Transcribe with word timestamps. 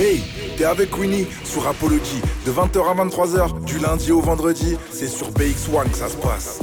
Hey, 0.00 0.22
t'es 0.56 0.64
avec 0.64 0.96
Winnie 0.96 1.26
sur 1.44 1.68
Apology 1.68 2.22
de 2.46 2.50
20h 2.50 2.90
à 2.90 3.04
23h 3.04 3.66
du 3.66 3.78
lundi 3.78 4.12
au 4.12 4.22
vendredi. 4.22 4.78
C'est 4.90 5.06
sur 5.06 5.30
BX1 5.30 5.90
que 5.90 5.96
ça 5.98 6.08
se 6.08 6.16
passe. 6.16 6.58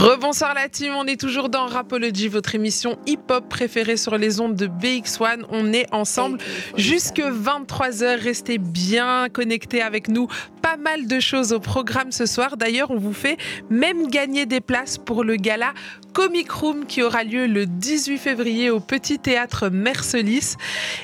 Rebonsoir 0.00 0.54
la 0.54 0.68
team, 0.68 0.94
on 0.94 1.06
est 1.06 1.20
toujours 1.20 1.48
dans 1.48 1.66
Rapology, 1.66 2.28
votre 2.28 2.54
émission 2.54 2.98
hip-hop 3.06 3.48
préférée 3.48 3.96
sur 3.96 4.18
les 4.18 4.40
ondes 4.40 4.54
de 4.54 4.66
BX1. 4.66 5.44
On 5.50 5.72
est 5.72 5.86
ensemble 5.94 6.38
jusque 6.76 7.20
23h. 7.20 8.18
Restez 8.18 8.58
bien 8.58 9.28
connectés 9.30 9.82
avec 9.82 10.08
nous. 10.08 10.26
Pas 10.62 10.76
mal 10.76 11.06
de 11.06 11.20
choses 11.20 11.52
au 11.52 11.60
programme 11.60 12.12
ce 12.12 12.26
soir. 12.26 12.56
D'ailleurs, 12.56 12.90
on 12.90 12.98
vous 12.98 13.12
fait 13.12 13.36
même 13.68 14.08
gagner 14.08 14.46
des 14.46 14.60
places 14.60 14.98
pour 14.98 15.24
le 15.24 15.36
gala 15.36 15.72
Comic 16.12 16.50
Room 16.50 16.86
qui 16.86 17.02
aura 17.02 17.24
lieu 17.24 17.46
le 17.46 17.66
18 17.66 18.18
février 18.18 18.70
au 18.70 18.80
Petit 18.80 19.18
Théâtre 19.18 19.68
Mercelis. 19.68 20.56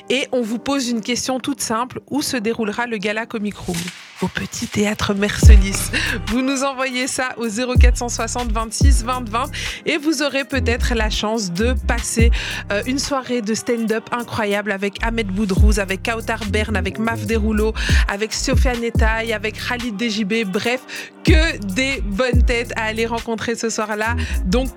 Et 0.09 0.27
on 0.31 0.41
vous 0.41 0.59
pose 0.59 0.89
une 0.89 1.01
question 1.01 1.39
toute 1.39 1.61
simple. 1.61 2.01
Où 2.09 2.21
se 2.21 2.37
déroulera 2.37 2.87
le 2.87 2.97
gala 2.97 3.25
Comic 3.25 3.55
Room? 3.55 3.77
Au 4.21 4.27
Petit 4.27 4.67
Théâtre 4.67 5.13
Mercelis. 5.13 5.91
Vous 6.27 6.41
nous 6.41 6.63
envoyez 6.63 7.07
ça 7.07 7.35
au 7.37 7.47
0460 7.47 8.51
26 8.51 9.03
20 9.03 9.29
20 9.29 9.45
et 9.85 9.97
vous 9.97 10.23
aurez 10.23 10.43
peut-être 10.43 10.95
la 10.95 11.09
chance 11.09 11.51
de 11.51 11.73
passer 11.87 12.31
euh, 12.71 12.81
une 12.87 12.99
soirée 12.99 13.41
de 13.41 13.53
stand-up 13.53 14.05
incroyable 14.11 14.71
avec 14.71 14.95
Ahmed 15.03 15.27
Boudrouz, 15.27 15.79
avec 15.79 16.03
Kautar 16.03 16.43
Bern, 16.45 16.75
avec 16.75 16.97
Maf 16.97 17.27
Deroulo, 17.27 17.73
avec 18.07 18.33
Sofiane 18.33 18.83
Etaï, 18.83 19.33
avec 19.33 19.55
Khalid 19.67 20.01
DJB. 20.01 20.49
Bref, 20.51 21.11
que 21.23 21.57
des 21.73 22.01
bonnes 22.01 22.43
têtes 22.43 22.73
à 22.75 22.85
aller 22.85 23.05
rencontrer 23.05 23.55
ce 23.55 23.69
soir-là. 23.69 24.15
Donc, 24.45 24.69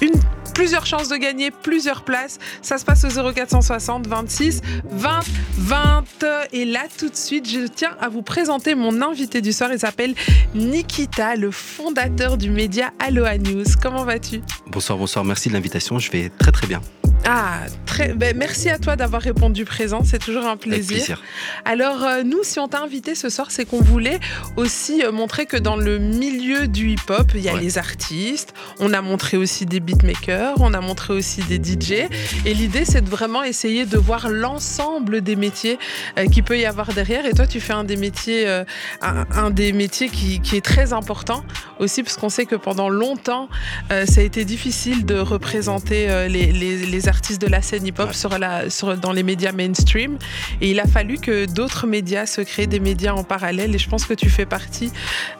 une, 0.00 0.12
plusieurs 0.54 0.86
chances 0.86 1.08
de 1.08 1.16
gagner 1.16 1.50
plusieurs 1.50 2.02
places. 2.04 2.38
Ça 2.62 2.78
se 2.78 2.84
passe 2.84 3.04
au 3.04 3.32
0460 3.32 4.06
26 4.06 4.60
20 4.84 5.20
20. 5.58 6.04
Et 6.52 6.64
là, 6.64 6.82
tout 6.98 7.08
de 7.08 7.16
suite, 7.16 7.48
je 7.48 7.66
tiens 7.66 7.96
à 8.00 8.08
vous 8.08 8.22
présenter 8.22 8.74
mon 8.74 9.00
invité 9.02 9.40
du 9.40 9.52
soir. 9.52 9.70
Il 9.72 9.78
s'appelle 9.78 10.14
Nikita, 10.54 11.36
le 11.36 11.50
fondateur 11.50 12.36
du 12.36 12.50
média 12.50 12.92
Aloha 12.98 13.38
News. 13.38 13.64
Comment 13.82 14.04
vas-tu? 14.04 14.42
Bonsoir, 14.66 14.98
bonsoir. 14.98 15.24
Merci 15.24 15.48
de 15.48 15.54
l'invitation. 15.54 15.98
Je 15.98 16.10
vais 16.10 16.30
très 16.30 16.52
très 16.52 16.66
bien. 16.66 16.80
Ah, 17.26 17.60
très. 17.86 18.14
Ben, 18.14 18.36
merci 18.36 18.70
à 18.70 18.78
toi 18.78 18.96
d'avoir 18.96 19.20
répondu 19.22 19.64
présent. 19.64 20.02
C'est 20.04 20.18
toujours 20.18 20.46
un 20.46 20.56
plaisir. 20.56 21.22
Alors, 21.64 22.02
euh, 22.02 22.22
nous, 22.24 22.38
si 22.42 22.58
on 22.58 22.66
t'a 22.66 22.80
invité 22.82 23.14
ce 23.14 23.28
soir, 23.28 23.48
c'est 23.50 23.66
qu'on 23.66 23.82
voulait 23.82 24.18
aussi 24.56 25.04
euh, 25.04 25.12
montrer 25.12 25.44
que 25.46 25.56
dans 25.58 25.76
le 25.76 25.98
milieu 25.98 26.66
du 26.66 26.88
hip-hop, 26.90 27.30
il 27.34 27.42
y 27.42 27.48
a 27.48 27.54
Ouais. 27.54 27.60
les 27.60 27.78
artistes. 27.78 28.52
On 28.80 28.92
a 28.94 29.02
montré 29.02 29.36
aussi 29.36 29.66
des 29.66 29.80
beatmakers. 29.80 30.54
On 30.60 30.72
a 30.74 30.80
montré 30.80 31.12
aussi 31.12 31.42
des 31.42 31.58
DJ. 31.62 32.08
Et 32.46 32.54
l'idée, 32.54 32.84
c'est 32.84 33.02
de 33.04 33.10
vraiment 33.10 33.44
essayer 33.44 33.84
de 33.84 33.98
voir 33.98 34.28
l'ensemble 34.30 35.20
des 35.20 35.36
métiers 35.36 35.78
euh, 36.18 36.26
qu'il 36.26 36.42
peut 36.42 36.58
y 36.58 36.64
avoir 36.64 36.92
derrière. 36.94 37.26
Et 37.26 37.32
toi, 37.32 37.46
tu 37.46 37.60
fais 37.60 37.74
un 37.74 37.84
des 37.84 37.96
métiers, 37.96 38.48
euh, 38.48 38.64
un, 39.02 39.26
un 39.36 39.50
des 39.50 39.72
métiers 39.72 40.08
qui, 40.08 40.40
qui 40.40 40.56
est 40.56 40.64
très 40.64 40.92
important 40.94 41.44
aussi, 41.78 42.02
parce 42.02 42.16
qu'on 42.16 42.28
sait 42.30 42.46
que 42.46 42.56
pendant 42.56 42.88
longtemps, 42.88 43.48
ça 43.90 44.20
a 44.20 44.24
été 44.24 44.44
difficile 44.44 45.04
de 45.04 45.16
représenter 45.16 46.26
les, 46.28 46.46
les- 46.52 46.86
les 46.86 47.08
artistes 47.10 47.42
de 47.42 47.46
la 47.48 47.60
scène 47.60 47.86
hip-hop 47.86 48.08
Ouais. 48.08 48.14
sur 48.14 48.38
la, 48.38 48.70
sur, 48.70 48.96
dans 48.96 49.12
les 49.12 49.22
médias 49.22 49.52
mainstream. 49.52 50.16
Et 50.62 50.70
il 50.70 50.80
a 50.80 50.86
fallu 50.86 51.18
que 51.18 51.44
d'autres 51.44 51.86
médias 51.86 52.24
se 52.24 52.40
créent 52.40 52.66
des 52.66 52.80
médias 52.80 53.12
en 53.12 53.24
parallèle. 53.24 53.74
Et 53.74 53.78
je 53.78 53.88
pense 53.90 54.06
que 54.06 54.14
tu 54.14 54.30
fais 54.30 54.46
partie 54.46 54.90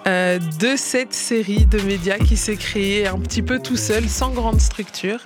euh, 0.06 0.38
de 0.60 0.74
cette 0.76 1.14
série 1.14 1.64
de 1.64 1.80
médias 1.80 2.18
qui 2.18 2.36
s'est 2.36 2.56
créée 2.56 3.06
un 3.06 3.18
petit 3.18 3.40
peu 3.42 3.58
tout 3.58 3.76
seul, 3.78 4.06
sans 4.08 4.30
grande 4.30 4.60
structure. 4.60 5.20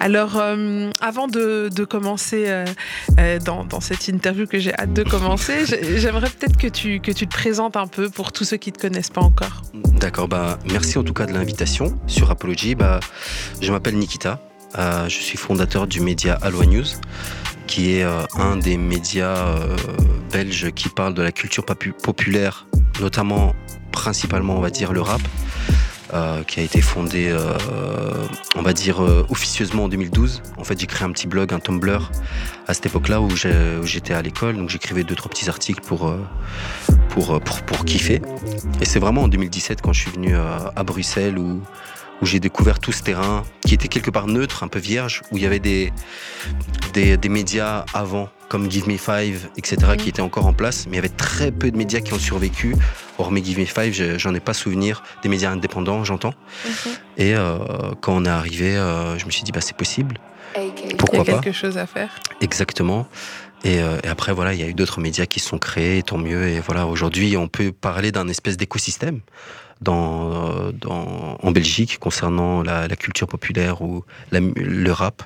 Alors, 0.00 0.36
euh, 0.36 0.90
avant 1.00 1.28
de, 1.28 1.68
de 1.74 1.84
commencer 1.84 2.44
euh, 2.46 2.64
dans, 3.40 3.64
dans 3.64 3.80
cette 3.80 4.08
interview 4.08 4.46
que 4.46 4.58
j'ai 4.58 4.72
hâte 4.74 4.92
de 4.94 5.02
commencer, 5.02 5.66
j'ai- 5.66 5.98
j'aimerais 5.98 6.30
peut-être 6.30 6.56
que 6.56 6.68
tu, 6.68 7.00
que 7.00 7.10
tu 7.12 7.26
te 7.26 7.34
présentes 7.34 7.76
un 7.76 7.86
peu 7.88 8.08
pour 8.08 8.32
tous 8.32 8.44
ceux 8.44 8.56
qui 8.56 8.70
ne 8.70 8.76
te 8.76 8.80
connaissent 8.80 9.10
pas 9.10 9.20
encore. 9.20 9.62
D'accord, 10.00 10.28
bah, 10.28 10.58
merci 10.70 10.96
en 10.98 11.04
tout 11.04 11.12
cas 11.14 11.26
de 11.26 11.32
l'invitation 11.32 11.98
sur 12.06 12.30
Apology. 12.30 12.74
Bah, 12.74 13.00
je 13.60 13.70
m'appelle 13.72 13.96
Nikita, 13.96 14.40
euh, 14.78 15.08
je 15.08 15.18
suis 15.18 15.36
fondateur 15.36 15.86
du 15.86 16.00
média 16.00 16.38
Aloha 16.40 16.66
News, 16.66 16.86
qui 17.66 17.94
est 17.94 18.04
euh, 18.04 18.22
un 18.36 18.56
des 18.56 18.76
médias 18.76 19.36
euh, 19.36 19.76
belges 20.32 20.70
qui 20.72 20.88
parle 20.88 21.14
de 21.14 21.22
la 21.22 21.32
culture 21.32 21.64
populaire, 21.64 22.66
notamment, 23.00 23.54
principalement, 23.90 24.56
on 24.56 24.60
va 24.60 24.70
dire, 24.70 24.92
le 24.92 25.02
rap. 25.02 25.22
qui 26.46 26.60
a 26.60 26.62
été 26.62 26.82
fondé, 26.82 27.34
on 28.54 28.60
va 28.60 28.74
dire, 28.74 29.00
officieusement 29.30 29.84
en 29.84 29.88
2012. 29.88 30.42
En 30.58 30.64
fait, 30.64 30.78
j'ai 30.78 30.86
créé 30.86 31.08
un 31.08 31.10
petit 31.10 31.26
blog, 31.26 31.54
un 31.54 31.58
Tumblr, 31.58 32.10
à 32.68 32.74
cette 32.74 32.84
époque-là 32.84 33.22
où 33.22 33.30
j'étais 33.34 34.12
à 34.12 34.20
l'école. 34.20 34.58
Donc, 34.58 34.68
j'écrivais 34.68 35.04
deux, 35.04 35.14
trois 35.14 35.30
petits 35.30 35.48
articles 35.48 35.80
pour, 35.80 36.14
pour, 37.08 37.40
pour, 37.40 37.62
pour 37.62 37.84
kiffer. 37.86 38.20
Et 38.82 38.84
c'est 38.84 38.98
vraiment 38.98 39.22
en 39.22 39.28
2017 39.28 39.80
quand 39.80 39.94
je 39.94 40.00
suis 40.02 40.10
venu 40.10 40.34
à 40.36 40.82
Bruxelles 40.84 41.38
où, 41.38 41.62
où 42.22 42.26
j'ai 42.26 42.40
découvert 42.40 42.78
tout 42.78 42.92
ce 42.92 43.02
terrain 43.02 43.42
qui 43.66 43.74
était 43.74 43.88
quelque 43.88 44.10
part 44.10 44.26
neutre, 44.28 44.62
un 44.62 44.68
peu 44.68 44.78
vierge, 44.78 45.22
où 45.32 45.36
il 45.38 45.42
y 45.42 45.46
avait 45.46 45.58
des, 45.58 45.92
des, 46.94 47.16
des 47.16 47.28
médias 47.28 47.84
avant, 47.94 48.28
comme 48.48 48.70
Give 48.70 48.88
Me 48.88 48.96
Five, 48.96 49.48
etc., 49.56 49.76
Mhm. 49.88 49.96
qui 49.96 50.08
étaient 50.08 50.22
encore 50.22 50.46
en 50.46 50.52
place, 50.52 50.86
mais 50.86 50.92
il 50.92 50.96
y 50.96 50.98
avait 51.00 51.08
très 51.08 51.50
peu 51.50 51.70
de 51.70 51.76
médias 51.76 52.00
qui 52.00 52.12
ont 52.12 52.18
survécu. 52.18 52.74
Hormis 53.18 53.44
Give 53.44 53.58
Me 53.58 53.64
Five, 53.66 53.92
je- 53.92 54.18
j'en 54.18 54.34
ai 54.34 54.40
pas 54.40 54.54
souvenir. 54.54 55.02
Des 55.22 55.28
médias 55.28 55.50
indépendants, 55.50 56.04
j'entends. 56.04 56.34
Et 57.18 57.34
euh, 57.34 57.58
quand 58.00 58.14
on 58.14 58.24
est 58.24 58.28
arrivé, 58.28 58.76
euh, 58.76 59.18
je 59.18 59.26
me 59.26 59.30
suis 59.30 59.42
dit, 59.42 59.52
bah, 59.52 59.60
c'est 59.60 59.76
possible. 59.76 60.18
Il 60.56 60.66
y 60.92 60.94
Pourquoi 60.96 61.20
a 61.20 61.24
pas 61.24 61.32
quelque 61.40 61.52
chose 61.52 61.76
à 61.78 61.86
faire. 61.86 62.10
Exactement. 62.40 63.06
Et, 63.64 63.80
euh, 63.80 63.98
et 64.04 64.08
après, 64.08 64.32
voilà, 64.32 64.54
il 64.54 64.60
y 64.60 64.62
a 64.64 64.66
eu 64.66 64.74
d'autres 64.74 65.00
médias 65.00 65.24
qui 65.26 65.40
se 65.40 65.48
sont 65.48 65.58
créés, 65.58 65.98
et 65.98 66.02
tant 66.02 66.18
mieux. 66.18 66.48
Et 66.48 66.60
voilà, 66.60 66.86
aujourd'hui, 66.86 67.36
on 67.36 67.48
peut 67.48 67.72
parler 67.72 68.12
d'un 68.12 68.28
espèce 68.28 68.56
d'écosystème 68.56 69.20
dans, 69.82 70.70
dans, 70.72 71.38
en 71.42 71.50
Belgique 71.50 71.98
concernant 71.98 72.62
la, 72.62 72.88
la 72.88 72.96
culture 72.96 73.28
populaire 73.28 73.82
ou 73.82 74.04
la 74.30 74.40
le 74.40 74.92
rap 74.92 75.22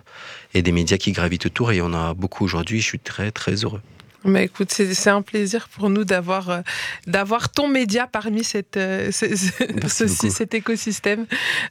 et 0.54 0.62
des 0.62 0.72
médias 0.72 0.96
qui 0.96 1.12
gravitent 1.12 1.46
autour. 1.46 1.70
Et 1.72 1.76
il 1.76 1.78
y 1.78 1.82
en 1.82 1.92
a 1.94 2.14
beaucoup 2.14 2.44
aujourd'hui. 2.44 2.80
Je 2.80 2.86
suis 2.86 2.98
très, 2.98 3.30
très 3.30 3.54
heureux. 3.64 3.80
Mais 4.24 4.46
écoute, 4.46 4.72
c'est 4.72 4.92
c'est 4.94 5.10
un 5.10 5.22
plaisir 5.22 5.68
pour 5.68 5.88
nous 5.88 6.02
d'avoir 6.04 6.50
euh, 6.50 6.60
d'avoir 7.06 7.48
ton 7.52 7.68
média 7.68 8.08
parmi 8.08 8.42
cette, 8.42 8.76
euh, 8.76 9.12
ce- 9.12 9.36
ce- 9.36 10.06
cet 10.30 10.52
écosystème 10.52 11.26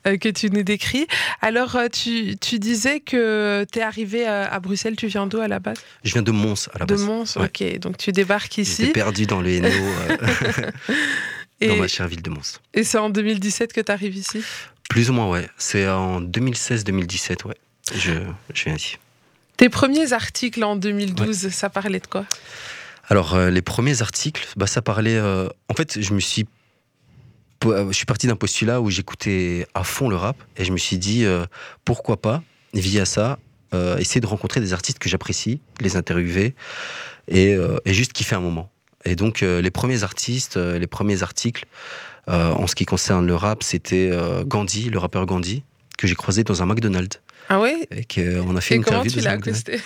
euh, 0.07 0.15
que 0.15 0.29
tu 0.29 0.49
nous 0.49 0.63
décris. 0.63 1.05
Alors, 1.41 1.77
tu, 1.91 2.37
tu 2.37 2.57
disais 2.59 3.01
que 3.01 3.65
tu 3.69 3.79
es 3.79 3.81
arrivé 3.81 4.25
à, 4.25 4.57
Bruxelles, 4.61 4.95
tu 4.95 5.07
viens 5.07 5.27
d'où 5.27 5.39
à 5.41 5.49
la 5.49 5.59
base? 5.59 5.79
Je 6.05 6.13
viens 6.13 6.21
de 6.21 6.31
Mons 6.31 6.69
à 6.73 6.79
la 6.79 6.85
De 6.85 6.93
base. 6.95 7.03
Mons, 7.03 7.35
Ouais. 7.35 7.47
ok. 7.47 7.79
Donc 7.79 7.97
tu 7.97 8.13
débarques 8.13 8.53
J'étais 8.55 8.61
ici. 8.61 8.85
perdu 8.91 9.25
dans 9.25 9.41
le 9.41 9.49
Hainaut, 9.49 9.67
euh, 9.67 10.17
Et, 11.61 11.67
dans 11.67 11.77
ma 11.77 11.87
chère 11.87 12.07
ville 12.07 12.21
de 12.21 12.29
Mons. 12.29 12.59
et 12.73 12.83
c'est 12.83 12.97
en 12.97 13.09
2017 13.09 13.71
que 13.73 13.81
tu 13.81 13.91
arrives 13.91 14.15
ici? 14.17 14.43
Plus 14.89 15.09
ou 15.09 15.13
moins, 15.13 15.29
ouais. 15.29 15.49
C'est 15.57 15.87
en 15.87 16.21
2016-2017, 16.21 17.45
ouais. 17.47 17.55
Je, 17.93 18.11
je 18.53 18.63
viens 18.65 18.75
ici. 18.75 18.97
Tes 19.57 19.69
premiers 19.69 20.11
articles 20.13 20.63
en 20.63 20.75
2012, 20.75 21.49
ça 21.49 21.69
parlait 21.69 21.99
de 21.99 22.07
quoi? 22.07 22.25
Alors, 23.07 23.35
euh, 23.35 23.49
les 23.49 23.61
premiers 23.61 24.01
articles, 24.01 24.45
bah, 24.57 24.67
ça 24.67 24.81
parlait. 24.81 25.15
euh, 25.15 25.47
en 25.69 25.73
fait, 25.75 26.01
je 26.01 26.13
me 26.13 26.19
suis. 26.19 26.45
euh, 27.65 27.87
Je 27.87 27.93
suis 27.93 28.05
parti 28.05 28.27
d'un 28.27 28.35
postulat 28.35 28.81
où 28.81 28.89
j'écoutais 28.89 29.65
à 29.73 29.83
fond 29.83 30.09
le 30.09 30.15
rap 30.17 30.35
et 30.57 30.65
je 30.65 30.71
me 30.71 30.77
suis 30.77 30.97
dit 30.97 31.23
euh, 31.25 31.45
pourquoi 31.85 32.17
pas, 32.21 32.43
via 32.73 33.05
ça, 33.05 33.39
essayer 33.99 34.21
de 34.21 34.25
rencontrer 34.27 34.61
des 34.61 34.71
artistes 34.71 34.99
que 34.99 35.09
j'apprécie, 35.09 35.59
les 35.81 35.97
interviewer 35.97 36.55
et, 37.27 37.57
et 37.83 37.93
juste 37.93 38.13
kiffer 38.13 38.35
un 38.35 38.39
moment. 38.39 38.71
Et 39.05 39.15
donc, 39.15 39.43
euh, 39.43 39.61
les 39.61 39.71
premiers 39.71 40.03
artistes, 40.03 40.57
euh, 40.57 40.79
les 40.79 40.87
premiers 40.87 41.23
articles 41.23 41.65
euh, 42.27 42.51
en 42.51 42.65
ce 42.67 42.75
qui 42.75 42.85
concerne 42.85 43.27
le 43.27 43.35
rap, 43.35 43.61
c'était 43.63 44.11
Gandhi, 44.45 44.89
le 44.89 44.97
rappeur 44.97 45.25
Gandhi, 45.25 45.63
que 45.97 46.07
j'ai 46.07 46.15
croisé 46.15 46.43
dans 46.43 46.61
un 46.63 46.65
McDonald's. 46.65 47.21
Ah 47.49 47.59
ouais? 47.59 47.87
Et 47.91 48.03
qu'on 48.05 48.55
a 48.55 48.61
fait 48.61 48.73
Et 48.73 48.77
une 48.77 48.81
interview 48.83 49.11
tu 49.11 49.19
dans 49.19 49.25
l'as 49.25 49.33
un 49.33 49.77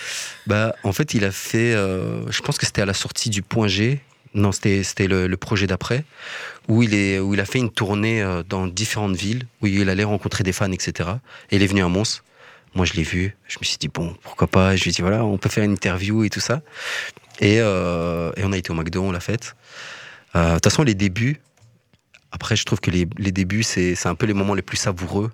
Bah, 0.46 0.74
en 0.82 0.92
fait, 0.92 1.12
il 1.12 1.24
a 1.26 1.30
fait. 1.32 1.74
euh, 1.74 2.22
je 2.30 2.40
pense 2.40 2.56
que 2.56 2.64
c'était 2.64 2.80
à 2.80 2.86
la 2.86 2.94
sortie 2.94 3.28
du 3.28 3.42
Point 3.42 3.68
G. 3.68 4.00
Non, 4.32 4.52
c'était 4.52 5.08
le, 5.08 5.26
le 5.26 5.36
projet 5.36 5.66
d'après, 5.66 6.04
où 6.68 6.82
il 6.84 6.94
est 6.94 7.18
où 7.18 7.34
il 7.34 7.40
a 7.40 7.44
fait 7.44 7.58
une 7.58 7.68
tournée 7.70 8.24
dans 8.48 8.68
différentes 8.68 9.16
villes, 9.16 9.42
où 9.60 9.66
il 9.66 9.88
allait 9.90 10.04
rencontrer 10.04 10.44
des 10.44 10.52
fans, 10.52 10.70
etc. 10.70 11.10
Et 11.50 11.56
il 11.56 11.62
est 11.62 11.66
venu 11.66 11.82
à 11.82 11.88
Mons. 11.88 12.22
Moi, 12.76 12.86
je 12.86 12.92
l'ai 12.94 13.02
vu. 13.02 13.36
Je 13.48 13.58
me 13.60 13.64
suis 13.64 13.76
dit 13.76 13.88
bon, 13.88 14.14
pourquoi 14.22 14.46
pas? 14.46 14.76
Je 14.76 14.84
lui 14.84 14.90
ai 14.90 14.92
dit 14.92 15.02
voilà, 15.02 15.24
on 15.24 15.36
peut 15.36 15.48
faire 15.48 15.64
une 15.64 15.72
interview 15.72 16.22
et 16.22 16.30
tout 16.30 16.38
ça. 16.40 16.62
Et, 17.40 17.56
euh, 17.60 18.30
et 18.36 18.44
on 18.44 18.52
a 18.52 18.56
été 18.56 18.70
au 18.70 18.74
McDo, 18.74 19.02
on 19.02 19.12
l'a 19.12 19.20
faite. 19.20 19.56
Euh, 20.36 20.50
De 20.50 20.54
toute 20.54 20.64
façon, 20.64 20.82
les 20.82 20.94
débuts. 20.94 21.40
Après, 22.32 22.54
je 22.54 22.64
trouve 22.64 22.80
que 22.80 22.90
les, 22.90 23.08
les 23.18 23.32
débuts, 23.32 23.62
c'est 23.64 24.06
un 24.06 24.14
peu 24.14 24.26
les 24.26 24.34
moments 24.34 24.54
les 24.54 24.62
plus 24.62 24.76
savoureux 24.76 25.30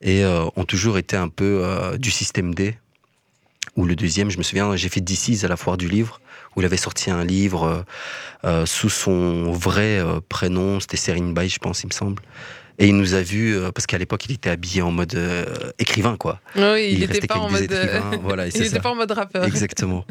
et 0.00 0.24
euh, 0.24 0.44
ont 0.56 0.64
toujours 0.64 0.96
été 0.96 1.16
un 1.16 1.28
peu 1.28 1.60
euh, 1.62 1.98
du 1.98 2.10
système 2.10 2.54
D. 2.54 2.78
Ou 3.76 3.84
le 3.84 3.96
deuxième, 3.96 4.30
je 4.30 4.38
me 4.38 4.42
souviens, 4.42 4.76
j'ai 4.76 4.88
fait 4.88 5.00
DC's 5.00 5.44
à 5.44 5.48
la 5.48 5.56
foire 5.56 5.76
du 5.76 5.88
livre, 5.88 6.20
où 6.54 6.60
il 6.60 6.64
avait 6.64 6.76
sorti 6.76 7.10
un 7.10 7.24
livre 7.24 7.84
sous 8.66 8.88
son 8.88 9.50
vrai 9.50 10.00
prénom, 10.28 10.78
c'était 10.78 10.96
Serine 10.96 11.34
Bay, 11.34 11.48
je 11.48 11.58
pense, 11.58 11.82
il 11.82 11.88
me 11.88 11.92
semble. 11.92 12.22
Et 12.78 12.88
il 12.88 12.96
nous 12.96 13.14
a 13.14 13.22
vus, 13.22 13.56
euh, 13.56 13.70
parce 13.70 13.86
qu'à 13.86 13.98
l'époque, 13.98 14.24
il 14.26 14.32
était 14.32 14.50
habillé 14.50 14.82
en 14.82 14.90
mode 14.90 15.14
euh, 15.14 15.44
écrivain, 15.78 16.16
quoi. 16.16 16.40
Oui, 16.56 16.88
il 16.90 17.00
n'était 17.00 17.24
pas, 17.26 17.38
en 17.38 17.48
mode, 17.48 17.70
euh, 17.70 18.00
voilà, 18.22 18.48
il 18.48 18.62
était 18.62 18.80
pas 18.80 18.90
en 18.90 18.96
mode 18.96 19.12
rappeur. 19.12 19.44
Exactement. 19.44 20.04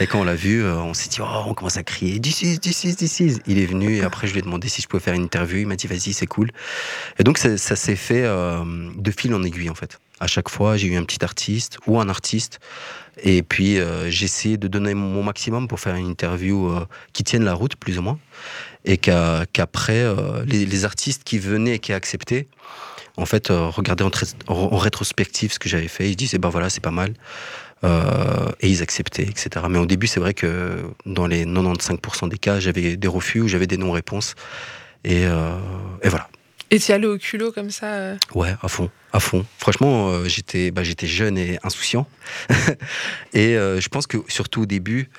Et 0.00 0.06
quand 0.06 0.20
on 0.20 0.24
l'a 0.24 0.34
vu, 0.34 0.62
on 0.64 0.92
s'est 0.92 1.08
dit, 1.08 1.20
oh, 1.22 1.44
on 1.46 1.54
commence 1.54 1.78
à 1.78 1.82
crier, 1.82 2.20
this 2.20 2.42
is, 2.42 2.58
this 2.58 2.84
is, 2.84 2.96
this 2.96 3.20
is. 3.20 3.38
Il 3.46 3.58
est 3.58 3.64
venu 3.64 3.96
et 3.96 4.02
après, 4.02 4.26
je 4.26 4.34
lui 4.34 4.40
ai 4.40 4.42
demandé 4.42 4.68
si 4.68 4.82
je 4.82 4.86
pouvais 4.86 5.02
faire 5.02 5.14
une 5.14 5.22
interview. 5.24 5.60
Il 5.60 5.66
m'a 5.66 5.76
dit, 5.76 5.86
vas-y, 5.86 6.12
c'est 6.12 6.26
cool. 6.26 6.50
Et 7.18 7.24
donc, 7.24 7.38
ça, 7.38 7.56
ça 7.56 7.74
s'est 7.74 7.96
fait 7.96 8.24
euh, 8.24 8.62
de 8.94 9.10
fil 9.10 9.34
en 9.34 9.42
aiguille, 9.42 9.70
en 9.70 9.74
fait. 9.74 9.98
À 10.20 10.26
chaque 10.26 10.50
fois, 10.50 10.76
j'ai 10.76 10.88
eu 10.88 10.96
un 10.96 11.04
petit 11.04 11.24
artiste 11.24 11.78
ou 11.86 11.98
un 11.98 12.10
artiste. 12.10 12.60
Et 13.22 13.42
puis, 13.42 13.78
euh, 13.78 14.10
j'ai 14.10 14.26
essayé 14.26 14.58
de 14.58 14.68
donner 14.68 14.92
mon 14.92 15.22
maximum 15.22 15.68
pour 15.68 15.80
faire 15.80 15.94
une 15.94 16.06
interview 16.06 16.70
qui 17.14 17.24
tienne 17.24 17.44
la 17.44 17.54
route, 17.54 17.76
plus 17.76 17.98
ou 17.98 18.02
moins. 18.02 18.18
Et 18.84 18.96
qu'après, 18.96 20.02
euh, 20.02 20.44
les, 20.46 20.64
les 20.64 20.84
artistes 20.84 21.24
qui 21.24 21.38
venaient 21.38 21.74
et 21.74 21.78
qui 21.78 21.92
acceptaient, 21.92 22.48
en 23.16 23.26
fait, 23.26 23.50
euh, 23.50 23.66
regardaient 23.66 24.04
en, 24.48 24.76
rétrospective 24.76 25.52
ce 25.52 25.58
que 25.58 25.68
j'avais 25.68 25.88
fait. 25.88 26.10
Ils 26.10 26.16
disaient, 26.16 26.38
bah 26.38 26.48
voilà, 26.48 26.70
c'est 26.70 26.82
pas 26.82 26.90
mal. 26.90 27.14
Euh, 27.82 28.50
et 28.60 28.68
ils 28.68 28.82
acceptaient, 28.82 29.22
etc. 29.22 29.64
Mais 29.68 29.78
au 29.78 29.86
début, 29.86 30.06
c'est 30.06 30.20
vrai 30.20 30.34
que 30.34 30.82
dans 31.06 31.26
les 31.26 31.44
95% 31.46 32.28
des 32.28 32.38
cas, 32.38 32.60
j'avais 32.60 32.96
des 32.96 33.08
refus 33.08 33.40
ou 33.40 33.48
j'avais 33.48 33.66
des 33.66 33.78
non-réponses. 33.78 34.34
Et, 35.04 35.24
euh, 35.24 35.56
et 36.02 36.08
voilà. 36.08 36.28
Et 36.70 36.78
tu 36.78 36.92
allais 36.92 37.06
au 37.06 37.18
culot 37.18 37.52
comme 37.52 37.70
ça 37.70 37.94
euh, 37.94 38.16
Ouais, 38.34 38.54
à 38.62 38.68
fond, 38.68 38.90
à 39.12 39.18
fond. 39.18 39.44
Franchement, 39.58 40.24
j'étais, 40.26 40.70
bah, 40.70 40.84
j'étais 40.84 41.06
jeune 41.06 41.36
et 41.36 41.58
insouciant. 41.62 42.06
et 43.32 43.54
je 43.54 43.88
pense 43.88 44.06
que 44.06 44.18
surtout 44.28 44.62
au 44.62 44.66
début, 44.66 45.10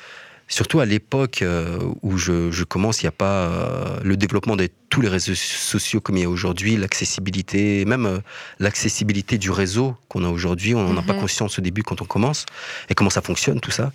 surtout 0.52 0.80
à 0.80 0.86
l'époque 0.86 1.42
euh, 1.42 1.80
où 2.04 2.18
je, 2.18 2.52
je 2.52 2.64
commence, 2.64 3.02
il 3.02 3.06
n'y 3.06 3.10
a 3.10 3.14
pas 3.14 3.46
euh, 3.48 4.00
le 4.04 4.18
développement 4.18 4.56
de 4.56 4.70
tous 4.90 5.02
les 5.02 5.08
réseaux 5.08 5.34
sociaux 5.34 6.02
comme 6.02 6.18
il 6.18 6.22
y 6.22 6.26
a 6.26 6.30
aujourd'hui, 6.30 6.78
l'accessibilité, 6.78 7.86
même 7.86 8.06
euh, 8.06 8.20
l'accessibilité 8.60 9.38
du 9.38 9.50
réseau 9.50 9.96
qu'on 10.10 10.24
a 10.24 10.30
aujourd'hui. 10.30 10.76
On 10.76 10.84
n'en 10.84 10.98
a 10.98 11.02
pas 11.02 11.14
Mhm. 11.14 11.22
conscience 11.22 11.58
au 11.58 11.62
début 11.62 11.84
quand 11.84 12.02
on 12.02 12.06
commence 12.06 12.46
et 12.90 12.94
comment 12.94 13.10
ça 13.10 13.22
fonctionne 13.22 13.60
tout 13.60 13.72
ça. 13.72 13.92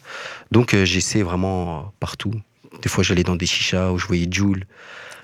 Donc 0.51 0.75
j'essaie 0.85 1.23
vraiment 1.23 1.93
partout. 2.01 2.35
Des 2.83 2.89
fois, 2.89 3.05
j'allais 3.05 3.23
dans 3.23 3.37
des 3.37 3.47
chichas 3.47 3.91
où 3.91 3.99
je 3.99 4.07
voyais 4.07 4.27
Jules. 4.31 4.67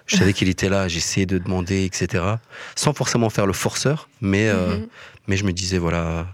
Je 0.06 0.16
savais 0.16 0.32
qu'il 0.32 0.48
était 0.48 0.68
là, 0.68 0.88
j'essayais 0.88 1.26
de 1.26 1.38
demander, 1.38 1.84
etc. 1.84 2.24
Sans 2.74 2.92
forcément 2.92 3.30
faire 3.30 3.46
le 3.46 3.52
forceur, 3.52 4.08
mais, 4.20 4.48
euh, 4.48 4.76
mhm. 4.76 4.86
mais 5.28 5.36
je 5.36 5.44
me 5.44 5.52
disais, 5.52 5.78
voilà, 5.78 6.26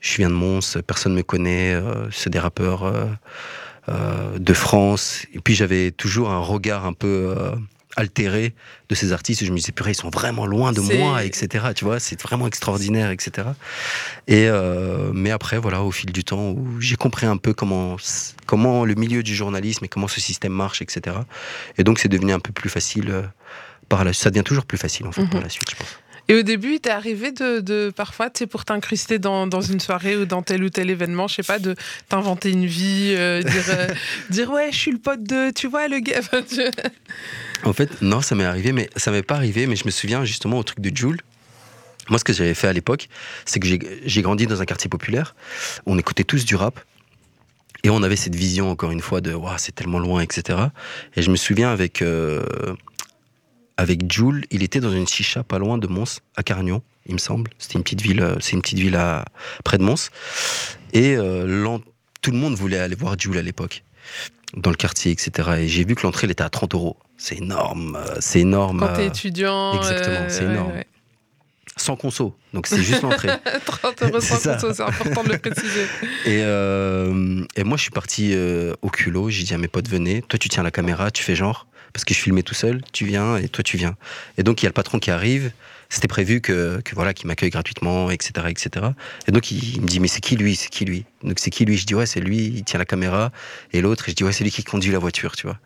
je 0.00 0.16
viens 0.16 0.30
de 0.30 0.34
Mons, 0.34 0.78
personne 0.86 1.12
ne 1.12 1.18
me 1.18 1.22
connaît, 1.22 1.74
euh, 1.74 2.08
c'est 2.10 2.30
des 2.30 2.38
rappeurs 2.38 2.84
euh, 2.84 3.06
euh, 3.88 4.38
de 4.38 4.52
France. 4.54 5.26
Et 5.34 5.40
puis 5.40 5.54
j'avais 5.54 5.90
toujours 5.90 6.30
un 6.30 6.38
regard 6.38 6.84
un 6.86 6.92
peu 6.92 7.34
euh, 7.36 7.52
altéré 7.96 8.54
de 8.88 8.94
ces 8.94 9.12
artistes. 9.12 9.44
Je 9.44 9.50
me 9.50 9.56
disais, 9.56 9.72
purée, 9.72 9.90
ils 9.92 9.94
sont 9.96 10.10
vraiment 10.10 10.46
loin 10.46 10.72
de 10.72 10.80
moi, 10.80 11.24
etc. 11.24 11.66
Tu 11.74 11.84
vois, 11.84 11.98
c'est 11.98 12.20
vraiment 12.22 12.46
extraordinaire, 12.46 13.10
etc. 13.10 13.48
Et, 14.28 14.46
euh, 14.48 15.10
mais 15.12 15.30
après, 15.32 15.58
voilà, 15.58 15.82
au 15.82 15.90
fil 15.90 16.12
du 16.12 16.22
temps, 16.24 16.50
où 16.50 16.80
j'ai 16.80 16.96
compris 16.96 17.26
un 17.26 17.36
peu 17.36 17.52
comment, 17.52 17.96
comment 18.46 18.84
le 18.84 18.94
milieu 18.94 19.22
du 19.22 19.34
journalisme 19.34 19.84
et 19.84 19.88
comment 19.88 20.08
ce 20.08 20.20
système 20.20 20.52
marche, 20.52 20.82
etc. 20.82 21.16
Et 21.78 21.84
donc, 21.84 21.98
c'est 21.98 22.08
devenu 22.08 22.32
un 22.32 22.40
peu 22.40 22.52
plus 22.52 22.70
facile. 22.70 23.10
euh, 23.10 23.22
par 23.88 24.04
la, 24.04 24.12
ça 24.12 24.30
devient 24.30 24.44
toujours 24.44 24.66
plus 24.66 24.78
facile 24.78 25.04
en 25.08 25.10
fait 25.10 25.24
par 25.26 25.38
Mhm. 25.38 25.42
la 25.42 25.48
suite, 25.48 25.68
je 25.68 25.74
pense. 25.74 25.98
Et 26.30 26.34
au 26.34 26.42
début, 26.42 26.74
il 26.74 26.80
t'est 26.80 26.90
arrivé 26.90 27.32
de, 27.32 27.58
de 27.58 27.90
parfois, 27.90 28.30
tu 28.30 28.38
sais, 28.38 28.46
pour 28.46 28.64
t'incruster 28.64 29.18
dans, 29.18 29.48
dans 29.48 29.62
une 29.62 29.80
soirée 29.80 30.16
ou 30.16 30.26
dans 30.26 30.42
tel 30.42 30.62
ou 30.62 30.70
tel 30.70 30.88
événement, 30.88 31.26
je 31.26 31.34
sais 31.34 31.42
pas, 31.42 31.58
de 31.58 31.74
t'inventer 32.08 32.52
une 32.52 32.66
vie, 32.66 33.14
euh, 33.16 33.42
dire, 33.42 33.64
euh, 33.70 33.88
dire 34.30 34.48
ouais, 34.52 34.68
je 34.70 34.76
suis 34.76 34.92
le 34.92 34.98
pote 34.98 35.24
de, 35.24 35.50
tu 35.50 35.66
vois, 35.66 35.88
le 35.88 35.98
gars. 35.98 36.20
En 37.64 37.72
fait, 37.72 38.00
non, 38.00 38.20
ça 38.20 38.36
m'est 38.36 38.44
arrivé, 38.44 38.70
mais 38.70 38.88
ça 38.94 39.10
m'est 39.10 39.24
pas 39.24 39.34
arrivé, 39.34 39.66
mais 39.66 39.74
je 39.74 39.84
me 39.86 39.90
souviens 39.90 40.24
justement 40.24 40.58
au 40.60 40.62
truc 40.62 40.78
de 40.78 40.96
Jules. 40.96 41.20
Moi, 42.10 42.20
ce 42.20 42.22
que 42.22 42.32
j'avais 42.32 42.54
fait 42.54 42.68
à 42.68 42.72
l'époque, 42.72 43.08
c'est 43.44 43.58
que 43.58 43.66
j'ai 43.66 44.22
grandi 44.22 44.46
dans 44.46 44.62
un 44.62 44.66
quartier 44.66 44.88
populaire. 44.88 45.34
On 45.84 45.98
écoutait 45.98 46.22
tous 46.22 46.44
du 46.44 46.54
rap. 46.54 46.78
Et 47.82 47.90
on 47.90 48.04
avait 48.04 48.16
cette 48.16 48.36
vision, 48.36 48.70
encore 48.70 48.92
une 48.92 49.00
fois, 49.00 49.20
de 49.20 49.34
Ouah, 49.34 49.58
c'est 49.58 49.74
tellement 49.74 49.98
loin, 49.98 50.20
etc. 50.20 50.58
Et 51.16 51.22
je 51.22 51.30
me 51.30 51.36
souviens 51.36 51.72
avec, 51.72 52.02
euh, 52.02 52.44
avec 53.80 54.12
Jules, 54.12 54.44
il 54.50 54.62
était 54.62 54.80
dans 54.80 54.92
une 54.92 55.08
chicha 55.08 55.42
pas 55.42 55.58
loin 55.58 55.78
de 55.78 55.86
Mons, 55.86 56.20
à 56.36 56.42
Carignan, 56.42 56.82
il 57.06 57.14
me 57.14 57.18
semble. 57.18 57.50
C'était 57.58 57.78
une 57.78 57.82
petite 57.82 58.02
ville, 58.02 58.20
euh, 58.20 58.36
c'est 58.38 58.52
une 58.52 58.60
petite 58.60 58.78
ville 58.78 58.94
à, 58.94 59.24
près 59.64 59.78
de 59.78 59.82
Mons. 59.82 60.10
Et 60.92 61.16
euh, 61.16 61.78
tout 62.20 62.30
le 62.30 62.36
monde 62.36 62.54
voulait 62.56 62.78
aller 62.78 62.94
voir 62.94 63.18
Jules 63.18 63.38
à 63.38 63.42
l'époque, 63.42 63.82
dans 64.54 64.68
le 64.68 64.76
quartier, 64.76 65.12
etc. 65.12 65.60
Et 65.60 65.68
j'ai 65.68 65.86
vu 65.86 65.94
que 65.94 66.02
l'entrée, 66.02 66.26
elle 66.26 66.30
était 66.30 66.44
à 66.44 66.50
30 66.50 66.74
euros. 66.74 66.98
C'est 67.16 67.38
énorme, 67.38 67.96
euh, 67.96 68.16
c'est 68.20 68.40
énorme. 68.40 68.80
Quand 68.80 68.92
t'es 68.92 69.06
étudiant. 69.06 69.72
exactement, 69.72 70.26
c'est 70.28 70.44
ouais, 70.44 70.52
énorme. 70.52 70.72
ouais. 70.72 70.86
Sans 71.80 71.96
conso. 71.96 72.36
Donc 72.52 72.66
c'est 72.66 72.82
juste 72.82 73.02
l'entrée. 73.02 73.28
30 73.64 74.02
euros 74.02 74.20
sans 74.20 74.36
conso, 74.36 74.74
c'est 74.74 74.82
important 74.82 75.24
de 75.24 75.30
le 75.30 75.38
préciser. 75.38 75.84
Et, 76.26 76.42
euh, 76.42 77.44
et 77.56 77.64
moi, 77.64 77.76
je 77.76 77.82
suis 77.82 77.90
parti 77.90 78.32
euh, 78.34 78.74
au 78.82 78.88
culot. 78.88 79.30
J'ai 79.30 79.44
dit 79.44 79.54
à 79.54 79.58
mes 79.58 79.68
potes, 79.68 79.88
venez. 79.88 80.22
Toi, 80.22 80.38
tu 80.38 80.48
tiens 80.48 80.62
la 80.62 80.70
caméra, 80.70 81.10
tu 81.10 81.22
fais 81.22 81.34
genre. 81.34 81.66
Parce 81.92 82.04
que 82.04 82.14
je 82.14 82.20
filmais 82.20 82.42
tout 82.42 82.54
seul. 82.54 82.82
Tu 82.92 83.04
viens 83.04 83.36
et 83.36 83.48
toi, 83.48 83.64
tu 83.64 83.76
viens. 83.76 83.96
Et 84.38 84.42
donc, 84.42 84.62
il 84.62 84.64
y 84.64 84.68
a 84.68 84.70
le 84.70 84.74
patron 84.74 84.98
qui 84.98 85.10
arrive. 85.10 85.52
C'était 85.88 86.06
prévu 86.06 86.40
que, 86.40 86.80
que 86.84 86.94
voilà, 86.94 87.12
qu'il 87.12 87.26
m'accueille 87.26 87.50
gratuitement, 87.50 88.10
etc., 88.12 88.46
etc. 88.48 88.86
Et 89.26 89.32
donc, 89.32 89.50
il, 89.50 89.76
il 89.76 89.80
me 89.80 89.88
dit, 89.88 89.98
mais 89.98 90.06
c'est 90.06 90.20
qui 90.20 90.36
lui? 90.36 90.54
C'est 90.54 90.68
qui 90.68 90.84
lui? 90.84 91.04
Donc, 91.24 91.40
c'est 91.40 91.50
qui 91.50 91.64
lui? 91.64 91.76
Je 91.76 91.84
dis, 91.84 91.96
ouais, 91.96 92.06
c'est 92.06 92.20
lui. 92.20 92.38
Il 92.38 92.62
tient 92.62 92.78
la 92.78 92.84
caméra. 92.84 93.32
Et 93.72 93.80
l'autre, 93.80 94.04
je 94.06 94.12
dis, 94.14 94.22
ouais, 94.22 94.32
c'est 94.32 94.44
lui 94.44 94.52
qui 94.52 94.62
conduit 94.62 94.92
la 94.92 95.00
voiture, 95.00 95.34
tu 95.34 95.48
vois. 95.48 95.58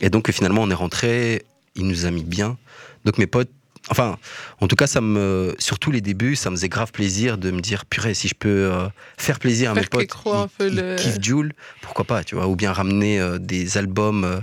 Et 0.00 0.08
donc, 0.08 0.30
finalement, 0.32 0.62
on 0.62 0.70
est 0.70 0.74
rentré. 0.74 1.44
Il 1.74 1.86
nous 1.86 2.06
a 2.06 2.10
mis 2.10 2.24
bien. 2.24 2.56
Donc, 3.04 3.18
mes 3.18 3.26
potes. 3.26 3.50
Enfin, 3.90 4.18
en 4.60 4.68
tout 4.68 4.76
cas, 4.76 4.86
ça 4.86 5.00
me, 5.00 5.54
surtout 5.58 5.90
les 5.90 6.00
débuts, 6.00 6.36
ça 6.36 6.50
me 6.50 6.56
faisait 6.56 6.68
grave 6.68 6.92
plaisir 6.92 7.38
de 7.38 7.50
me 7.50 7.60
dire, 7.60 7.86
purée, 7.86 8.14
si 8.14 8.28
je 8.28 8.34
peux 8.34 8.48
euh, 8.70 8.86
faire 9.16 9.38
plaisir 9.38 9.70
à 9.70 9.74
Faire 9.74 9.82
mes 9.82 9.88
potes 9.88 10.12
qui, 10.12 10.68
qui 10.68 10.74
le- 10.76 10.96
kiffent 10.96 11.22
Jul, 11.22 11.52
pourquoi 11.80 12.04
pas, 12.04 12.22
tu 12.24 12.34
vois, 12.34 12.46
ou 12.48 12.56
bien 12.56 12.72
ramener 12.72 13.18
euh, 13.18 13.38
des 13.38 13.78
albums. 13.78 14.24
euh, 14.24 14.40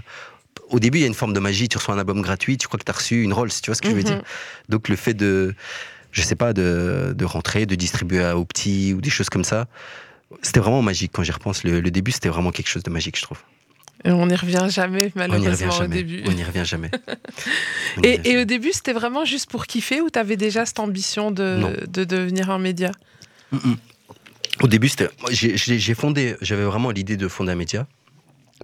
au 0.69 0.79
début, 0.79 0.97
il 0.97 1.01
y 1.01 1.03
a 1.03 1.07
une 1.07 1.13
forme 1.13 1.33
de 1.33 1.39
magie, 1.39 1.69
tu 1.69 1.77
reçois 1.77 1.93
un 1.93 1.99
album 1.99 2.21
gratuit, 2.21 2.57
tu 2.57 2.67
crois 2.67 2.79
que 2.79 2.85
tu 2.85 2.91
as 2.91 2.95
reçu 2.95 3.21
une 3.21 3.33
Rolls, 3.33 3.51
tu 3.51 3.67
vois 3.69 3.75
ce 3.75 3.81
que 3.83 3.89
je 3.89 3.93
veux 3.93 3.99
Mhm. 3.99 4.05
dire 4.05 4.21
Donc 4.67 4.89
le 4.89 4.95
fait 4.95 5.13
de, 5.13 5.53
je 6.11 6.21
sais 6.23 6.35
pas, 6.35 6.53
de, 6.53 7.13
de 7.15 7.25
rentrer, 7.25 7.67
de 7.67 7.75
distribuer 7.75 8.23
à- 8.23 8.35
aux 8.37 8.45
petits 8.45 8.93
ou 8.95 8.99
des 9.01 9.11
choses 9.11 9.29
comme 9.29 9.43
ça, 9.43 9.67
c'était 10.41 10.59
vraiment 10.59 10.81
magique 10.81 11.11
quand 11.13 11.21
j'y 11.21 11.31
repense. 11.31 11.63
Le, 11.63 11.81
le 11.81 11.91
début, 11.91 12.11
c'était 12.11 12.29
vraiment 12.29 12.49
quelque 12.51 12.67
chose 12.67 12.81
de 12.83 12.89
magique, 12.89 13.15
je 13.17 13.21
trouve. 13.21 13.37
Et 14.05 14.11
on 14.11 14.27
n'y 14.27 14.35
revient 14.35 14.67
jamais, 14.69 15.03
revient 15.03 15.11
malheureusement, 15.15 15.79
au 15.79 15.87
début. 15.87 16.23
On 16.27 16.31
n'y 16.31 16.43
revient 16.43 16.63
jamais. 16.63 16.91
Et, 18.03 18.17
revient 18.17 18.19
et 18.19 18.23
jamais. 18.23 18.41
au 18.41 18.45
début, 18.45 18.71
c'était 18.71 18.93
vraiment 18.93 19.25
juste 19.25 19.49
pour 19.49 19.65
kiffer 19.65 20.01
ou 20.01 20.09
t'avais 20.11 20.37
déjà 20.37 20.65
cette 20.65 20.79
ambition 20.79 21.31
de, 21.31 21.85
de 21.87 22.03
devenir 22.03 22.51
un 22.51 22.59
média? 22.59 22.91
Mm, 23.51 23.57
mm. 23.57 23.77
Au 24.61 24.67
début, 24.67 24.89
j'ai 25.31 25.93
fondé. 25.95 26.35
J'avais 26.41 26.63
vraiment 26.63 26.91
l'idée 26.91 27.17
de 27.17 27.27
fonder 27.27 27.53
un 27.53 27.55
média, 27.55 27.87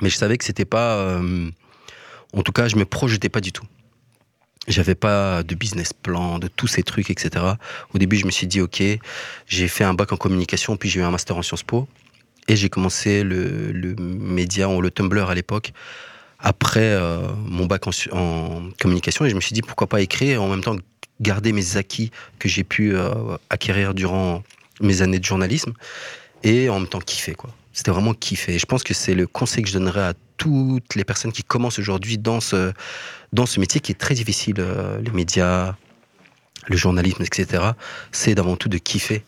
mais 0.01 0.09
je 0.09 0.15
savais 0.15 0.37
que 0.37 0.45
c'était 0.45 0.65
pas. 0.65 0.95
euh, 0.97 1.49
en 2.33 2.43
tout 2.43 2.51
cas, 2.51 2.67
je 2.67 2.75
me 2.75 2.85
projetais 2.85 3.29
pas 3.29 3.41
du 3.41 3.51
tout. 3.51 3.65
J'avais 4.67 4.95
pas 4.95 5.41
de 5.43 5.55
business 5.55 5.91
plan, 5.91 6.37
de 6.37 6.47
tous 6.47 6.67
ces 6.67 6.83
trucs, 6.83 7.09
etc. 7.09 7.43
Au 7.93 7.97
début, 7.97 8.15
je 8.15 8.25
me 8.25 8.31
suis 8.31 8.45
dit, 8.45 8.61
ok, 8.61 8.83
j'ai 9.47 9.67
fait 9.67 9.83
un 9.83 9.95
bac 9.95 10.11
en 10.13 10.17
communication, 10.17 10.77
puis 10.77 10.87
j'ai 10.87 10.99
eu 10.99 11.03
un 11.03 11.09
master 11.09 11.35
en 11.35 11.41
Sciences 11.41 11.63
Po, 11.63 11.89
et 12.47 12.55
j'ai 12.55 12.69
commencé 12.69 13.23
le, 13.23 13.95
média, 13.97 14.69
ou 14.69 14.81
le 14.81 14.91
Tumblr 14.91 15.29
à 15.29 15.35
l'époque, 15.35 15.73
après 16.39 16.79
euh, 16.81 17.27
mon 17.45 17.65
bac 17.65 17.83
en, 17.87 18.69
communication, 18.79 19.25
et 19.25 19.29
je 19.29 19.35
me 19.35 19.41
suis 19.41 19.53
dit, 19.53 19.61
pourquoi 19.61 19.87
pas 19.87 20.01
écrire, 20.01 20.41
en 20.41 20.49
même 20.49 20.61
temps 20.61 20.75
garder 21.19 21.53
mes 21.53 21.77
acquis 21.77 22.11
que 22.39 22.49
j'ai 22.49 22.63
pu 22.63 22.95
euh, 22.95 23.13
acquérir 23.49 23.93
durant 23.93 24.43
mes 24.81 25.03
années 25.03 25.19
de 25.19 25.23
journalisme 25.23 25.73
et 26.43 26.69
en 26.69 26.79
même 26.79 26.89
temps 26.89 26.99
kiffer 26.99 27.35
quoi. 27.35 27.51
C'était 27.73 27.91
vraiment 27.91 28.13
kiffer. 28.13 28.55
Et 28.55 28.59
je 28.59 28.65
pense 28.65 28.83
que 28.83 28.93
c'est 28.93 29.13
le 29.13 29.27
conseil 29.27 29.63
que 29.63 29.69
je 29.69 29.73
donnerais 29.73 30.01
à 30.01 30.13
toutes 30.37 30.95
les 30.95 31.05
personnes 31.05 31.31
qui 31.31 31.43
commencent 31.43 31.79
aujourd'hui 31.79 32.17
dans 32.17 32.41
ce, 32.41 32.73
dans 33.31 33.45
ce 33.45 33.59
métier 33.59 33.79
qui 33.79 33.91
est 33.91 33.95
très 33.95 34.15
difficile, 34.15 34.55
euh, 34.59 34.99
les 34.99 35.11
médias, 35.11 35.75
le 36.67 36.75
journalisme, 36.75 37.23
etc. 37.23 37.63
C'est 38.11 38.35
d'avant 38.35 38.57
tout 38.57 38.67
de 38.67 38.77
kiffer. 38.77 39.23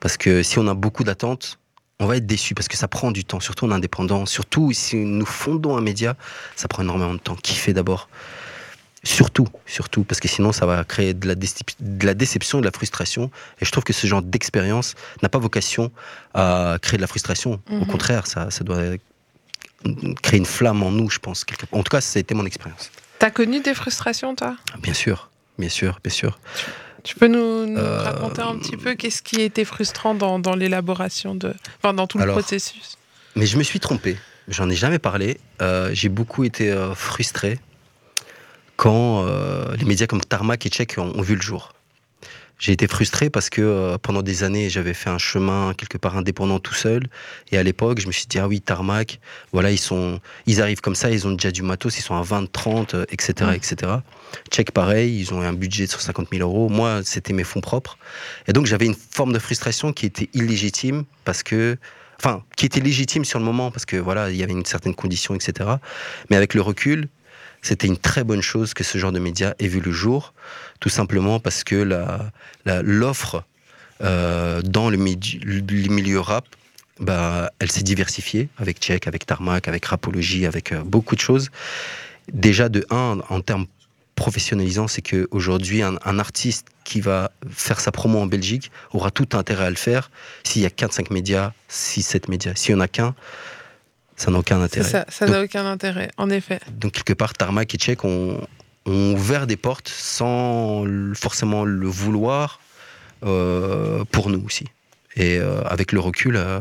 Parce 0.00 0.16
que 0.16 0.42
si 0.42 0.58
on 0.58 0.66
a 0.66 0.74
beaucoup 0.74 1.04
d'attentes, 1.04 1.58
on 2.00 2.06
va 2.06 2.16
être 2.16 2.26
déçu 2.26 2.54
parce 2.54 2.68
que 2.68 2.76
ça 2.76 2.88
prend 2.88 3.10
du 3.10 3.24
temps, 3.24 3.40
surtout 3.40 3.66
en 3.66 3.70
indépendant. 3.70 4.26
Surtout 4.26 4.72
si 4.72 4.96
nous 4.96 5.26
fondons 5.26 5.76
un 5.76 5.80
média, 5.80 6.16
ça 6.56 6.68
prend 6.68 6.82
énormément 6.82 7.14
de 7.14 7.18
temps. 7.20 7.36
Kiffer 7.36 7.72
d'abord. 7.72 8.08
Surtout, 9.04 9.46
surtout, 9.66 10.02
parce 10.02 10.18
que 10.18 10.28
sinon 10.28 10.50
ça 10.52 10.64
va 10.64 10.82
créer 10.82 11.12
de 11.12 11.28
la, 11.28 11.34
de 11.34 12.06
la 12.06 12.14
déception 12.14 12.58
et 12.58 12.60
de 12.62 12.66
la 12.66 12.72
frustration. 12.72 13.30
Et 13.60 13.64
je 13.66 13.70
trouve 13.70 13.84
que 13.84 13.92
ce 13.92 14.06
genre 14.06 14.22
d'expérience 14.22 14.94
n'a 15.22 15.28
pas 15.28 15.38
vocation 15.38 15.92
à 16.32 16.78
créer 16.80 16.96
de 16.96 17.02
la 17.02 17.06
frustration. 17.06 17.60
Au 17.70 17.74
Mhm. 17.74 17.86
contraire, 17.86 18.26
ça, 18.26 18.50
ça 18.50 18.64
doit 18.64 18.80
créer 20.22 20.38
une 20.38 20.46
flamme 20.46 20.82
en 20.82 20.90
nous, 20.90 21.10
je 21.10 21.18
pense. 21.18 21.44
En 21.72 21.82
tout 21.82 21.90
cas, 21.90 22.00
ça 22.00 22.18
a 22.18 22.20
été 22.20 22.34
mon 22.34 22.46
expérience. 22.46 22.90
T'as 23.18 23.30
connu 23.30 23.60
des 23.60 23.74
frustrations, 23.74 24.34
toi? 24.34 24.56
Bien 24.82 24.94
sûr, 24.94 25.28
bien 25.58 25.68
sûr, 25.68 26.00
bien 26.02 26.12
sûr. 26.12 26.38
Tu 27.04 27.14
peux 27.14 27.28
nous, 27.28 27.66
nous 27.66 27.78
Euh, 27.78 28.02
raconter 28.02 28.42
un 28.42 28.58
petit 28.58 28.76
peu 28.76 28.94
qu'est-ce 28.94 29.22
qui 29.22 29.40
était 29.40 29.64
frustrant 29.64 30.14
dans, 30.14 30.38
dans 30.38 30.56
l'élaboration 30.56 31.34
de. 31.34 31.54
Enfin, 31.78 31.94
dans 31.94 32.06
tout 32.06 32.18
Alors, 32.18 32.36
le 32.36 32.42
processus? 32.42 32.98
Mais 33.36 33.46
je 33.46 33.56
me 33.56 33.62
suis 33.62 33.78
trompé. 33.78 34.16
J'en 34.48 34.68
ai 34.68 34.74
jamais 34.74 34.98
parlé. 34.98 35.38
Euh, 35.62 35.90
J'ai 35.92 36.08
beaucoup 36.08 36.44
été 36.44 36.70
euh, 36.70 36.94
frustré 36.94 37.60
quand 38.76 39.24
les 39.78 39.84
médias 39.84 40.08
comme 40.08 40.20
Tarmac 40.20 40.66
et 40.66 40.68
Check 40.68 40.96
ont 40.98 41.22
vu 41.22 41.36
le 41.36 41.40
jour 41.40 41.74
j'ai 42.58 42.72
été 42.72 42.86
frustré 42.86 43.30
parce 43.30 43.50
que 43.50 43.60
euh, 43.60 43.98
pendant 43.98 44.22
des 44.22 44.42
années, 44.44 44.70
j'avais 44.70 44.94
fait 44.94 45.10
un 45.10 45.18
chemin 45.18 45.74
quelque 45.74 45.98
part 45.98 46.16
indépendant 46.16 46.58
tout 46.60 46.74
seul. 46.74 47.08
Et 47.52 47.58
à 47.58 47.62
l'époque, 47.62 48.00
je 48.00 48.06
me 48.06 48.12
suis 48.12 48.26
dit, 48.26 48.38
ah 48.38 48.48
oui, 48.48 48.60
Tarmac, 48.60 49.20
voilà, 49.52 49.70
ils, 49.70 49.78
sont, 49.78 50.20
ils 50.46 50.62
arrivent 50.62 50.80
comme 50.80 50.94
ça, 50.94 51.10
ils 51.10 51.26
ont 51.26 51.32
déjà 51.32 51.50
du 51.50 51.62
matos, 51.62 51.98
ils 51.98 52.02
sont 52.02 52.14
à 52.14 52.22
20, 52.22 52.50
30, 52.50 52.96
etc., 53.10 53.50
etc. 53.54 53.92
Check, 54.50 54.70
pareil, 54.70 55.18
ils 55.18 55.32
ont 55.34 55.40
un 55.40 55.52
budget 55.52 55.86
de 55.86 55.90
150 55.90 56.28
000 56.32 56.48
euros. 56.48 56.68
Moi, 56.68 57.00
c'était 57.04 57.32
mes 57.32 57.44
fonds 57.44 57.60
propres. 57.60 57.98
Et 58.46 58.52
donc, 58.52 58.66
j'avais 58.66 58.86
une 58.86 58.94
forme 58.94 59.32
de 59.32 59.38
frustration 59.38 59.92
qui 59.92 60.06
était 60.06 60.28
illégitime 60.34 61.04
parce 61.24 61.42
que, 61.42 61.76
enfin, 62.18 62.42
qui 62.56 62.66
était 62.66 62.80
légitime 62.80 63.24
sur 63.24 63.38
le 63.38 63.44
moment 63.44 63.70
parce 63.70 63.84
que, 63.84 63.96
voilà, 63.96 64.30
il 64.30 64.36
y 64.36 64.42
avait 64.42 64.52
une 64.52 64.64
certaine 64.64 64.94
condition, 64.94 65.34
etc. 65.34 65.70
Mais 66.30 66.36
avec 66.36 66.54
le 66.54 66.60
recul, 66.60 67.08
c'était 67.62 67.86
une 67.86 67.96
très 67.96 68.24
bonne 68.24 68.42
chose 68.42 68.74
que 68.74 68.84
ce 68.84 68.98
genre 68.98 69.12
de 69.12 69.18
médias 69.18 69.54
ait 69.58 69.68
vu 69.68 69.80
le 69.80 69.90
jour, 69.90 70.34
tout 70.80 70.90
simplement 70.90 71.40
parce 71.40 71.64
que 71.64 71.76
l'offre 72.66 73.44
euh, 74.02 74.60
dans 74.62 74.90
le, 74.90 74.98
milieu 74.98 76.20
rap, 76.20 76.44
bah, 77.00 77.50
elle 77.58 77.70
s'est 77.70 77.82
diversifiée 77.82 78.48
avec 78.58 78.78
Tchèque, 78.78 79.06
avec 79.06 79.24
Tarmac, 79.24 79.66
avec 79.66 79.84
Rapologie, 79.86 80.46
avec 80.46 80.72
euh, 80.72 80.82
beaucoup 80.84 81.16
de 81.16 81.20
choses. 81.20 81.50
Déjà, 82.32 82.68
de 82.68 82.84
un, 82.90 83.20
en 83.28 83.40
termes 83.40 83.66
professionnalisants, 84.14 84.88
c'est 84.88 85.02
qu'aujourd'hui, 85.02 85.82
un, 85.82 85.96
un 86.04 86.18
artiste 86.18 86.66
qui 86.84 87.00
va 87.00 87.30
faire 87.50 87.80
sa 87.80 87.92
promo 87.92 88.20
en 88.20 88.26
Belgique 88.26 88.70
aura 88.92 89.10
tout 89.10 89.28
intérêt 89.32 89.66
à 89.66 89.70
le 89.70 89.76
faire 89.76 90.10
s'il 90.44 90.62
y 90.62 90.66
a 90.66 90.68
4-5 90.68 91.12
médias, 91.12 91.52
6-7 91.70 92.30
médias. 92.30 92.52
S'il 92.54 92.74
n'y 92.74 92.80
en 92.80 92.84
a 92.84 92.88
qu'un, 92.88 93.14
ça 94.16 94.30
n'a 94.30 94.38
aucun 94.38 94.60
intérêt. 94.60 95.04
Ça 95.08 95.26
n'a 95.26 95.42
aucun 95.42 95.66
intérêt, 95.66 96.10
en 96.16 96.30
effet. 96.30 96.60
Donc, 96.72 96.92
quelque 96.92 97.12
part, 97.12 97.34
Tarmac 97.34 97.74
et 97.74 97.78
Tchèque 97.78 98.04
ont, 98.04 98.46
ouvert 98.86 99.46
des 99.46 99.56
portes 99.56 99.88
sans 99.88 100.84
forcément 101.14 101.64
le 101.64 101.86
vouloir 101.86 102.60
euh, 103.24 104.04
pour 104.12 104.28
nous 104.28 104.44
aussi. 104.44 104.66
Et 105.16 105.38
euh, 105.38 105.62
avec 105.64 105.92
le 105.92 106.00
recul, 106.00 106.36
euh, 106.36 106.60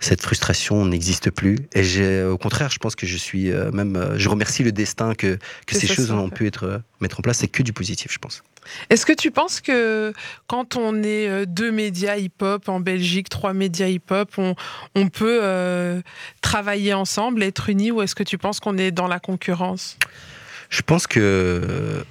cette 0.00 0.22
frustration 0.22 0.84
n'existe 0.86 1.30
plus. 1.30 1.58
Et 1.74 1.82
j'ai, 1.82 2.22
au 2.22 2.38
contraire, 2.38 2.70
je 2.70 2.78
pense 2.78 2.94
que 2.94 3.06
je 3.06 3.16
suis 3.16 3.50
même, 3.72 4.14
je 4.16 4.28
remercie 4.28 4.62
le 4.62 4.72
destin 4.72 5.14
que, 5.14 5.38
que 5.66 5.74
ces 5.74 5.86
choses 5.86 6.10
ont 6.10 6.30
pu 6.30 6.46
être 6.46 6.82
mettre 7.00 7.18
en 7.18 7.22
place. 7.22 7.38
C'est 7.38 7.48
que 7.48 7.62
du 7.62 7.72
positif, 7.72 8.12
je 8.12 8.18
pense. 8.18 8.42
Est-ce 8.90 9.06
que 9.06 9.12
tu 9.12 9.30
penses 9.30 9.60
que 9.60 10.12
quand 10.46 10.76
on 10.76 11.02
est 11.02 11.28
euh, 11.28 11.46
deux 11.46 11.70
médias 11.70 12.16
hip-hop 12.16 12.68
en 12.68 12.80
Belgique, 12.80 13.28
trois 13.28 13.52
médias 13.52 13.88
hip-hop, 13.88 14.30
on, 14.94 15.08
peut 15.08 15.40
euh, 15.42 16.00
travailler 16.40 16.94
ensemble, 16.94 17.42
être 17.42 17.68
unis, 17.68 17.90
ou 17.90 18.02
est-ce 18.02 18.14
que 18.14 18.22
tu 18.22 18.38
penses 18.38 18.60
qu'on 18.60 18.78
est 18.78 18.90
dans 18.90 19.08
la 19.08 19.20
concurrence? 19.20 19.96
Je 20.70 20.82
pense 20.82 21.06
que 21.06 21.20
euh, 21.20 22.02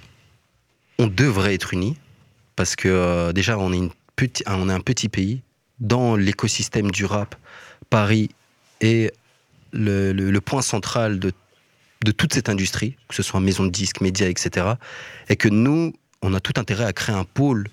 on 0.97 1.07
devrait 1.07 1.53
être 1.53 1.73
unis 1.73 1.97
parce 2.55 2.75
que 2.75 3.31
déjà 3.33 3.57
on 3.57 3.71
est, 3.71 3.77
une 3.77 3.91
on 4.47 4.69
est 4.69 4.73
un 4.73 4.79
petit 4.79 5.09
pays 5.09 5.41
dans 5.79 6.15
l'écosystème 6.15 6.89
du 6.89 7.05
rap. 7.05 7.35
Paris 7.89 8.29
est 8.81 9.13
le, 9.71 10.39
point 10.39 10.61
central 10.61 11.19
de 11.19 11.33
de 12.05 12.11
toute 12.11 12.33
cette 12.33 12.49
industrie, 12.49 12.95
que 13.07 13.15
ce 13.15 13.23
soit 13.23 13.39
maison 13.39 13.63
de 13.63 13.69
disques, 13.69 14.01
médias, 14.01 14.27
etc. 14.27 14.67
Et 15.29 15.35
que 15.35 15.49
nous, 15.49 15.93
on 16.21 16.33
a 16.33 16.39
tout 16.39 16.53
intérêt 16.57 16.85
à 16.85 16.93
créer 16.93 17.15
un 17.15 17.23
pôle 17.23 17.67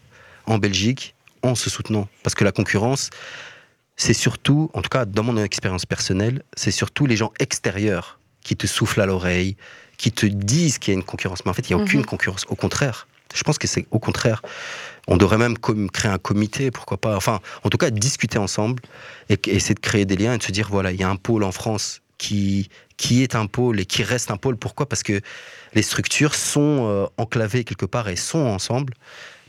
en 0.46 0.58
Belgique 0.58 1.14
en 1.42 1.54
se 1.54 1.70
soutenant. 1.70 2.08
Parce 2.22 2.34
que 2.34 2.44
la 2.44 2.52
concurrence, 2.52 3.10
c'est 3.96 4.14
surtout, 4.14 4.70
en 4.74 4.82
tout 4.82 4.88
cas 4.88 5.04
dans 5.04 5.22
mon 5.22 5.36
expérience 5.36 5.86
personnelle, 5.86 6.42
c'est 6.56 6.70
surtout 6.70 7.06
les 7.06 7.16
gens 7.16 7.32
extérieurs 7.38 8.18
qui 8.42 8.56
te 8.56 8.66
soufflent 8.66 9.00
à 9.00 9.06
l'oreille, 9.06 9.56
qui 9.96 10.10
te 10.10 10.26
disent 10.26 10.78
qu'il 10.78 10.92
y 10.92 10.96
a 10.96 10.98
une 10.98 11.04
concurrence. 11.04 11.44
Mais 11.44 11.50
en 11.50 11.54
fait, 11.54 11.68
il 11.68 11.74
n'y 11.74 11.80
a 11.80 11.84
aucune 11.84 12.00
mhm. 12.00 12.06
concurrence. 12.06 12.44
Au 12.48 12.56
contraire. 12.56 13.06
Je 13.34 13.42
pense 13.42 13.58
que 13.58 13.66
c'est 13.66 13.86
au 13.90 13.98
contraire. 13.98 14.42
On 15.06 15.16
devrait 15.16 15.38
même 15.38 15.56
créer 15.58 16.10
un 16.10 16.18
comité, 16.18 16.70
pourquoi 16.70 16.96
pas. 16.96 17.16
Enfin, 17.16 17.40
en 17.62 17.70
tout 17.70 17.78
cas, 17.78 17.90
discuter 17.90 18.38
ensemble 18.38 18.82
et, 19.28 19.38
essayer 19.46 19.74
de 19.74 19.80
créer 19.80 20.04
des 20.04 20.16
liens 20.16 20.34
et 20.34 20.38
de 20.38 20.42
se 20.42 20.52
dire 20.52 20.68
voilà, 20.70 20.92
il 20.92 21.00
y 21.00 21.02
a 21.02 21.08
un 21.08 21.16
pôle 21.16 21.44
en 21.44 21.52
France 21.52 22.00
qui, 22.18 22.70
qui 22.96 23.22
est 23.22 23.34
un 23.34 23.46
pôle 23.46 23.80
et 23.80 23.86
qui 23.86 24.02
reste 24.02 24.30
un 24.30 24.36
pôle. 24.36 24.56
Pourquoi? 24.56 24.88
Parce 24.88 25.02
que 25.02 25.20
les 25.74 25.82
structures 25.82 26.34
sont 26.34 26.88
euh, 26.88 27.06
enclavées 27.18 27.64
quelque 27.64 27.86
part 27.86 28.08
et 28.08 28.16
sont 28.16 28.38
ensemble. 28.38 28.94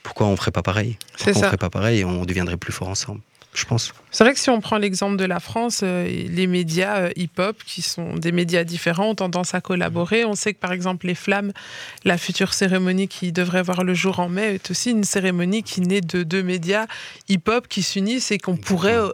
Pourquoi 0.04 0.28
on 0.28 0.32
ne 0.32 0.36
ferait 0.36 0.52
pas 0.52 0.62
pareil? 0.62 0.98
Pourquoi 1.14 1.34
on 1.34 1.40
ne 1.40 1.46
ferait 1.46 1.58
pas 1.58 1.70
pareil 1.70 2.00
et 2.00 2.06
on 2.06 2.26
deviendrait 2.26 2.58
plus 2.58 2.74
fort 2.74 2.90
ensemble? 2.90 3.22
Je 3.56 3.66
pense. 3.66 3.94
C'est 4.12 4.24
vrai 4.24 4.34
que 4.34 4.40
si 4.40 4.50
on 4.50 4.62
prend 4.62 4.78
l'exemple 4.78 5.18
de 5.18 5.26
la 5.26 5.40
France, 5.40 5.82
euh, 5.84 6.06
les 6.08 6.48
médias 6.48 6.98
euh, 6.98 7.10
hip-hop, 7.16 7.58
qui 7.66 7.82
sont 7.82 8.16
des 8.16 8.32
médias 8.32 8.64
différents, 8.64 9.10
ont 9.10 9.16
tendance 9.16 9.54
à 9.54 9.62
collaborer. 9.62 10.26
On 10.26 10.36
sait 10.36 10.54
que 10.54 10.60
par 10.60 10.72
exemple 10.72 11.08
les 11.08 11.16
Flammes, 11.16 11.52
la 12.04 12.18
future 12.18 12.54
cérémonie 12.54 13.08
qui 13.08 13.32
devrait 13.32 13.64
voir 13.64 13.84
le 13.84 13.94
jour 13.94 14.20
en 14.20 14.30
mai, 14.30 14.56
est 14.56 14.72
aussi 14.72 14.92
une 14.92 15.04
cérémonie 15.04 15.64
qui 15.64 15.82
naît 15.82 16.02
de 16.02 16.24
deux 16.24 16.44
médias 16.44 16.86
hip-hop 17.30 17.68
qui 17.68 17.84
s'unissent 17.84 18.32
et 18.32 18.38
qu'on 18.38 18.58
pourrait 18.58 18.98
euh, 18.98 19.10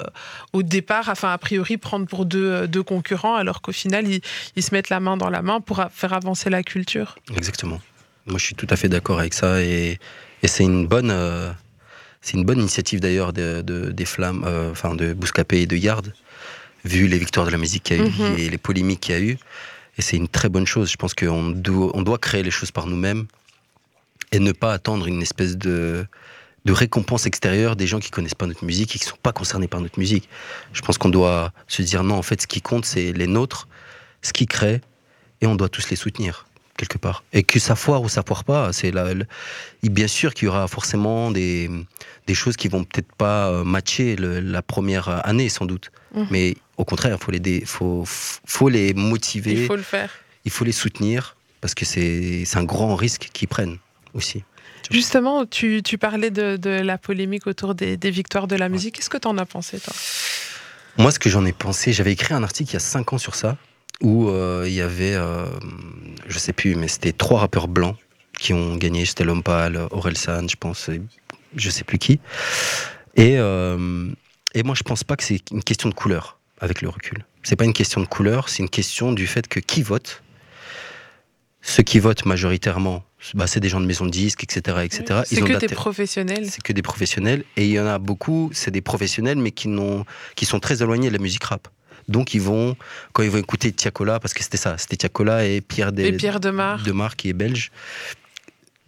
au 0.54 0.64
départ, 0.64 1.10
enfin 1.10 1.32
a 1.32 1.38
priori, 1.38 1.78
prendre 1.78 2.06
pour 2.08 2.26
deux, 2.26 2.68
deux 2.68 2.84
concurrents, 2.84 3.36
alors 3.36 3.62
qu'au 3.62 3.72
final 3.72 4.08
ils, 4.08 4.22
ils, 4.56 4.64
se 4.64 4.74
mettent 4.74 4.90
la 4.90 5.00
main 5.00 5.18
dans 5.18 5.30
la 5.30 5.42
main 5.42 5.62
pour 5.62 5.84
faire 5.92 6.14
avancer 6.14 6.50
la 6.50 6.64
culture. 6.64 7.16
Exactement. 7.36 7.80
Moi 8.26 8.38
je 8.38 8.46
suis 8.46 8.56
tout 8.56 8.68
à 8.70 8.76
fait 8.76 8.90
d'accord 8.90 9.20
avec 9.20 9.34
ça 9.34 9.62
et, 9.62 10.00
et 10.44 10.48
c'est 10.48 10.64
une 10.64 10.88
bonne 10.88 11.12
c'est 12.22 12.38
une 12.38 12.44
bonne 12.44 12.60
initiative 12.60 13.00
d'ailleurs 13.00 13.34
de, 13.34 13.62
des 13.62 14.06
Flammes, 14.06 14.44
euh, 14.46 14.72
enfin 14.72 14.96
de 14.96 15.14
Bouscapé 15.14 15.62
et 15.62 15.66
de 15.66 15.76
Yard, 15.76 16.14
vu 16.86 17.08
les 17.08 17.18
victoires 17.18 17.46
de 17.46 17.52
la 17.52 17.58
musique 17.58 17.84
qu'il 17.84 17.98
y 17.98 18.00
a 18.00 18.04
eu 18.04 18.10
mhm. 18.10 18.38
et 18.38 18.50
les 18.50 18.58
polémiques 18.58 19.02
qu'il 19.02 19.16
y 19.16 19.18
a 19.18 19.22
eu. 19.22 19.38
Et 19.98 20.02
c'est 20.02 20.18
une 20.18 20.28
très 20.28 20.50
bonne 20.50 20.68
chose. 20.68 20.90
Je 20.90 20.98
pense 20.98 21.14
qu'on 21.14 21.50
doit, 21.50 21.92
on 21.96 22.02
doit 22.02 22.18
créer 22.18 22.44
les 22.44 22.52
choses 22.52 22.72
par 22.72 22.88
nous-mêmes 22.88 23.26
et 24.32 24.40
ne 24.40 24.52
pas 24.52 24.72
attendre 24.72 25.08
une 25.08 25.22
espèce 25.22 25.58
de, 25.58 26.06
de 26.66 26.72
récompense 26.72 27.26
extérieure 27.26 27.76
des 27.76 27.88
gens 27.88 28.00
qui 28.00 28.12
connaissent 28.12 28.36
pas 28.36 28.46
notre 28.46 28.64
musique 28.64 28.96
et 28.96 29.00
qui 29.00 29.06
sont 29.06 29.18
pas 29.22 29.34
concernés 29.34 29.68
par 29.68 29.82
notre 29.82 30.00
musique. 30.00 30.30
Je 30.74 30.82
pense 30.82 30.98
qu'on 30.98 31.10
doit 31.10 31.52
se 31.68 31.82
dire 31.82 32.04
non, 32.04 32.16
en 32.16 32.22
fait, 32.22 32.42
ce 32.42 32.48
qui 32.48 32.62
compte, 32.62 32.86
c'est 32.86 33.12
les 33.14 33.28
nôtres, 33.28 33.68
ce 34.22 34.32
qui 34.32 34.46
crée, 34.46 34.82
et 35.42 35.48
on 35.48 35.56
doit 35.56 35.70
tous 35.70 35.90
les 35.90 35.96
soutenir 35.96 36.46
quelque 36.78 36.98
part. 36.98 37.24
Et 37.34 37.44
que 37.44 37.60
ça 37.60 37.76
foire 37.76 38.02
ou 38.02 38.10
ça 38.10 38.24
foire 38.26 38.44
pas, 38.44 38.74
c'est 38.74 38.92
la, 38.92 39.14
bien 39.84 40.08
sûr 40.08 40.34
qu'il 40.34 40.46
y 40.46 40.50
aura 40.50 40.68
forcément 40.68 41.32
des, 41.32 41.70
des 42.28 42.34
choses 42.34 42.56
qui 42.56 42.68
vont 42.68 42.84
peut-être 42.84 43.14
pas 43.16 43.50
euh, 43.50 43.64
matcher 43.64 44.16
la 44.18 44.62
première 44.62 45.26
année 45.28 45.50
sans 45.50 45.66
doute. 45.66 45.92
Mhm. 46.16 46.28
Mais 46.32 46.56
au 46.78 46.86
contraire, 46.86 47.18
il 47.20 47.24
faut 47.24 47.32
les, 47.32 47.66
faut, 47.66 48.04
faut 48.06 48.70
les 48.70 48.94
motiver. 48.94 49.54
Il 49.54 49.66
faut 49.68 49.76
le 49.76 49.82
faire. 49.82 50.10
Il 50.46 50.52
faut 50.52 50.66
les 50.66 50.72
soutenir 50.72 51.36
parce 51.62 51.76
que 51.76 51.86
c'est 51.86 52.46
un 52.56 52.64
grand 52.64 52.96
risque 52.96 53.30
qu'ils 53.34 53.48
prennent 53.48 53.78
aussi. 54.14 54.44
Justement, 54.90 55.46
tu, 55.46 55.84
tu 55.84 55.98
parlais 55.98 56.32
de, 56.32 56.58
de, 56.58 56.70
la 56.70 56.98
polémique 56.98 57.48
autour 57.48 57.76
des, 57.76 57.98
des 57.98 58.12
victoires 58.12 58.48
de 58.48 58.56
la 58.56 58.68
musique. 58.68 58.96
Qu'est-ce 58.96 59.12
que 59.12 59.18
tu 59.18 59.28
en 59.28 59.38
as 59.38 59.46
pensé, 59.46 59.80
toi? 59.80 59.94
Moi, 60.98 61.12
ce 61.12 61.20
que 61.20 61.30
j'en 61.30 61.46
ai 61.46 61.54
pensé, 61.54 61.94
j'avais 61.94 62.12
écrit 62.12 62.34
un 62.34 62.44
article 62.44 62.72
il 62.72 62.74
y 62.74 62.78
a 62.78 62.80
5 62.80 63.14
ans 63.14 63.18
sur 63.18 63.36
ça 63.36 63.58
où 64.02 64.30
euh, 64.30 64.66
il 64.68 64.74
y 64.74 64.82
avait, 64.82 65.14
euh, 65.14 65.46
je 66.32 66.40
sais 66.40 66.54
plus, 66.54 66.76
mais 66.76 66.88
c'était 66.88 67.12
trois 67.12 67.40
rappeurs 67.40 67.68
blancs 67.68 67.96
qui 68.40 68.54
ont 68.54 68.76
gagné. 68.76 69.06
C'était 69.06 69.24
Lompal, 69.24 69.88
Orelsan, 69.92 70.48
je 70.50 70.56
pense, 70.56 70.90
je 71.56 71.70
sais 71.70 71.84
plus 71.84 71.98
qui. 71.98 72.20
Et, 73.16 73.38
euh, 73.38 74.08
et 74.54 74.64
moi, 74.64 74.76
je 74.76 74.84
pense 74.84 75.04
pas 75.04 75.16
que 75.16 75.24
c'est 75.24 75.42
une 75.52 75.64
question 75.64 75.90
de 75.90 75.94
couleur 75.94 76.40
avec 76.60 76.82
le 76.82 76.90
recul. 76.90 77.26
C'est 77.44 77.56
pas 77.56 77.66
une 77.66 77.74
question 77.74 78.02
de 78.02 78.06
couleur, 78.06 78.50
c'est 78.50 78.64
une 78.64 78.70
question 78.70 79.14
du 79.14 79.28
fait 79.28 79.48
que 79.48 79.60
qui 79.60 79.82
vote, 79.82 80.24
ceux 81.62 81.84
qui 81.84 82.00
votent 82.00 82.26
majoritairement, 82.26 83.04
bah, 83.34 83.48
c'est 83.48 83.60
des 83.60 83.70
gens 83.70 83.80
de 83.80 83.86
maison 83.86 84.06
de 84.06 84.12
disques, 84.12 84.44
etc. 84.44 84.78
etc. 84.84 85.22
c'est 85.26 85.42
que 85.42 85.58
des 85.58 85.68
professionnels. 85.68 86.50
C'est 86.50 86.62
que 86.62 86.74
des 86.74 86.82
professionnels. 86.82 87.44
Et 87.58 87.66
il 87.66 87.72
y 87.72 87.80
en 87.80 87.86
a 87.86 88.00
beaucoup, 88.00 88.50
c'est 88.54 88.72
des 88.72 88.82
professionnels, 88.82 89.38
mais 89.38 89.52
qui, 89.52 89.70
qui 90.36 90.46
sont 90.46 90.60
très 90.60 90.82
éloignés 90.82 91.10
de 91.10 91.14
la 91.14 91.22
musique 91.22 91.44
rap. 91.44 91.68
Donc 92.08 92.34
ils 92.34 92.42
vont, 92.42 92.76
quand 93.14 93.24
ils 93.24 93.30
vont 93.30 93.38
écouter 93.38 93.72
Tiakola, 93.72 94.20
parce 94.20 94.34
que 94.34 94.44
c'était 94.44 94.58
ça, 94.58 94.78
c'était 94.78 94.98
Tiakola 94.98 95.46
et 95.46 95.62
Pierre, 95.62 95.92
de, 95.92 96.04
et 96.04 96.14
Pierre 96.14 96.40
Demar. 96.40 96.84
Demar, 96.84 97.16
qui 97.16 97.30
est 97.30 97.34
belge. 97.34 97.72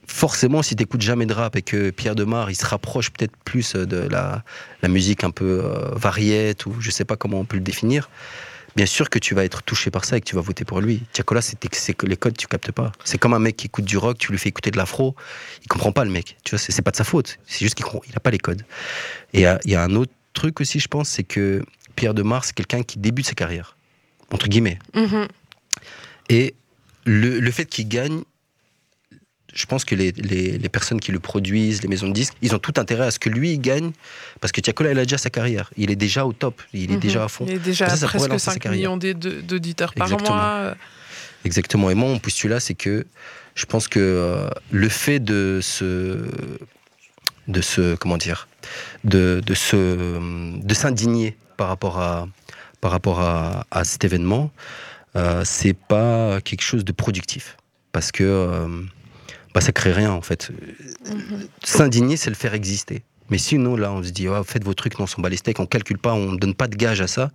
Forcément, 0.06 0.62
si 0.62 0.76
tu 0.76 0.84
n'écoutes 0.84 1.02
jamais 1.02 1.26
de 1.26 1.34
rap 1.34 1.56
et 1.56 1.62
que 1.62 1.90
Pierre 1.90 2.16
Demar, 2.16 2.52
il 2.52 2.56
se 2.56 2.66
rapproche 2.66 3.10
peut-être 3.10 3.36
plus 3.46 3.76
de 3.76 3.98
la, 3.98 4.44
la, 4.82 4.90
musique 4.90 5.24
un 5.24 5.32
peu 5.32 5.62
euh, 5.64 5.90
variette, 5.96 6.66
ou 6.66 6.76
je 6.80 6.92
sais 6.92 7.06
pas 7.06 7.16
comment 7.16 7.40
on 7.40 7.46
peut 7.46 7.58
le 7.58 7.64
définir, 7.64 8.10
bien 8.76 8.86
sûr 8.86 9.10
que 9.10 9.20
tu 9.20 9.36
vas 9.36 9.44
être 9.46 9.64
touché 9.64 9.92
par 9.92 10.06
ça 10.06 10.18
et 10.18 10.22
que 10.22 10.26
tu 10.26 10.36
vas 10.36 10.42
voter 10.42 10.66
pour 10.66 10.82
lui. 10.82 11.04
Tiakola, 11.14 11.42
c'est 11.42 11.58
les 12.04 12.18
codes, 12.18 12.38
tu 12.38 12.48
captes 12.48 12.72
pas. 12.72 12.92
C'est 13.04 13.18
comme 13.18 13.34
un 13.34 13.40
mec 13.40 13.56
qui 13.58 13.68
écoute 13.68 13.86
du 13.86 13.98
rock, 13.98 14.18
tu 14.18 14.32
lui 14.32 14.40
fais 14.40 14.50
écouter 14.50 14.72
de 14.72 14.78
l'afro, 14.78 15.16
il 15.62 15.68
comprend 15.68 15.92
pas 15.92 16.06
le 16.06 16.12
mec. 16.12 16.38
Tu 16.44 16.52
vois, 16.52 16.60
c'est 16.60 16.82
pas 16.82 16.92
de 16.92 16.96
sa 16.96 17.04
faute. 17.04 17.38
C'est 17.46 17.60
juste 17.60 17.76
qu'il 17.76 17.86
n'a 17.86 18.20
pas 18.20 18.32
les 18.32 18.40
codes. 18.40 18.64
Et 19.34 19.42
il 19.42 19.72
y, 19.72 19.76
a 19.76 19.84
un 19.84 19.96
autre 19.96 20.12
truc 20.34 20.62
aussi, 20.62 20.80
je 20.80 20.88
pense, 20.88 21.10
c'est 21.10 21.24
que 21.24 21.64
Pierre 21.96 22.14
de 22.14 22.24
Mars, 22.24 22.48
c'est 22.48 22.56
quelqu'un 22.56 22.84
qui 22.84 23.00
débute 23.00 23.26
sa 23.26 23.34
carrière, 23.34 23.78
entre 24.32 24.48
guillemets. 24.48 24.80
Mhm. 24.96 25.28
Et 26.30 26.56
le, 27.06 27.52
fait 27.52 27.66
qu'il 27.66 27.88
gagne, 27.88 28.22
je 29.54 29.66
pense 29.66 29.86
que 29.86 29.96
les, 29.96 30.70
personnes 30.70 31.00
qui 31.00 31.12
le 31.12 31.20
produisent, 31.20 31.82
les 31.82 31.90
maisons 31.90 32.08
de 32.08 32.14
disques, 32.14 32.34
ils 32.42 32.56
ont 32.56 32.60
tout 32.60 32.74
intérêt 32.78 33.06
à 33.08 33.12
ce 33.12 33.20
que 33.20 33.30
lui 33.30 33.54
il 33.54 33.60
gagne, 33.60 33.92
parce 34.40 34.52
que 34.52 34.62
Tiakola, 34.62 34.92
il 34.92 35.00
a 35.00 35.04
déjà 35.04 35.18
sa 35.18 35.30
carrière. 35.30 35.70
Il 35.78 35.92
est 35.92 35.96
déjà 35.96 36.26
au 36.26 36.34
top, 36.34 36.62
il 36.74 36.92
est 36.92 36.96
mhm. 36.96 37.00
déjà 37.00 37.24
à 37.26 37.28
fond. 37.28 37.46
Il 37.48 37.56
est 37.56 37.60
déjà 37.60 37.86
à 37.86 38.08
presque 38.08 38.40
5 38.40 38.66
millions 38.68 38.98
d'auditeurs 38.98 39.94
par 39.94 40.10
mois. 40.10 40.76
Exactement. 41.46 41.90
Et 41.90 41.96
moi, 41.96 42.10
mon 42.10 42.20
postulat, 42.20 42.60
c'est 42.60 42.74
que 42.74 43.06
je 43.56 43.66
pense 43.66 43.88
que 43.88 44.00
euh, 44.00 44.50
le 44.72 44.90
fait 44.90 45.20
de 45.20 45.60
se, 45.62 46.26
de 47.48 47.62
se, 47.62 47.96
comment 47.96 48.18
dire, 48.18 48.48
de, 49.04 49.42
de 49.46 49.54
se, 49.54 50.18
de 50.62 50.74
s'indigner 50.74 51.36
par 51.58 51.68
rapport 51.68 52.00
à, 52.00 52.28
par 52.82 52.92
rapport 52.92 53.20
à, 53.20 53.66
à 53.72 53.84
cet 53.84 54.04
événement, 54.04 54.52
euh, 55.16 55.44
c'est 55.46 55.74
pas 55.74 56.42
quelque 56.42 56.64
chose 56.64 56.84
de 56.84 56.92
productif, 56.92 57.58
parce 57.92 58.12
que 58.12 58.24
euh, 58.24 58.68
bah, 59.54 59.62
ça 59.62 59.72
crée 59.72 59.92
rien 59.92 60.12
en 60.12 60.22
fait. 60.22 60.52
Mhm. 61.06 61.48
S'indigner, 61.64 62.18
c'est 62.18 62.30
le 62.30 62.36
faire 62.36 62.54
exister. 62.54 63.04
Mais 63.30 63.38
sinon, 63.38 63.76
là, 63.76 63.92
on 63.92 64.04
se 64.04 64.10
dit, 64.10 64.28
oh, 64.28 64.44
faites 64.44 64.64
vos 64.64 64.74
trucs, 64.74 65.00
non, 65.00 65.06
on 65.06 65.08
s'en 65.08 65.22
bat 65.22 65.30
les 65.30 65.38
steaks, 65.38 65.60
on 65.60 65.66
calcule 65.66 65.98
pas, 65.98 66.14
on 66.14 66.34
donne 66.34 66.54
pas 66.54 66.68
de 66.68 66.76
gage 66.76 67.02
à 67.02 67.08
ça. 67.08 67.32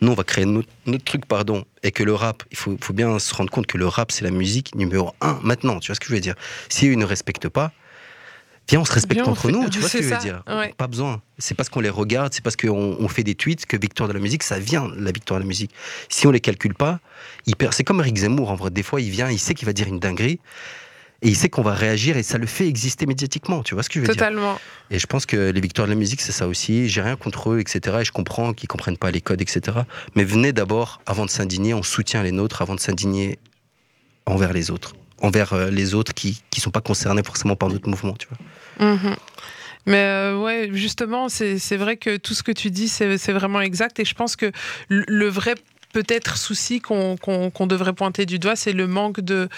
Nous, 0.00 0.10
on 0.10 0.14
va 0.14 0.24
créer 0.24 0.44
notre, 0.44 0.68
notre 0.86 1.04
truc, 1.04 1.26
pardon. 1.26 1.64
Et 1.82 1.90
que 1.90 2.02
le 2.02 2.14
rap, 2.14 2.42
il 2.50 2.56
faut, 2.56 2.76
faut 2.80 2.92
bien 2.92 3.18
se 3.18 3.34
rendre 3.34 3.50
compte 3.50 3.66
que 3.66 3.78
le 3.78 3.86
rap, 3.86 4.12
c'est 4.12 4.24
la 4.24 4.30
musique 4.30 4.74
numéro 4.74 5.14
un 5.20 5.38
maintenant. 5.42 5.78
Tu 5.80 5.88
vois 5.88 5.94
ce 5.94 6.00
que 6.00 6.06
je 6.06 6.12
veux 6.12 6.20
dire? 6.20 6.34
Si 6.68 6.88
eux 6.88 6.94
ne 6.96 7.04
respectent 7.04 7.48
pas, 7.48 7.72
viens, 8.68 8.80
on 8.80 8.84
se 8.84 8.92
respecte 8.92 9.20
Viens, 9.22 9.30
entre 9.30 9.42
fait- 9.42 9.52
nous. 9.52 9.68
Tu 9.68 9.78
vois 9.80 9.88
ce 9.88 9.98
que 9.98 10.02
je 10.04 10.08
veux 10.08 10.18
dire 10.20 10.42
ouais. 10.48 10.74
Pas 10.76 10.86
besoin. 10.86 11.20
C'est 11.38 11.54
parce 11.54 11.68
qu'on 11.68 11.80
les 11.80 11.88
regarde, 11.90 12.32
c'est 12.32 12.42
parce 12.42 12.56
qu'on 12.56 12.96
on 12.98 13.08
fait 13.08 13.24
des 13.24 13.34
tweets 13.34 13.66
que 13.66 13.76
victoire 13.76 14.08
de 14.08 14.14
la 14.14 14.20
musique, 14.20 14.42
ça 14.42 14.58
vient, 14.58 14.88
la 14.96 15.12
victoire 15.12 15.38
de 15.40 15.44
la 15.44 15.48
musique. 15.48 15.72
Si 16.08 16.26
on 16.26 16.30
les 16.30 16.40
calcule 16.40 16.74
pas, 16.74 17.00
il 17.46 17.56
perd. 17.56 17.72
C'est 17.74 17.84
comme 17.84 18.00
Eric 18.00 18.16
Zemmour, 18.16 18.50
en 18.50 18.54
vrai. 18.54 18.70
Des 18.70 18.82
fois, 18.82 19.00
il 19.00 19.10
vient, 19.10 19.30
il 19.30 19.38
sait 19.38 19.54
qu'il 19.54 19.66
va 19.66 19.72
dire 19.72 19.88
une 19.88 19.98
dinguerie. 19.98 20.40
Et 21.24 21.28
il 21.28 21.36
sait 21.36 21.48
qu'on 21.48 21.62
va 21.62 21.74
réagir 21.74 22.16
et 22.16 22.24
ça 22.24 22.36
le 22.36 22.46
fait 22.48 22.66
exister 22.66 23.06
médiatiquement. 23.06 23.62
Tu 23.62 23.74
vois 23.74 23.84
ce 23.84 23.88
que 23.88 23.94
je 23.94 24.00
veux 24.00 24.06
dire 24.06 24.14
Totalement. 24.16 24.58
et 24.90 24.98
je 24.98 25.06
pense 25.06 25.24
que 25.24 25.50
les 25.52 25.60
victoires 25.60 25.86
de 25.86 25.92
la 25.92 25.96
musique, 25.98 26.20
c'est 26.20 26.32
ça 26.32 26.48
aussi. 26.48 26.88
J'ai 26.88 27.00
rien 27.00 27.14
contre 27.14 27.52
eux, 27.52 27.60
etc. 27.60 27.98
Et 28.00 28.04
je 28.04 28.10
comprends 28.10 28.52
qu'ils 28.52 28.68
comprennent 28.68 28.96
pas 28.98 29.12
les 29.12 29.20
codes, 29.20 29.40
etc. 29.40 29.78
Mais 30.16 30.24
venez 30.24 30.52
d'abord, 30.52 31.00
avant 31.06 31.24
de 31.24 31.30
s'indigner, 31.30 31.74
on 31.74 31.84
soutient 31.84 32.24
les 32.24 32.32
nôtres, 32.32 32.60
avant 32.60 32.74
de 32.74 32.80
s'indigner 32.80 33.38
envers 34.26 34.52
les 34.52 34.72
autres. 34.72 34.94
Envers 35.20 35.52
euh, 35.52 35.70
les 35.70 35.94
autres 35.94 36.12
qui 36.12 36.42
ne 36.56 36.60
sont 36.60 36.72
pas 36.72 36.80
concernés 36.80 37.22
forcément 37.22 37.54
par 37.54 37.68
notre 37.68 37.88
mouvement, 37.88 38.14
tu 38.16 38.26
vois. 38.26 38.38
Mhm. 38.80 39.16
Mais 39.86 39.96
euh, 40.04 40.38
ouais, 40.38 40.70
justement, 40.72 41.28
c'est 41.28 41.76
vrai 41.76 41.96
que 41.96 42.16
tout 42.16 42.34
ce 42.34 42.42
que 42.44 42.52
tu 42.52 42.70
dis, 42.70 42.88
c'est 42.88 43.16
vraiment 43.32 43.60
exact. 43.60 43.98
Et 43.98 44.04
je 44.04 44.14
pense 44.14 44.36
que 44.36 44.52
le, 44.88 45.26
vrai 45.28 45.54
peut-être 45.92 46.36
souci 46.38 46.80
qu'on 46.80 47.16
qu'on- 47.16 47.50
qu'on 47.50 47.66
devrait 47.66 47.92
pointer 47.92 48.24
du 48.24 48.38
doigt, 48.38 48.56
c'est 48.56 48.72
le 48.72 48.86
manque 48.86 49.20
de, 49.20 49.48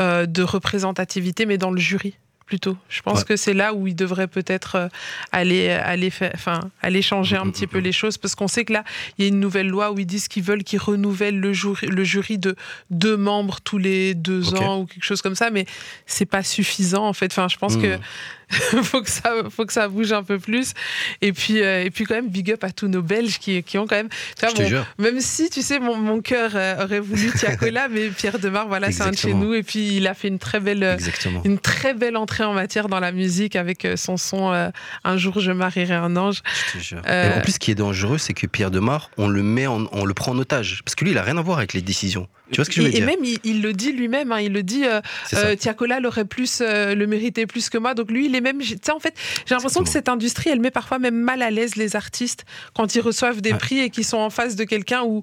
euh, 0.00 0.26
de 0.26 0.42
représentativité, 0.42 1.46
mais 1.46 1.58
dans 1.58 1.70
le 1.70 1.78
jury 1.78 2.14
plutôt. 2.46 2.76
Je 2.88 3.02
pense 3.02 3.18
Ouais. 3.20 3.24
que 3.24 3.36
c'est 3.36 3.54
là 3.54 3.74
où 3.74 3.88
il 3.88 3.96
devrait 3.96 4.28
peut-être 4.28 4.76
euh, 4.76 4.88
aller, 5.32 5.68
aller, 5.68 6.12
enfin, 6.32 6.60
aller 6.80 7.02
changer 7.02 7.36
un 7.36 7.50
petit 7.50 7.66
peu 7.66 7.78
les 7.78 7.90
choses, 7.90 8.18
parce 8.18 8.36
qu'on 8.36 8.46
sait 8.46 8.64
que 8.64 8.72
là, 8.72 8.84
il 9.18 9.22
y 9.22 9.24
a 9.26 9.28
une 9.28 9.40
nouvelle 9.40 9.66
loi 9.66 9.90
où 9.90 9.98
ils 9.98 10.06
disent 10.06 10.28
qu'ils 10.28 10.44
veulent 10.44 10.62
qu'ils 10.62 10.78
renouvellent 10.78 11.40
le 11.40 11.52
jury, 11.52 11.88
le 11.88 12.04
jury 12.04 12.38
de 12.38 12.54
deux 12.90 13.16
membres 13.16 13.58
tous 13.64 13.78
les 13.78 14.14
deux 14.14 14.54
ans 14.54 14.78
ou 14.80 14.86
quelque 14.86 15.02
chose 15.04 15.22
comme 15.22 15.34
ça, 15.34 15.50
mais 15.50 15.66
c'est 16.06 16.24
pas 16.24 16.44
suffisant 16.44 17.06
en 17.08 17.12
fait. 17.12 17.32
Enfin, 17.32 17.48
je 17.48 17.56
pense 17.58 17.74
Mhm. 17.76 17.82
que 17.82 17.98
faut 18.82 19.02
que 19.02 19.10
ça 19.10 19.32
faut 19.50 19.66
que 19.66 19.72
ça 19.72 19.88
bouge 19.88 20.12
un 20.12 20.22
peu 20.22 20.38
plus 20.38 20.72
et 21.20 21.32
puis 21.32 21.62
euh, 21.62 21.82
et 21.84 21.90
puis 21.90 22.04
quand 22.04 22.14
même 22.14 22.28
big 22.28 22.52
up 22.52 22.62
à 22.62 22.70
tous 22.70 22.86
nos 22.86 23.02
Belges 23.02 23.38
qui, 23.40 23.60
qui 23.64 23.76
ont 23.76 23.86
quand 23.88 23.96
même 23.96 24.08
vois, 24.40 24.86
même 24.98 25.20
si 25.20 25.50
tu 25.50 25.62
sais 25.62 25.80
mon, 25.80 25.96
mon 25.96 26.20
cœur 26.20 26.52
euh, 26.54 26.84
aurait 26.84 27.00
voulu 27.00 27.32
Tiakola 27.32 27.88
mais 27.90 28.08
Pierre 28.08 28.38
Demar 28.38 28.68
voilà 28.68 28.92
c'est 28.92 29.02
un 29.02 29.10
de 29.10 29.16
chez 29.16 29.34
nous 29.34 29.52
et 29.54 29.62
puis 29.64 29.96
il 29.96 30.06
a 30.06 30.14
fait 30.14 30.28
une 30.28 30.38
très 30.38 30.60
belle 30.60 30.84
euh, 30.84 30.94
Exactement. 30.94 31.42
une 31.44 31.58
très 31.58 31.92
belle 31.92 32.16
entrée 32.16 32.44
en 32.44 32.54
matière 32.54 32.88
dans 32.88 33.00
la 33.00 33.10
musique 33.10 33.56
avec 33.56 33.86
son 33.96 34.16
son 34.16 34.52
euh, 34.52 34.68
un 35.02 35.16
jour 35.16 35.40
je 35.40 35.50
marierai 35.50 35.94
un 35.94 36.16
ange 36.16 36.42
Je 36.72 36.78
te 36.78 36.82
jure. 36.84 37.02
Euh, 37.06 37.30
Et 37.34 37.38
en 37.38 37.42
plus, 37.42 37.52
ce 37.52 37.58
qui 37.58 37.70
est 37.70 37.74
dangereux, 37.74 38.18
c'est 38.18 38.32
que 38.34 38.46
Pierre 38.46 38.70
Demar, 38.70 39.10
on 39.16 39.28
le 39.28 39.42
met, 39.42 39.66
en- 39.66 39.86
on 39.92 40.04
le 40.04 40.14
prend 40.14 40.32
en 40.32 40.38
otage. 40.38 40.82
Parce 40.84 40.94
que 40.94 41.04
lui, 41.04 41.12
il 41.12 41.18
a 41.18 41.22
rien 41.22 41.36
à 41.36 41.42
voir 41.42 41.58
avec 41.58 41.72
les 41.72 41.82
décisions. 41.82 42.28
Tu 42.50 42.56
vois 42.56 42.64
ce 42.64 42.70
que 42.70 42.76
je 42.76 42.82
veux 42.82 42.86
et, 42.86 42.90
et 42.90 42.92
dire 43.00 43.06
même 43.06 43.24
il, 43.24 43.38
il 43.42 43.60
le 43.62 43.72
dit 43.72 43.90
lui-même 43.92 44.30
hein, 44.30 44.40
il 44.40 44.52
le 44.52 44.62
dit 44.62 44.84
euh. 44.84 45.00
Euh, 45.34 45.56
Tiakola 45.56 45.98
l'aurait 45.98 46.24
plus 46.24 46.60
euh, 46.60 46.94
le 46.94 47.06
méritait 47.08 47.46
plus 47.46 47.68
que 47.70 47.76
moi 47.78 47.94
donc 47.94 48.08
lui 48.10 48.26
il 48.26 48.36
est 48.36 48.40
même 48.40 48.60
tu 48.60 48.76
sais 48.80 48.92
en 48.92 49.00
fait 49.00 49.14
j'ai 49.46 49.54
l'impression 49.56 49.82
que 49.82 49.88
cette 49.88 50.08
industrie 50.08 50.50
elle 50.50 50.60
met 50.60 50.70
parfois 50.70 50.98
même 51.00 51.16
mal 51.16 51.42
à 51.42 51.50
l'aise 51.50 51.74
les 51.74 51.96
artistes 51.96 52.44
quand 52.74 52.94
ils 52.94 53.00
reçoivent 53.00 53.40
des 53.40 53.52
Ouais. 53.52 53.58
prix 53.58 53.80
et 53.80 53.90
qu'ils 53.90 54.04
sont 54.04 54.18
en 54.18 54.30
face 54.30 54.54
de 54.54 54.62
quelqu'un 54.64 55.02
où 55.02 55.22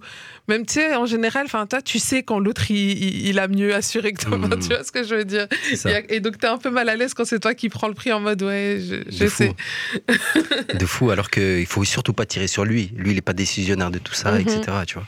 même 0.50 0.66
tu 0.66 0.74
sais 0.74 0.96
en 0.96 1.06
général 1.06 1.46
enfin 1.46 1.66
toi 1.66 1.82
tu 1.82 1.98
sais 2.00 2.24
quand 2.24 2.40
l'autre 2.40 2.70
il, 2.72 2.78
il- 2.78 3.28
il 3.28 3.40
a 3.40 3.48
mieux 3.48 3.74
assuré 3.74 4.12
que 4.12 4.22
toi 4.26 4.38
Mhm. 4.38 4.60
tu 4.62 4.68
vois 4.68 4.84
ce 4.84 4.92
que 4.92 5.04
je 5.04 5.16
veux 5.16 5.26
dire 5.26 5.48
et, 5.86 6.16
et 6.16 6.20
donc 6.20 6.38
t'es 6.40 6.48
un 6.48 6.58
peu 6.58 6.70
mal 6.72 6.90
à 6.90 6.96
l'aise 6.98 7.14
quand 7.14 7.26
c'est 7.26 7.40
toi 7.40 7.54
qui 7.54 7.70
prends 7.70 7.88
le 7.88 7.94
prix 7.94 8.12
en 8.12 8.20
mode 8.20 8.42
ouais 8.44 8.80
je, 8.82 8.96
je 9.10 9.24
de 9.24 9.30
sais 9.30 9.48
fou. 9.48 9.54
de 10.78 10.86
fou, 10.86 11.10
alors 11.12 11.30
qu'il 11.30 11.66
faut 11.66 11.84
surtout 11.84 12.14
pas 12.14 12.26
tirer 12.26 12.48
sur 12.48 12.66
lui. 12.66 12.92
Lui, 12.96 13.12
il 13.12 13.18
est 13.18 13.22
pas 13.22 13.34
décisionnaire 13.34 13.92
de 13.92 14.00
tout 14.00 14.14
ça, 14.14 14.32
Mhm. 14.32 14.42
etc. 14.42 14.62
Tu 14.88 14.96
vois. 14.96 15.06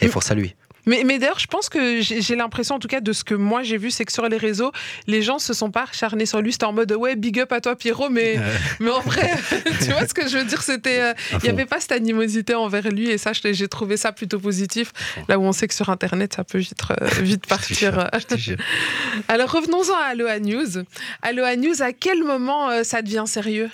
Et 0.00 0.06
Mais- 0.06 0.08
force 0.08 0.30
à 0.30 0.34
lui. 0.34 0.54
Mais, 0.88 1.04
mais 1.04 1.18
d'ailleurs, 1.18 1.38
je 1.38 1.46
pense 1.46 1.68
que 1.68 2.00
j'ai 2.00 2.34
l'impression, 2.34 2.74
en 2.74 2.78
tout 2.78 2.88
cas, 2.88 3.00
de 3.00 3.12
ce 3.12 3.22
que 3.22 3.34
moi 3.34 3.62
j'ai 3.62 3.76
vu, 3.76 3.90
c'est 3.90 4.04
que 4.04 4.12
sur 4.12 4.26
les 4.28 4.38
réseaux, 4.38 4.72
les 5.06 5.22
gens 5.22 5.38
se 5.38 5.52
sont 5.52 5.70
pas 5.70 5.84
acharnés 5.84 6.26
sur 6.26 6.40
lui. 6.40 6.52
C'était 6.52 6.64
en 6.64 6.72
mode 6.72 6.90
ouais, 6.92 7.14
big 7.14 7.38
up 7.38 7.52
à 7.52 7.60
toi, 7.60 7.76
Pierrot, 7.76 8.08
mais, 8.10 8.36
Euh, 8.38 8.56
mais 8.80 8.90
en 8.90 9.00
vrai, 9.00 9.30
tu 9.84 9.90
vois 9.92 10.06
ce 10.06 10.14
que 10.14 10.26
je 10.28 10.38
veux 10.38 10.44
dire? 10.44 10.62
C'était, 10.62 11.00
euh, 11.00 11.12
il 11.34 11.38
n'y 11.42 11.48
avait 11.50 11.66
pas 11.66 11.78
cette 11.78 11.92
animosité 11.92 12.54
envers 12.54 12.88
lui, 12.88 13.10
et 13.10 13.18
ça, 13.18 13.32
j'ai 13.32 13.68
trouvé 13.68 13.96
ça 13.96 14.12
plutôt 14.12 14.38
positif. 14.38 14.92
Là 15.28 15.38
où 15.38 15.42
on 15.42 15.52
sait 15.52 15.68
que 15.68 15.74
sur 15.74 15.90
Internet, 15.90 16.34
ça 16.34 16.44
peut 16.44 16.58
vite, 16.58 16.80
euh, 16.90 17.06
vite 17.20 17.46
partir. 17.54 18.08
Alors 19.28 19.52
revenons-en 19.52 19.94
à 19.94 20.06
Aloha 20.12 20.38
News. 20.40 20.84
Aloha 21.22 21.56
News, 21.56 21.82
à 21.82 21.92
quel 21.92 22.24
moment 22.24 22.70
euh, 22.70 22.82
ça 22.82 23.02
devient 23.02 23.24
sérieux? 23.26 23.70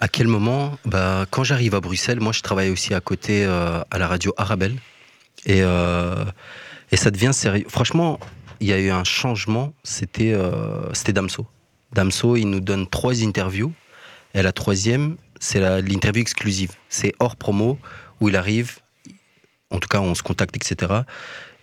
À 0.00 0.08
quel 0.08 0.28
moment? 0.28 0.78
Bah, 0.84 1.26
Quand 1.30 1.44
j'arrive 1.44 1.74
à 1.74 1.80
Bruxelles, 1.80 2.20
moi 2.20 2.32
je 2.32 2.40
travaille 2.40 2.70
aussi 2.70 2.94
à 2.94 3.00
côté 3.00 3.44
euh, 3.44 3.80
à 3.90 3.98
la 3.98 4.06
radio 4.06 4.32
Arabelle. 4.36 4.76
Et, 5.46 5.62
euh, 5.62 6.24
et 6.90 6.96
ça 6.96 7.10
devient 7.10 7.32
sérieux. 7.32 7.66
Franchement, 7.68 8.18
il 8.60 8.68
y 8.68 8.72
a 8.72 8.78
eu 8.78 8.90
un 8.90 9.04
changement. 9.04 9.72
C'était 9.82 10.32
euh, 10.34 10.92
Damso. 11.08 11.46
Damso, 11.92 12.36
il 12.36 12.46
nous 12.46 12.60
donne 12.60 12.86
trois 12.86 13.22
interviews. 13.22 13.72
Et 14.34 14.42
la 14.42 14.52
troisième, 14.52 15.16
c'est 15.40 15.60
l'interview 15.82 16.22
exclusive. 16.22 16.72
C'est 16.88 17.14
hors 17.18 17.36
promo, 17.36 17.78
où 18.20 18.28
il 18.28 18.36
arrive. 18.36 18.78
En 19.70 19.78
tout 19.78 19.88
cas, 19.88 20.00
on 20.00 20.14
se 20.14 20.22
contacte, 20.22 20.56
etc. 20.56 21.02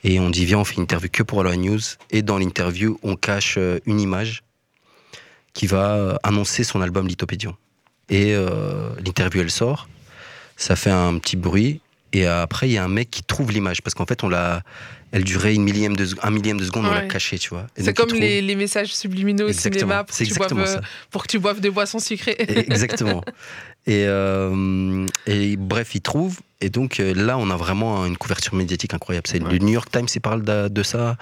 Et 0.03 0.19
on 0.19 0.29
dit, 0.29 0.45
viens, 0.45 0.59
on 0.59 0.65
fait 0.65 0.75
une 0.75 0.83
interview 0.83 1.09
que 1.11 1.23
pour 1.23 1.43
la 1.43 1.55
news. 1.55 1.79
Et 2.09 2.21
dans 2.21 2.37
l'interview, 2.37 2.99
on 3.03 3.15
cache 3.15 3.55
euh, 3.57 3.79
une 3.85 4.01
image 4.01 4.43
qui 5.53 5.65
va 5.65 6.19
annoncer 6.21 6.63
son 6.63 6.81
album 6.81 7.07
Lithopédion. 7.07 7.55
Et 8.09 8.35
l'interview, 9.03 9.41
elle 9.41 9.49
sort. 9.49 9.89
Ça 10.55 10.75
fait 10.75 10.91
un 10.91 11.17
petit 11.17 11.35
bruit. 11.35 11.81
Et 12.17 12.25
après, 12.25 12.67
il 12.69 12.73
y 12.73 12.77
a 12.77 12.83
un 12.83 12.87
mec 12.87 13.09
qui 13.11 13.23
trouve 13.23 13.51
l'image. 13.51 13.81
Parce 13.81 13.93
qu'en 13.93 14.05
fait, 14.05 14.23
on 14.23 14.29
l'a, 14.29 14.63
elle 15.11 15.23
durait 15.23 15.53
une 15.53 15.63
millième 15.63 15.95
de, 15.95 16.05
sec- 16.05 16.19
un 16.23 16.31
millième 16.31 16.59
de 16.59 16.65
seconde, 16.65 16.85
on 16.85 16.91
l'a 16.93 17.01
cachée, 17.01 17.37
tu 17.37 17.49
vois. 17.49 17.67
C'est 17.77 17.93
comme 17.93 18.07
trouve- 18.09 18.19
les, 18.21 18.41
les 18.41 18.55
messages 18.55 18.95
subliminaux 18.95 19.45
au 19.45 19.49
Exactement. 19.49 19.79
cinéma 19.79 20.03
pour 20.03 20.11
que, 20.17 20.25
C'est 20.25 20.25
tu 20.25 20.33
boives, 20.37 20.59
euh, 20.59 20.65
ça. 20.65 20.81
pour 21.11 21.23
que 21.23 21.27
tu 21.27 21.39
boives 21.39 21.59
des 21.59 21.69
boissons 21.69 21.99
sucrées. 21.99 22.35
Exactement. 22.39 23.23
Et, 23.89 24.03
euh, 24.05 25.05
et 25.27 25.55
bref, 25.55 25.95
il 25.95 26.01
trouve. 26.01 26.39
Et 26.59 26.69
donc 26.69 26.99
euh, 26.99 27.13
là, 27.13 27.37
on 27.37 27.49
a 27.49 27.55
vraiment 27.55 28.05
une 28.05 28.17
couverture 28.17 28.53
médiatique 28.53 28.93
incroyable. 28.93 29.27
C'est 29.29 29.41
Ouais. 29.41 29.49
le 29.53 29.59
New 29.59 29.71
York 29.71 29.89
Times, 29.89 30.07
il 30.13 30.19
parle 30.19 30.41
de, 30.43 30.67
de 30.67 30.83
ça. 30.83 31.15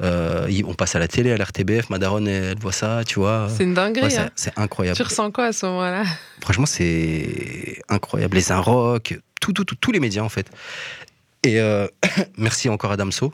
Euh, 0.00 0.62
on 0.66 0.74
passe 0.74 0.94
à 0.94 0.98
la 0.98 1.08
télé, 1.08 1.32
à 1.32 1.36
l'RTBF. 1.36 1.90
Madaron, 1.90 2.24
elle, 2.26 2.44
elle 2.44 2.58
voit 2.58 2.72
ça, 2.72 3.02
tu 3.04 3.18
vois. 3.18 3.48
C'est 3.54 3.64
une 3.64 3.74
dinguerie. 3.74 4.06
Ouais, 4.06 4.18
hein. 4.18 4.30
c'est 4.34 4.56
incroyable. 4.58 4.96
Tu 4.96 5.02
ressens 5.02 5.30
quoi 5.30 5.46
à 5.46 5.52
ce 5.52 5.66
moment-là? 5.66 6.04
Franchement, 6.40 6.66
c'est 6.66 7.82
incroyable. 7.88 8.36
Les 8.36 8.54
Rock, 8.54 9.18
tout, 9.40 9.52
tout, 9.52 9.64
tout- 9.64 9.74
tous 9.76 9.92
les 9.92 10.00
médias 10.00 10.22
en 10.22 10.28
fait. 10.28 10.50
Et 11.44 11.60
euh, 11.60 11.86
merci 12.36 12.68
encore 12.68 12.92
à 12.92 12.96
Damso. 12.96 13.32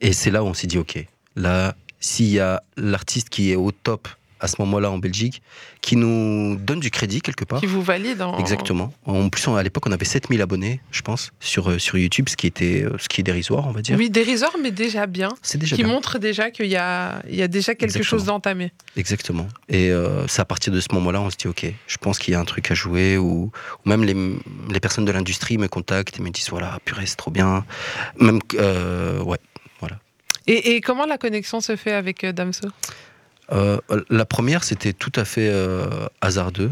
Et 0.00 0.12
c'est 0.12 0.30
là 0.30 0.42
où 0.42 0.46
on 0.46 0.54
s'est 0.54 0.66
dit, 0.66 0.78
ok, 0.78 1.04
là, 1.36 1.74
s'il 2.00 2.28
y 2.28 2.40
a 2.40 2.62
l'artiste 2.76 3.28
qui 3.28 3.52
est 3.52 3.56
au 3.56 3.70
top 3.70 4.08
à 4.42 4.48
ce 4.48 4.56
moment-là 4.58 4.90
en 4.90 4.98
Belgique, 4.98 5.40
qui 5.80 5.96
nous 5.96 6.56
donne 6.56 6.80
du 6.80 6.90
crédit 6.90 7.20
quelque 7.22 7.44
part. 7.44 7.60
qui 7.60 7.66
vous 7.66 7.80
valide 7.82 8.20
en... 8.20 8.36
Exactement. 8.38 8.92
En 9.06 9.28
plus, 9.28 9.48
à 9.48 9.62
l'époque, 9.62 9.86
on 9.86 9.92
avait 9.92 10.04
7000 10.04 10.42
abonnés, 10.42 10.80
je 10.90 11.00
pense, 11.02 11.30
sur, 11.40 11.70
euh, 11.70 11.78
sur 11.78 11.96
YouTube, 11.96 12.28
ce 12.28 12.36
qui, 12.36 12.46
était, 12.46 12.82
euh, 12.84 12.96
ce 12.98 13.08
qui 13.08 13.20
est 13.20 13.24
dérisoire, 13.24 13.66
on 13.66 13.70
va 13.70 13.80
dire. 13.82 13.96
Oui, 13.96 14.10
dérisoire, 14.10 14.52
mais 14.60 14.70
déjà 14.72 15.06
bien. 15.06 15.30
C'est 15.42 15.58
déjà 15.58 15.76
Qui 15.76 15.84
bien. 15.84 15.92
montre 15.92 16.18
déjà 16.18 16.50
qu'il 16.50 16.66
y 16.66 16.76
a, 16.76 17.22
il 17.28 17.36
y 17.36 17.42
a 17.42 17.48
déjà 17.48 17.74
quelque 17.74 17.84
Exactement. 17.96 18.04
chose 18.18 18.24
d'entamé. 18.26 18.72
Exactement. 18.96 19.46
Et 19.68 19.90
euh, 19.90 20.26
c'est 20.26 20.42
à 20.42 20.44
partir 20.44 20.72
de 20.72 20.80
ce 20.80 20.88
moment-là, 20.92 21.20
on 21.20 21.30
se 21.30 21.36
dit, 21.36 21.46
OK, 21.48 21.64
je 21.86 21.96
pense 21.98 22.18
qu'il 22.18 22.32
y 22.32 22.34
a 22.34 22.40
un 22.40 22.44
truc 22.44 22.70
à 22.70 22.74
jouer, 22.74 23.16
ou, 23.18 23.50
ou 23.84 23.88
même 23.88 24.04
les, 24.04 24.14
les 24.72 24.80
personnes 24.80 25.04
de 25.04 25.12
l'industrie 25.12 25.56
me 25.56 25.68
contactent 25.68 26.18
et 26.18 26.22
me 26.22 26.30
disent, 26.30 26.50
voilà, 26.50 26.78
purée, 26.84 27.06
c'est 27.06 27.16
trop 27.16 27.30
bien. 27.30 27.64
Même, 28.18 28.40
euh, 28.54 29.22
ouais. 29.22 29.38
Et, 30.48 30.74
et 30.74 30.80
comment 30.80 31.06
la 31.06 31.18
connexion 31.18 31.60
se 31.60 31.76
fait 31.76 31.92
avec 31.92 32.26
Damso? 32.26 32.66
Euh, 33.50 33.78
la 34.08 34.24
première, 34.24 34.64
c'était 34.64 34.92
tout 34.92 35.12
à 35.16 35.24
fait 35.24 35.48
euh, 35.48 36.06
hasardeux, 36.20 36.70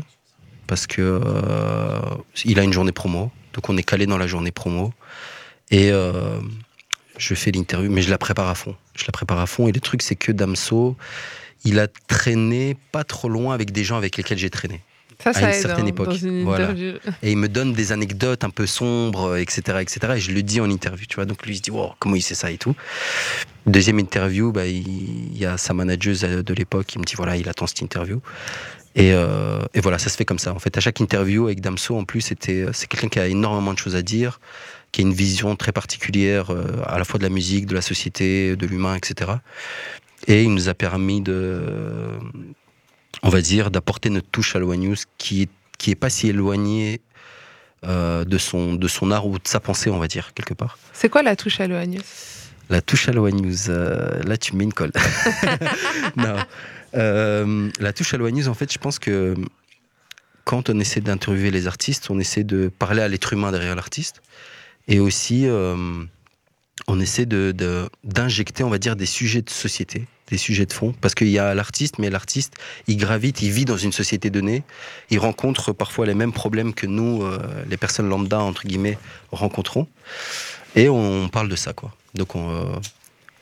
parce 0.66 0.86
que 0.86 1.02
euh, 1.02 2.00
il 2.44 2.60
a 2.60 2.62
une 2.62 2.72
journée 2.72 2.92
promo, 2.92 3.32
donc 3.54 3.68
on 3.68 3.76
est 3.76 3.82
calé 3.82 4.06
dans 4.06 4.18
la 4.18 4.26
journée 4.26 4.52
promo, 4.52 4.92
et 5.70 5.90
euh, 5.90 6.40
je 7.18 7.34
fais 7.34 7.50
l'interview, 7.50 7.90
mais 7.90 8.02
je 8.02 8.10
la 8.10 8.18
prépare 8.18 8.48
à 8.48 8.54
fond. 8.54 8.76
Je 8.94 9.04
la 9.04 9.12
prépare 9.12 9.40
à 9.40 9.46
fond, 9.46 9.68
et 9.68 9.72
le 9.72 9.80
truc, 9.80 10.02
c'est 10.02 10.16
que 10.16 10.32
Damso, 10.32 10.96
il 11.64 11.78
a 11.78 11.88
traîné 11.88 12.76
pas 12.92 13.04
trop 13.04 13.28
loin 13.28 13.52
avec 13.52 13.72
des 13.72 13.84
gens 13.84 13.96
avec 13.96 14.16
lesquels 14.16 14.38
j'ai 14.38 14.50
traîné. 14.50 14.80
Ça, 15.22 15.32
ça 15.32 15.40
à 15.40 15.42
une 15.42 15.54
aide, 15.54 15.62
certaine 15.62 15.84
hein, 15.84 15.88
époque. 15.88 16.08
dans 16.08 16.16
une 16.16 16.44
Voilà. 16.44 16.72
Et 17.22 17.30
il 17.30 17.36
me 17.36 17.48
donne 17.48 17.72
des 17.72 17.92
anecdotes 17.92 18.44
un 18.44 18.50
peu 18.50 18.66
sombres, 18.66 19.36
etc., 19.36 19.78
etc. 19.80 20.14
Et 20.16 20.20
je 20.20 20.32
le 20.32 20.42
dis 20.42 20.60
en 20.60 20.70
interview, 20.70 21.06
tu 21.06 21.16
vois. 21.16 21.26
Donc 21.26 21.44
lui, 21.46 21.54
il 21.54 21.56
se 21.56 21.62
dit, 21.62 21.70
wow, 21.70 21.92
comment 21.98 22.16
il 22.16 22.22
sait 22.22 22.34
ça 22.34 22.50
et 22.50 22.58
tout. 22.58 22.74
Deuxième 23.66 23.98
interview, 23.98 24.52
bah, 24.52 24.66
il, 24.66 24.88
il 25.32 25.38
y 25.38 25.44
a 25.44 25.58
sa 25.58 25.74
manageuse 25.74 26.24
euh, 26.24 26.42
de 26.42 26.54
l'époque 26.54 26.86
qui 26.86 26.98
me 26.98 27.04
dit, 27.04 27.14
voilà, 27.14 27.36
il 27.36 27.48
attend 27.48 27.66
cette 27.66 27.82
interview. 27.82 28.20
Et, 28.96 29.12
euh, 29.12 29.60
et 29.74 29.80
voilà, 29.80 29.98
ça 29.98 30.10
se 30.10 30.16
fait 30.16 30.24
comme 30.24 30.38
ça. 30.38 30.52
En 30.52 30.58
fait, 30.58 30.76
à 30.76 30.80
chaque 30.80 31.00
interview 31.00 31.44
avec 31.46 31.60
Damso, 31.60 31.96
en 31.96 32.04
plus, 32.04 32.22
c'était, 32.22 32.66
c'est 32.72 32.88
quelqu'un 32.88 33.08
qui 33.08 33.20
a 33.20 33.26
énormément 33.26 33.72
de 33.72 33.78
choses 33.78 33.94
à 33.94 34.02
dire, 34.02 34.40
qui 34.92 35.02
a 35.02 35.04
une 35.04 35.12
vision 35.12 35.54
très 35.56 35.72
particulière, 35.72 36.50
euh, 36.50 36.64
à 36.86 36.98
la 36.98 37.04
fois 37.04 37.18
de 37.18 37.24
la 37.24 37.30
musique, 37.30 37.66
de 37.66 37.74
la 37.74 37.82
société, 37.82 38.56
de 38.56 38.66
l'humain, 38.66 38.96
etc. 38.96 39.32
Et 40.26 40.42
il 40.42 40.52
nous 40.52 40.68
a 40.68 40.74
permis 40.74 41.20
de, 41.20 41.62
on 43.22 43.28
va 43.28 43.40
dire, 43.40 43.70
d'apporter 43.70 44.10
notre 44.10 44.28
touche 44.30 44.56
à 44.56 44.58
l'OA 44.58 44.76
News 44.76 44.96
qui 45.18 45.42
est, 45.42 45.50
qui 45.78 45.90
est 45.90 45.94
pas 45.96 46.10
si 46.10 46.28
éloignée 46.28 47.00
euh, 47.84 48.24
de, 48.24 48.38
son, 48.38 48.74
de 48.74 48.88
son 48.88 49.10
art 49.10 49.26
ou 49.26 49.38
de 49.38 49.48
sa 49.48 49.60
pensée, 49.60 49.90
on 49.90 49.98
va 49.98 50.06
dire, 50.08 50.32
quelque 50.34 50.54
part. 50.54 50.78
C'est 50.92 51.08
quoi 51.08 51.22
la 51.22 51.34
touche 51.36 51.60
à 51.60 51.66
l'OANUS 51.66 52.00
La 52.68 52.82
touche 52.82 53.08
à 53.08 53.12
l'OA 53.12 53.30
News, 53.30 53.70
euh, 53.70 54.22
là 54.24 54.36
tu 54.36 54.52
me 54.52 54.58
mets 54.58 54.64
une 54.64 54.72
colle. 54.72 54.92
non. 56.16 56.36
Euh, 56.94 57.70
la 57.80 57.92
touche 57.92 58.12
à 58.14 58.16
l'OA 58.18 58.30
News, 58.30 58.48
en 58.48 58.54
fait, 58.54 58.70
je 58.72 58.78
pense 58.78 58.98
que 58.98 59.34
quand 60.44 60.68
on 60.68 60.78
essaie 60.80 61.00
d'interviewer 61.00 61.50
les 61.50 61.66
artistes, 61.66 62.10
on 62.10 62.18
essaie 62.18 62.44
de 62.44 62.68
parler 62.68 63.02
à 63.02 63.08
l'être 63.08 63.32
humain 63.32 63.52
derrière 63.52 63.74
l'artiste. 63.76 64.20
Et 64.88 64.98
aussi, 64.98 65.46
on 66.88 67.00
essaie 67.00 67.26
de- 67.26 67.52
de- 67.56 67.88
d'injecter, 68.04 68.64
on 68.64 68.70
va 68.70 68.78
dire, 68.78 68.96
des 68.96 69.06
sujets 69.06 69.42
de 69.42 69.50
société, 69.50 70.06
des 70.30 70.38
sujets 70.38 70.66
de 70.66 70.72
fond. 70.72 70.94
Parce 71.00 71.14
qu'il 71.14 71.28
y 71.28 71.38
a 71.38 71.54
l'artiste, 71.54 71.98
mais 71.98 72.10
l'artiste, 72.10 72.54
il 72.86 72.96
gravite, 72.96 73.42
il 73.42 73.50
vit 73.50 73.64
dans 73.64 73.76
une 73.76 73.92
société 73.92 74.30
donnée. 74.30 74.62
Il 75.10 75.18
rencontre 75.18 75.72
parfois 75.72 76.06
les 76.06 76.14
mêmes 76.14 76.32
problèmes 76.32 76.74
que 76.74 76.86
nous, 76.86 77.22
euh, 77.22 77.38
les 77.68 77.76
personnes 77.76 78.08
lambda, 78.08 78.40
entre 78.40 78.66
guillemets, 78.66 78.98
rencontrons. 79.32 79.86
Et 80.76 80.88
on 80.88 81.28
parle 81.28 81.48
de 81.48 81.56
ça, 81.56 81.72
quoi. 81.72 81.92
Donc, 82.14 82.34
on, 82.34 82.50
euh, 82.50 82.64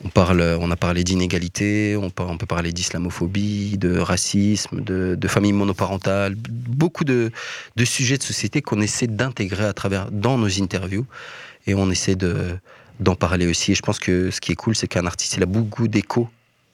on, 0.03 0.09
parle, 0.09 0.41
on 0.59 0.71
a 0.71 0.75
parlé 0.75 1.03
d'inégalité, 1.03 1.95
on, 1.97 2.11
on 2.17 2.37
peut 2.37 2.45
parler 2.45 2.71
d'islamophobie, 2.71 3.77
de 3.77 3.97
racisme, 3.97 4.81
de, 4.81 5.15
de 5.15 5.27
famille 5.27 5.53
monoparentale, 5.53 6.35
beaucoup 6.35 7.03
de, 7.03 7.31
de 7.75 7.85
sujets 7.85 8.17
de 8.17 8.23
société 8.23 8.61
qu'on 8.61 8.81
essaie 8.81 9.07
d'intégrer 9.07 9.65
à 9.65 9.73
travers 9.73 10.09
dans 10.11 10.37
nos 10.37 10.61
interviews. 10.61 11.05
Et 11.67 11.75
on 11.75 11.91
essaie 11.91 12.15
de, 12.15 12.57
d'en 12.99 13.15
parler 13.15 13.47
aussi. 13.47 13.73
Et 13.73 13.75
je 13.75 13.81
pense 13.81 13.99
que 13.99 14.31
ce 14.31 14.41
qui 14.41 14.51
est 14.51 14.55
cool, 14.55 14.75
c'est 14.75 14.87
qu'un 14.87 15.05
artiste, 15.05 15.35
il 15.37 15.43
a 15.43 15.45
beaucoup 15.45 15.87
d'écho. 15.87 16.29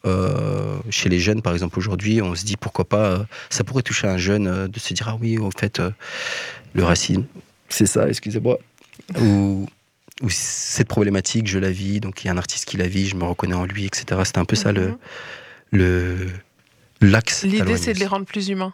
Euh, 0.05 0.77
chez 0.89 1.09
les 1.09 1.19
jeunes, 1.19 1.41
par 1.41 1.53
exemple, 1.53 1.77
aujourd'hui, 1.79 2.21
on 2.21 2.35
se 2.35 2.45
dit 2.45 2.57
pourquoi 2.57 2.85
pas, 2.85 3.05
euh, 3.05 3.23
ça 3.49 3.63
pourrait 3.63 3.81
toucher 3.83 4.07
un 4.07 4.17
jeune 4.17 4.47
euh, 4.47 4.67
de 4.67 4.79
se 4.79 4.93
dire 4.93 5.07
ah 5.09 5.17
oui, 5.19 5.37
au 5.37 5.49
fait, 5.57 5.81
le 6.73 6.83
racisme, 6.83 7.25
c'est 7.69 7.85
ça, 7.87 8.07
excusez-moi. 8.07 8.59
Ou, 9.19 9.67
ou 10.21 10.29
cette 10.29 10.87
problématique, 10.87 11.47
je 11.47 11.59
la 11.59 11.71
vis, 11.71 11.99
donc 11.99 12.23
il 12.23 12.27
y 12.27 12.29
a 12.29 12.33
un 12.33 12.37
artiste 12.37 12.65
qui 12.65 12.77
la 12.77 12.87
vit, 12.87 13.07
je 13.07 13.15
me 13.15 13.23
reconnais 13.23 13.55
en 13.55 13.65
lui, 13.65 13.85
etc. 13.85 14.21
C'était 14.23 14.39
un 14.39 14.45
peu 14.45 14.55
ça 14.55 14.71
le, 14.71 14.87
Mhm. 14.89 14.97
le 15.71 16.27
l'axe. 17.01 17.43
L'idée, 17.43 17.77
c'est 17.77 17.93
de 17.93 17.99
les 17.99 18.07
rendre 18.07 18.25
plus 18.25 18.49
humains. 18.49 18.73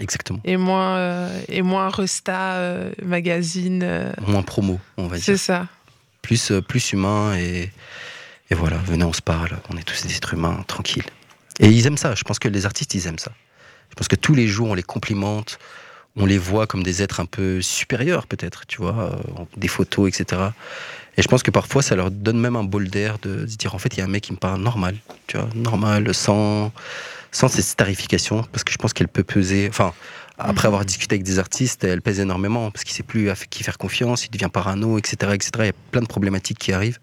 Exactement. 0.00 0.40
Et 0.44 0.56
moins, 0.56 1.28
et 1.48 1.62
moins 1.62 1.88
Resta, 1.90 2.58
magazine. 3.04 4.12
Moins 4.26 4.42
promo, 4.42 4.80
on 4.96 5.06
va 5.06 5.18
c'est 5.18 5.32
dire. 5.32 5.40
ça. 5.40 5.66
Plus, 6.22 6.52
plus 6.66 6.92
humain 6.92 7.34
et, 7.36 7.70
et 8.52 8.54
voilà, 8.54 8.76
venez, 8.84 9.04
on 9.04 9.14
se 9.14 9.22
parle, 9.22 9.56
on 9.70 9.78
est 9.78 9.82
tous 9.82 10.06
des 10.06 10.14
êtres 10.14 10.34
humains, 10.34 10.62
tranquilles. 10.66 11.06
Et 11.58 11.68
ils 11.68 11.86
aiment 11.86 11.96
ça, 11.96 12.14
je 12.14 12.22
pense 12.22 12.38
que 12.38 12.48
les 12.48 12.66
artistes, 12.66 12.94
ils 12.94 13.06
aiment 13.06 13.18
ça. 13.18 13.32
Je 13.88 13.94
pense 13.94 14.08
que 14.08 14.14
tous 14.14 14.34
les 14.34 14.46
jours, 14.46 14.68
on 14.68 14.74
les 14.74 14.82
complimente, 14.82 15.58
on 16.16 16.26
les 16.26 16.36
voit 16.36 16.66
comme 16.66 16.82
des 16.82 17.02
êtres 17.02 17.20
un 17.20 17.24
peu 17.24 17.62
supérieurs, 17.62 18.26
peut-être, 18.26 18.66
tu 18.66 18.76
vois, 18.76 19.10
euh, 19.10 19.44
des 19.56 19.68
photos, 19.68 20.06
etc. 20.06 20.42
Et 21.16 21.22
je 21.22 21.28
pense 21.28 21.42
que 21.42 21.50
parfois, 21.50 21.80
ça 21.80 21.96
leur 21.96 22.10
donne 22.10 22.38
même 22.38 22.54
un 22.54 22.62
bol 22.62 22.88
d'air 22.88 23.18
de 23.22 23.46
se 23.46 23.56
dire, 23.56 23.74
en 23.74 23.78
fait, 23.78 23.96
il 23.96 24.00
y 24.00 24.02
a 24.02 24.04
un 24.04 24.08
mec 24.08 24.24
qui 24.24 24.32
me 24.32 24.36
parle 24.36 24.60
normal, 24.60 24.96
tu 25.28 25.38
vois, 25.38 25.48
normal, 25.54 26.12
sans, 26.12 26.72
sans 27.30 27.48
cette 27.48 27.64
starification, 27.64 28.42
parce 28.52 28.64
que 28.64 28.72
je 28.72 28.76
pense 28.76 28.92
qu'elle 28.92 29.08
peut 29.08 29.24
peser. 29.24 29.66
Enfin, 29.70 29.94
après 30.36 30.68
avoir 30.68 30.84
discuté 30.84 31.14
avec 31.14 31.24
des 31.24 31.38
artistes, 31.38 31.84
elle 31.84 32.02
pèse 32.02 32.20
énormément, 32.20 32.70
parce 32.70 32.84
qu'il 32.84 32.92
sait 32.92 33.02
plus 33.02 33.30
à 33.30 33.34
qui 33.34 33.62
faire 33.62 33.78
confiance, 33.78 34.26
il 34.26 34.30
devient 34.30 34.50
parano, 34.52 34.98
etc., 34.98 35.32
etc. 35.32 35.50
Il 35.60 35.64
y 35.64 35.68
a 35.70 35.72
plein 35.90 36.02
de 36.02 36.06
problématiques 36.06 36.58
qui 36.58 36.74
arrivent. 36.74 36.98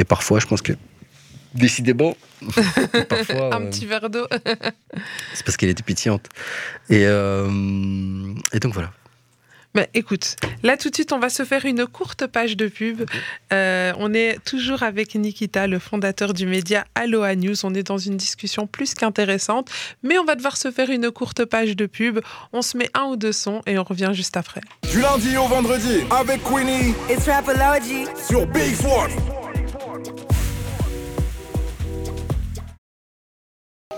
Et 0.00 0.04
parfois, 0.04 0.40
je 0.40 0.46
pense 0.46 0.62
que, 0.62 0.72
décidément, 1.54 2.16
parfois, 3.08 3.54
Un 3.54 3.62
euh, 3.62 3.70
petit 3.70 3.86
verre 3.86 4.08
d'eau. 4.08 4.26
c'est 5.34 5.44
parce 5.44 5.56
qu'elle 5.56 5.68
était 5.68 5.82
pétillante. 5.82 6.26
Et, 6.88 7.04
euh, 7.04 8.34
et 8.52 8.58
donc 8.58 8.72
voilà. 8.72 8.90
Mais 9.74 9.88
écoute, 9.94 10.34
là 10.64 10.76
tout 10.76 10.90
de 10.90 10.94
suite, 10.94 11.12
on 11.12 11.20
va 11.20 11.28
se 11.28 11.44
faire 11.44 11.64
une 11.64 11.86
courte 11.86 12.26
page 12.26 12.56
de 12.56 12.66
pub. 12.66 13.02
Euh, 13.52 13.92
on 13.98 14.12
est 14.12 14.42
toujours 14.44 14.82
avec 14.82 15.14
Nikita, 15.14 15.68
le 15.68 15.78
fondateur 15.78 16.34
du 16.34 16.44
média 16.44 16.84
Aloha 16.96 17.36
News. 17.36 17.54
On 17.64 17.72
est 17.74 17.84
dans 17.84 17.98
une 17.98 18.16
discussion 18.16 18.66
plus 18.66 18.94
qu'intéressante, 18.94 19.70
mais 20.02 20.18
on 20.18 20.24
va 20.24 20.34
devoir 20.34 20.56
se 20.56 20.72
faire 20.72 20.90
une 20.90 21.12
courte 21.12 21.44
page 21.44 21.76
de 21.76 21.86
pub. 21.86 22.18
On 22.52 22.62
se 22.62 22.76
met 22.76 22.88
un 22.94 23.04
ou 23.04 23.16
deux 23.16 23.32
sons 23.32 23.60
et 23.66 23.78
on 23.78 23.84
revient 23.84 24.10
juste 24.12 24.36
après. 24.36 24.62
Du 24.90 25.00
lundi 25.00 25.36
au 25.36 25.46
vendredi, 25.46 26.00
avec 26.10 26.42
Queenie 26.42 26.94
It's 27.08 27.28
Rapology. 27.28 28.06
sur 28.26 28.46
BX1. 28.46 29.49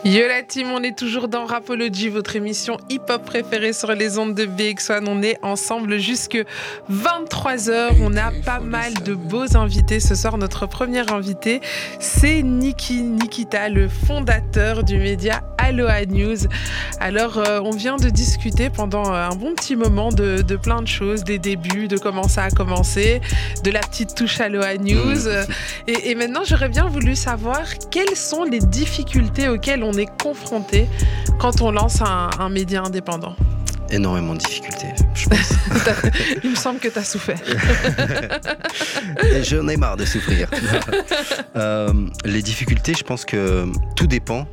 Yo 0.05 0.27
la 0.27 0.43
team, 0.43 0.67
on 0.73 0.83
est 0.83 0.99
toujours 0.99 1.29
dans 1.29 1.45
Rapology, 1.45 2.09
votre 2.09 2.35
émission 2.35 2.77
hip-hop 2.91 3.25
préférée 3.25 3.73
sur 3.73 3.93
les 3.93 4.19
ondes 4.19 4.35
de 4.35 4.47
BX1. 4.47 5.05
On 5.07 5.23
est 5.23 5.39
ensemble 5.43 5.99
jusque 5.99 6.45
23h. 6.91 7.91
On 8.01 8.17
a 8.17 8.33
pas 8.45 8.59
mal 8.59 8.95
de 8.95 9.15
beaux 9.15 9.57
invités. 9.57 10.01
Ce 10.01 10.17
soir, 10.17 10.39
notre 10.39 10.67
premier 10.67 11.09
invité, 11.13 11.61
c'est 12.01 12.43
Niki 12.43 13.03
Nikita, 13.03 13.69
le 13.69 13.87
fondateur 13.87 14.83
du 14.83 14.99
média 14.99 15.45
Aloha 15.57 16.05
News. 16.07 16.49
Alors, 16.99 17.39
euh, 17.39 17.61
on 17.63 17.71
vient 17.71 17.97
de 17.97 18.09
discuter 18.09 18.71
pendant 18.71 19.15
euh, 19.15 19.29
un 19.29 19.37
bon 19.37 19.55
petit 19.55 19.77
moment 19.77 20.09
de, 20.09 20.43
de 20.43 20.57
plein 20.57 20.83
de 20.83 20.89
choses, 20.89 21.23
des 21.23 21.39
débuts, 21.39 21.87
de 21.87 21.97
comment 21.97 22.27
ça 22.27 22.43
a 22.43 22.51
commencé, 22.51 23.21
de 23.63 23.71
la 23.71 23.79
petite 23.79 24.17
touche 24.17 24.41
Aloha 24.41 24.79
News. 24.79 25.29
Et, 25.87 26.11
et 26.11 26.15
maintenant, 26.17 26.43
j'aurais 26.45 26.69
bien 26.69 26.89
voulu 26.89 27.15
savoir 27.15 27.61
quelles 27.93 28.17
sont 28.17 28.43
les 28.43 28.59
difficultés 28.59 29.49
auxquelles 29.49 29.85
on 29.85 29.92
est 29.99 30.09
confronté 30.21 30.89
quand 31.39 31.61
on 31.61 31.71
lance 31.71 32.01
un, 32.03 32.31
un 32.39 32.49
média 32.49 32.83
indépendant. 32.83 33.35
Énormément 33.91 34.33
de 34.33 34.39
difficultés, 34.39 34.89
je 35.15 35.29
pense. 35.29 35.53
Il 36.43 36.51
me 36.51 36.57
semble 36.57 36.79
que 36.79 36.89
tu 36.89 36.99
as 36.99 37.05
souffert. 37.05 37.39
J'en 39.43 39.69
ai 39.69 39.77
marre 39.77 39.97
de 39.97 40.05
souffrir. 40.05 40.49
Euh, 41.55 41.93
les 42.25 42.41
difficultés, 42.41 42.95
je 42.95 43.05
pense 43.05 43.27
que 43.27 43.67
tout 43.95 44.07
dépend 44.07 44.47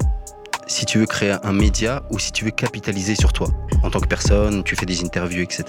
si 0.68 0.86
tu 0.86 1.00
veux 1.00 1.06
créer 1.06 1.36
un 1.44 1.54
média 1.54 2.04
ou 2.10 2.20
si 2.20 2.34
tu 2.34 2.44
veux 2.44 2.52
capitaliser 2.52 3.16
sur 3.16 3.32
toi. 3.32 3.48
En 3.84 3.90
tant 3.90 4.02
que 4.02 4.08
personne, 4.08 4.64
tu 4.66 4.76
fais 4.76 4.86
des 4.86 5.02
interviews, 5.02 5.42
etc. 5.42 5.64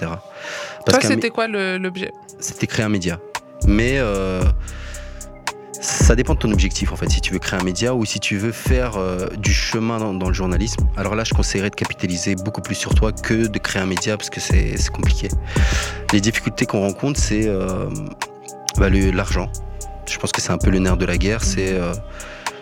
Parce 0.85 0.99
Toi, 0.99 1.09
c'était 1.09 1.29
quoi 1.29 1.47
l'objet? 1.47 2.11
C'était 2.39 2.67
créer 2.67 2.83
un 2.83 2.89
média. 2.89 3.17
Mais 3.65 3.97
euh, 3.97 4.43
ça 5.79 6.15
dépend 6.15 6.33
de 6.33 6.39
ton 6.39 6.51
objectif 6.51 6.91
en 6.91 6.95
fait. 6.95 7.09
Si 7.09 7.21
tu 7.21 7.33
veux 7.33 7.39
créer 7.39 7.59
un 7.59 7.63
média 7.63 7.95
ou 7.95 8.05
si 8.05 8.19
tu 8.19 8.37
veux 8.37 8.51
faire 8.51 8.97
euh, 8.97 9.27
du 9.37 9.53
chemin 9.53 9.99
dans, 9.99 10.13
dans 10.13 10.27
le 10.27 10.33
journalisme, 10.33 10.87
alors 10.97 11.15
là 11.15 11.23
je 11.23 11.33
conseillerais 11.33 11.69
de 11.69 11.75
capitaliser 11.75 12.35
beaucoup 12.35 12.61
plus 12.61 12.75
sur 12.75 12.93
toi 12.93 13.11
que 13.11 13.47
de 13.47 13.59
créer 13.59 13.81
un 13.81 13.85
média 13.85 14.17
parce 14.17 14.29
que 14.29 14.39
c'est 14.39 14.75
compliqué. 14.89 15.29
Les 16.13 16.21
difficultés 16.21 16.65
qu'on 16.65 16.81
rencontre, 16.81 17.19
c'est 17.19 17.47
euh, 17.47 17.89
bah, 18.77 18.89
l'argent. 18.89 19.49
Je 20.09 20.17
pense 20.17 20.31
que 20.31 20.41
c'est 20.41 20.51
un 20.51 20.57
peu 20.57 20.69
le 20.69 20.79
nerf 20.79 20.97
de 20.97 21.05
la 21.05 21.17
guerre. 21.17 21.43
C'est 21.43 21.73
euh, 21.73 21.93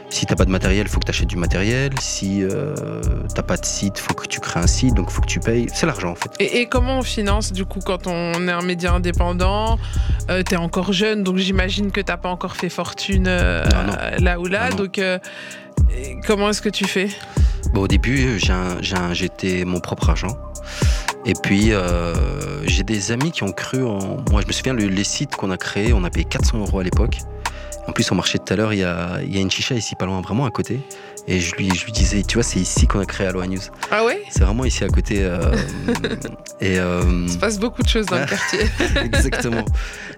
si 0.09 0.25
t'as 0.25 0.35
pas 0.35 0.45
de 0.45 0.49
matériel, 0.51 0.87
faut 0.87 0.99
que 0.99 1.05
tu 1.05 1.11
achètes 1.11 1.27
du 1.27 1.35
matériel. 1.37 1.91
Si 1.99 2.43
euh, 2.43 2.73
t'as 3.35 3.43
pas 3.43 3.57
de 3.57 3.65
site, 3.65 3.99
faut 3.99 4.13
que 4.13 4.27
tu 4.27 4.39
crées 4.39 4.59
un 4.59 4.67
site, 4.67 4.93
donc 4.95 5.11
faut 5.11 5.21
que 5.21 5.27
tu 5.27 5.39
payes. 5.39 5.67
C'est 5.73 5.85
l'argent 5.85 6.09
en 6.11 6.15
fait. 6.15 6.31
et, 6.39 6.61
et 6.61 6.65
comment 6.65 6.99
on 6.99 7.01
finance 7.03 7.51
du 7.53 7.65
coup 7.65 7.79
quand 7.85 8.07
on 8.07 8.47
est 8.47 8.51
un 8.51 8.61
média 8.61 8.93
indépendant 8.93 9.77
euh, 10.29 10.41
T'es 10.43 10.55
encore 10.55 10.93
jeune, 10.93 11.23
donc 11.23 11.37
j'imagine 11.37 11.91
que 11.91 12.01
t'as 12.01 12.17
pas 12.17 12.29
encore 12.29 12.55
fait 12.55 12.69
fortune 12.69 13.25
euh, 13.27 13.63
non. 13.65 14.23
là 14.23 14.39
ou 14.39 14.45
là. 14.45 14.69
Non. 14.71 14.75
donc 14.77 14.97
euh, 14.97 15.19
comment 16.25 16.49
est-ce 16.49 16.61
que 16.61 16.69
tu 16.69 16.85
fais? 16.85 17.09
Bon, 17.73 17.81
au 17.81 17.87
début, 17.87 18.39
j'étais 19.11 19.63
mon 19.65 19.79
propre 19.79 20.09
argent. 20.09 20.35
Et 21.25 21.33
puis, 21.43 21.71
j'ai 22.65 22.83
des 22.83 23.11
amis 23.11 23.31
qui 23.31 23.43
ont 23.43 23.51
cru 23.51 23.83
en. 23.83 24.17
Moi, 24.31 24.41
je 24.41 24.47
me 24.47 24.51
souviens, 24.53 24.73
le- 24.73 24.87
les 24.87 25.03
sites 25.03 25.35
qu'on 25.35 25.51
a 25.51 25.57
créés, 25.57 25.93
on 25.93 26.03
a 26.03 26.09
payé 26.09 26.25
400 26.25 26.57
euros 26.59 26.79
à 26.79 26.83
l'époque. 26.83 27.17
En 27.89 27.91
plus, 27.91 28.12
on 28.12 28.15
marchait 28.15 28.38
tout 28.38 28.54
à 28.54 28.56
l'heure, 28.56 28.71
il 28.71 28.80
y 28.80 28.84
a, 28.84 29.19
y 29.23 29.38
a 29.39 29.41
une 29.41 29.49
chicha 29.49 29.73
ici, 29.73 29.95
pas 29.95 30.06
loin, 30.06 30.21
vraiment 30.21 30.45
à 30.45 30.52
côté. 30.52 30.80
Et 31.28 31.39
je 31.39 31.56
lui, 31.56 31.71
je 31.73 31.86
lui 31.86 31.91
disais, 31.91 32.21
tu 32.21 32.36
vois, 32.36 32.43
c'est 32.43 32.60
ici 32.60 32.86
qu'on 32.86 32.99
a 32.99 33.06
créé 33.06 33.25
Aloha 33.25 33.47
News. 33.47 33.62
Ah 33.89 34.06
ouais? 34.06 34.21
C'est 34.30 34.43
vraiment 34.43 34.63
ici 34.63 34.84
à 34.84 34.89
côté. 34.89 35.23
euh, 35.23 35.39
et. 36.62 36.78
euh, 36.78 37.02
Il 37.25 37.32
se 37.32 37.39
passe 37.39 37.60
beaucoup 37.60 37.82
de 37.82 37.88
choses 37.88 38.06
dans 38.06 38.19
le 38.19 38.25
quartier. 38.28 38.60
Exactement. 39.04 39.65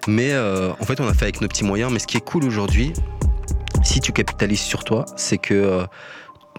Mais 0.06 0.32
euh, 0.32 0.70
en 0.78 0.84
fait, 0.84 1.00
on 1.00 1.08
a 1.08 1.14
fait 1.14 1.22
avec 1.22 1.40
nos 1.40 1.48
petits 1.48 1.64
moyens. 1.64 1.90
Mais 1.90 1.98
ce 1.98 2.06
qui 2.06 2.18
est 2.18 2.24
cool 2.24 2.44
aujourd'hui, 2.44 2.92
si 3.82 4.00
tu 4.00 4.12
capitalises 4.12 4.60
sur 4.60 4.84
toi, 4.84 5.06
c'est 5.16 5.38
que 5.38 5.86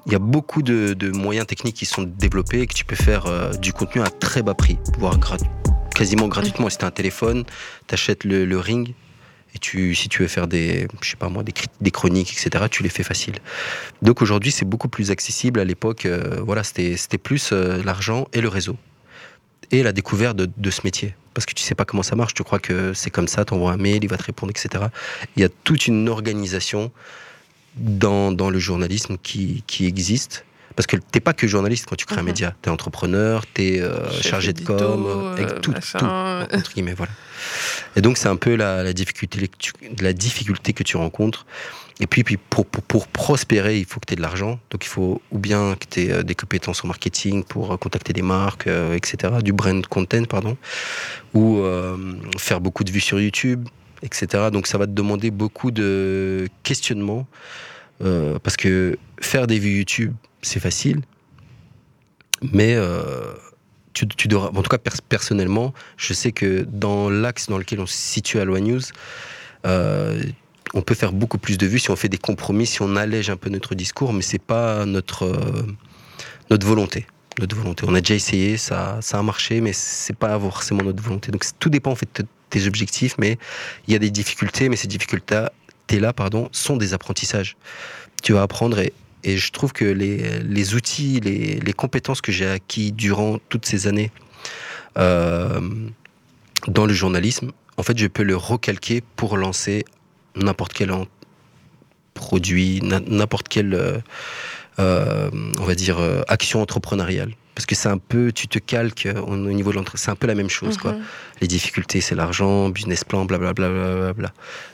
il 0.06 0.12
y 0.12 0.15
a 0.15 0.19
beaucoup 0.19 0.62
de, 0.62 1.12
moyens 1.12 1.45
techniques 1.47 1.76
qui 1.76 1.86
sont 1.86 2.04
développés 2.04 2.62
et 2.62 2.67
que 2.67 2.73
tu 2.73 2.86
peux 2.86 2.95
faire 2.95 3.26
euh, 3.28 3.54
du 3.54 3.71
contenu 3.71 4.02
à 4.02 4.10
très 4.10 4.41
bas 4.41 4.54
prix, 4.54 4.78
voire 4.97 5.17
quasiment 5.95 6.28
gratuitement. 6.28 6.69
Si 6.69 6.78
tu 6.78 6.86
as 6.86 6.88
un 6.88 6.91
téléphone, 6.91 7.43
tu 7.88 7.93
achètes 7.93 8.23
le, 8.23 8.58
ring 8.60 8.93
et 9.55 9.93
si 9.93 10.09
tu 10.09 10.21
veux 10.21 10.27
faire 10.27 10.47
des, 10.47 10.87
je 11.01 11.09
sais 11.09 11.15
pas 11.15 11.29
moi, 11.29 11.43
des, 11.43 11.91
chroniques, 11.91 12.33
etc., 12.33 12.65
tu 12.69 12.83
les 12.83 12.89
fais 12.89 13.03
facile. 13.03 13.35
Donc 14.01 14.21
aujourd'hui, 14.21 14.51
c'est 14.51 14.65
beaucoup 14.65 14.89
plus 14.89 15.11
accessible. 15.11 15.59
À 15.59 15.63
l'époque, 15.63 16.05
euh, 16.05 16.41
voilà, 16.43 16.63
c'était 16.63 17.17
plus 17.17 17.51
euh, 17.51 17.83
l'argent 17.83 18.27
et 18.33 18.41
le 18.41 18.47
réseau 18.47 18.77
et 19.71 19.81
la 19.81 19.91
découverte 19.91 20.37
de, 20.37 20.71
ce 20.71 20.81
métier. 20.83 21.15
Parce 21.33 21.45
que 21.45 21.53
tu 21.53 21.63
sais 21.63 21.73
pas 21.73 21.85
comment 21.85 22.03
ça 22.03 22.15
marche, 22.15 22.33
tu 22.33 22.43
crois 22.43 22.59
que 22.59 22.93
c'est 22.93 23.09
comme 23.09 23.27
ça, 23.27 23.43
tu 23.43 23.53
envoies 23.53 23.71
un 23.71 23.77
mail, 23.77 24.03
il 24.03 24.09
va 24.09 24.17
te 24.17 24.23
répondre, 24.23 24.51
etc. 24.51 24.85
Il 25.35 25.41
y 25.41 25.45
a 25.45 25.49
toute 25.49 25.87
une 25.87 26.09
organisation 26.09 26.91
dans, 27.75 28.31
dans 28.31 28.51
le 28.51 28.59
journalisme 28.59 29.17
qui, 29.21 29.63
qui 29.65 29.87
existe. 29.87 30.45
Parce 30.75 30.88
que 30.88 30.97
t'es 30.97 31.19
pas 31.19 31.33
que 31.33 31.47
journaliste 31.47 31.86
quand 31.88 31.95
tu 31.95 32.05
crées 32.05 32.17
un 32.17 32.21
mhm. 32.21 32.27
média. 32.27 32.55
Tu 32.62 32.69
es 32.69 32.71
entrepreneur, 32.71 33.45
tu 33.53 33.63
es 33.63 33.81
euh, 33.81 34.09
chargé 34.21 34.53
de 34.53 34.62
com, 34.62 34.77
euh, 34.77 35.59
tout, 35.59 35.73
tout, 35.73 36.05
entre 36.05 36.73
guillemets, 36.73 36.93
voilà. 36.93 37.12
Et 37.95 38.01
donc 38.01 38.17
c'est 38.17 38.29
un 38.29 38.36
peu 38.36 38.55
la, 38.55 38.83
la, 38.83 38.93
difficulté, 38.93 39.49
la 39.99 40.13
difficulté 40.13 40.73
que 40.73 40.83
tu 40.83 40.97
rencontres. 40.97 41.45
Et 41.99 42.07
puis, 42.07 42.23
puis 42.23 42.38
pour, 42.38 42.65
pour, 42.65 42.83
pour 42.83 43.07
prospérer, 43.07 43.77
il 43.77 43.86
faut 43.86 43.99
que 43.99 44.07
tu 44.07 44.13
aies 44.13 44.15
de 44.15 44.21
l'argent. 44.21 44.59
Donc 44.71 44.83
il 44.83 44.89
faut 44.89 45.21
ou 45.31 45.38
bien 45.38 45.75
que 45.75 45.86
tu 45.89 46.01
aies 46.01 46.12
euh, 46.12 46.23
des 46.23 46.36
compétences 46.36 46.83
en 46.83 46.88
marketing 46.88 47.43
pour 47.43 47.77
contacter 47.79 48.13
des 48.13 48.23
marques, 48.23 48.67
etc. 48.67 49.36
Du 49.43 49.53
brand 49.53 49.86
content, 49.86 50.25
pardon. 50.25 50.57
Ou 51.33 51.63
faire 52.38 52.62
beaucoup 52.62 52.83
de 52.83 52.91
vues 52.91 52.99
sur 52.99 53.19
YouTube, 53.19 53.67
etc. 54.03 54.49
Donc 54.51 54.67
ça 54.67 54.77
va 54.77 54.86
te 54.86 54.91
demander 54.91 55.31
beaucoup 55.31 55.71
de 55.71 56.47
questionnements. 56.63 57.27
Euh, 58.01 58.39
parce 58.39 58.58
que 58.58 58.97
faire 59.19 59.47
des 59.47 59.60
vues 59.60 59.77
YouTube, 59.77 60.13
c'est 60.41 60.60
facile. 60.60 61.01
Mais 62.51 62.75
euh, 62.75 63.34
tu, 63.93 64.08
tu 64.08 64.27
dois, 64.27 64.51
en 64.56 64.62
tout 64.62 64.69
cas 64.69 64.77
personnellement, 64.77 65.73
je 65.97 66.13
sais 66.13 66.32
que 66.32 66.65
dans 66.69 67.10
l'axe 67.10 67.47
dans 67.47 67.58
lequel 67.58 67.79
on 67.79 67.86
se 67.86 67.95
situe 67.95 68.39
à 68.39 68.45
Loi 68.45 68.60
News, 68.60 68.82
euh, 69.65 70.21
on 70.73 70.82
peut 70.82 70.95
faire 70.95 71.13
beaucoup 71.13 71.38
plus 71.38 71.58
de 71.58 71.65
vues 71.65 71.79
si 71.79 71.91
on 71.91 71.95
fait 71.95 72.10
des 72.10 72.17
compromis, 72.17 72.65
si 72.65 72.82
on 72.82 72.95
allège 72.95 73.29
un 73.29 73.38
peu 73.38 73.49
notre 73.49 73.75
discours, 73.75 74.12
mais 74.12 74.23
c'est 74.23 74.41
pas 74.41 74.86
notre 74.86 75.32
notre 76.49 76.67
volonté. 76.67 77.06
Notre 77.39 77.56
volonté. 77.56 77.86
On 77.88 77.95
a 77.95 78.01
déjà 78.01 78.15
essayé, 78.15 78.58
ça, 78.58 78.99
a 79.12 79.23
marché, 79.23 79.62
mais 79.62 79.73
c'est 79.73 80.15
pas 80.15 80.39
forcément 80.39 80.84
notre 80.84 81.01
volonté. 81.01 81.32
Donc 81.32 81.45
tout 81.60 81.69
dépend 81.69 81.91
en 81.91 81.95
fait 81.95 82.10
de 82.21 82.27
tes 82.49 82.67
objectifs, 82.67 83.15
mais 83.17 83.38
il 83.88 83.93
y 83.93 83.95
a 83.95 83.99
des 83.99 84.12
difficultés, 84.12 84.69
mais 84.69 84.75
ces 84.75 84.88
difficultés 84.88 85.45
là 85.91 86.13
pardon, 86.13 86.49
sont 86.51 86.77
des 86.77 86.93
apprentissages. 86.93 87.55
Tu 88.21 88.33
vas 88.33 88.41
apprendre 88.41 88.79
et, 88.79 88.93
et 89.23 89.37
je 89.37 89.51
trouve 89.51 89.73
que 89.73 89.85
les, 89.85 90.39
les 90.39 90.75
outils, 90.75 91.19
les, 91.19 91.59
les, 91.59 91.73
compétences 91.73 92.21
que 92.21 92.31
j'ai 92.31 92.47
acquis 92.47 92.91
durant 92.91 93.39
toutes 93.49 93.65
ces 93.65 93.87
années 93.87 94.11
euh, 94.97 95.61
dans 96.67 96.85
le 96.85 96.93
journalisme, 96.93 97.51
en 97.77 97.83
fait, 97.83 97.97
je 97.97 98.07
peux 98.07 98.23
le 98.23 98.35
recalquer 98.35 99.01
pour 99.15 99.37
lancer 99.37 99.85
n'importe 100.35 100.73
quel 100.73 100.91
produit, 102.13 102.81
n'importe 102.81 103.47
quelle, 103.47 103.73
euh, 103.73 103.97
euh, 104.79 105.29
on 105.59 105.63
va 105.63 105.75
dire, 105.75 105.97
action 106.27 106.61
entrepreneuriale 106.61 107.33
parce 107.55 107.67
que 107.67 107.75
c'est 107.75 107.89
un 107.89 107.99
peu, 107.99 108.31
tu 108.31 108.47
te 108.47 108.57
calques 108.57 109.07
au, 109.27 109.35
niveau 109.35 109.69
de 109.69 109.75
l'entrée, 109.75 109.99
c'est 109.99 110.09
un 110.09 110.15
peu 110.15 110.25
la 110.25 110.33
même 110.33 110.49
chose, 110.49 110.77
quoi. 110.77 110.93
Mhm. 110.93 111.03
Les 111.41 111.47
difficultés, 111.47 112.01
c'est 112.01 112.15
l'argent, 112.15 112.69
business 112.69 113.03
plan, 113.03 113.25
blablabla. 113.25 113.69
Bla, 113.69 113.95
bla, 113.95 114.13
bla, 114.13 114.33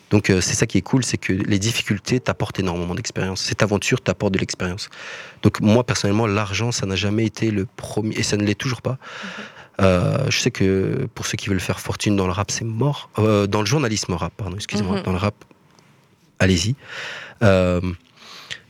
Donc 0.10 0.30
euh, 0.30 0.42
c'est 0.42 0.56
ça 0.56 0.66
qui 0.66 0.78
est 0.78 0.82
cool, 0.82 1.04
c'est 1.04 1.18
que 1.18 1.34
les 1.34 1.60
difficultés 1.60 2.20
t'apportent 2.20 2.60
énormément 2.60 2.96
d'expérience. 2.96 3.42
Cette 3.42 3.62
aventure 3.62 4.02
t'apporte 4.02 4.34
de 4.34 4.40
l'expérience. 4.40 4.90
Donc 5.44 5.62
moi 5.62 5.84
personnellement, 5.84 6.28
l'argent, 6.28 6.72
ça 6.72 6.86
n'a 6.86 6.96
jamais 6.96 7.26
été 7.26 7.52
le 7.52 7.66
premier, 7.66 8.18
et 8.18 8.24
ça 8.24 8.38
ne 8.38 8.44
l'est 8.44 8.56
toujours 8.56 8.82
pas. 8.82 8.98
Mhm. 8.98 9.44
Euh, 9.82 10.30
je 10.30 10.40
sais 10.40 10.52
que 10.52 11.08
pour 11.16 11.26
ceux 11.26 11.38
qui 11.38 11.50
veulent 11.50 11.60
faire 11.60 11.80
fortune 11.80 12.16
dans 12.16 12.26
le 12.26 12.34
rap, 12.34 12.52
c'est 12.52 12.66
mort. 12.66 13.10
Euh, 13.18 13.48
dans 13.48 13.62
le 13.62 13.66
journalisme 13.66 14.14
rap, 14.14 14.34
pardon, 14.36 14.56
excusez-moi. 14.56 14.98
Mhm. 14.98 15.04
Dans 15.04 15.12
le 15.12 15.18
rap, 15.18 15.36
allez-y. 16.40 16.76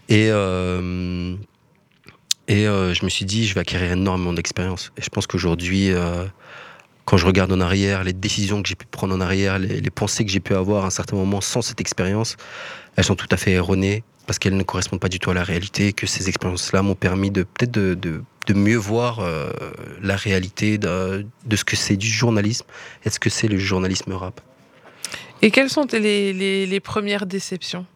et 0.09 0.29
et 2.51 2.63
je 2.65 3.05
me 3.05 3.09
suis 3.09 3.25
dit, 3.25 3.45
je 3.45 3.53
vais 3.53 3.61
acquérir 3.61 3.91
énormément 3.91 4.33
d'expérience. 4.33 4.91
Et 4.97 5.03
je 5.03 5.09
pense 5.09 5.27
qu'aujourd'hui, 5.27 5.91
quand 7.09 7.17
je 7.17 7.25
regarde 7.25 7.51
en 7.51 7.59
arrière, 7.59 8.03
les 8.03 8.13
décisions 8.13 8.61
que 8.61 8.69
j'ai 8.69 8.75
pu 8.75 8.85
prendre 8.85 9.15
en 9.15 9.19
arrière, 9.19 9.57
les, 9.57 9.89
pensées 9.89 10.23
que 10.25 10.31
j'ai 10.31 10.39
pu 10.39 10.53
avoir 10.53 10.83
à 10.83 10.87
un 10.87 10.91
certain 10.91 11.15
moment 11.15 11.41
sans 11.41 11.63
cette 11.63 11.81
expérience, 11.81 12.37
elles 12.95 13.03
sont 13.03 13.15
tout 13.15 13.27
à 13.31 13.37
fait 13.37 13.53
erronées 13.53 14.03
parce 14.27 14.37
qu'elles 14.37 14.55
ne 14.55 14.61
correspondent 14.61 14.99
pas 14.99 15.09
du 15.09 15.17
tout 15.17 15.31
à 15.31 15.33
la 15.33 15.43
réalité, 15.43 15.91
que 15.91 16.05
ces 16.05 16.29
expériences-là 16.29 16.83
m'ont 16.83 16.93
permis 16.93 17.31
de 17.31 17.41
peut-être 17.41 17.71
de, 17.71 17.95
de, 17.95 18.21
de, 18.45 18.53
mieux 18.53 18.77
voir 18.77 19.21
euh, 19.21 19.49
la 20.03 20.15
réalité 20.15 20.77
de, 20.77 21.25
de 21.45 21.55
ce 21.55 21.65
que 21.65 21.75
c'est 21.75 21.97
du 21.97 22.05
journalisme 22.05 22.67
et 23.03 23.09
de 23.09 23.13
ce 23.15 23.19
que 23.19 23.31
c'est 23.31 23.47
le 23.47 23.57
journalisme 23.57 24.13
rap. 24.13 24.39
Et 25.41 25.49
quelles 25.49 25.71
sont 25.71 25.87
les, 25.91 26.31
les, 26.31 26.67
les 26.67 26.79
premières 26.79 27.25
déceptions 27.25 27.87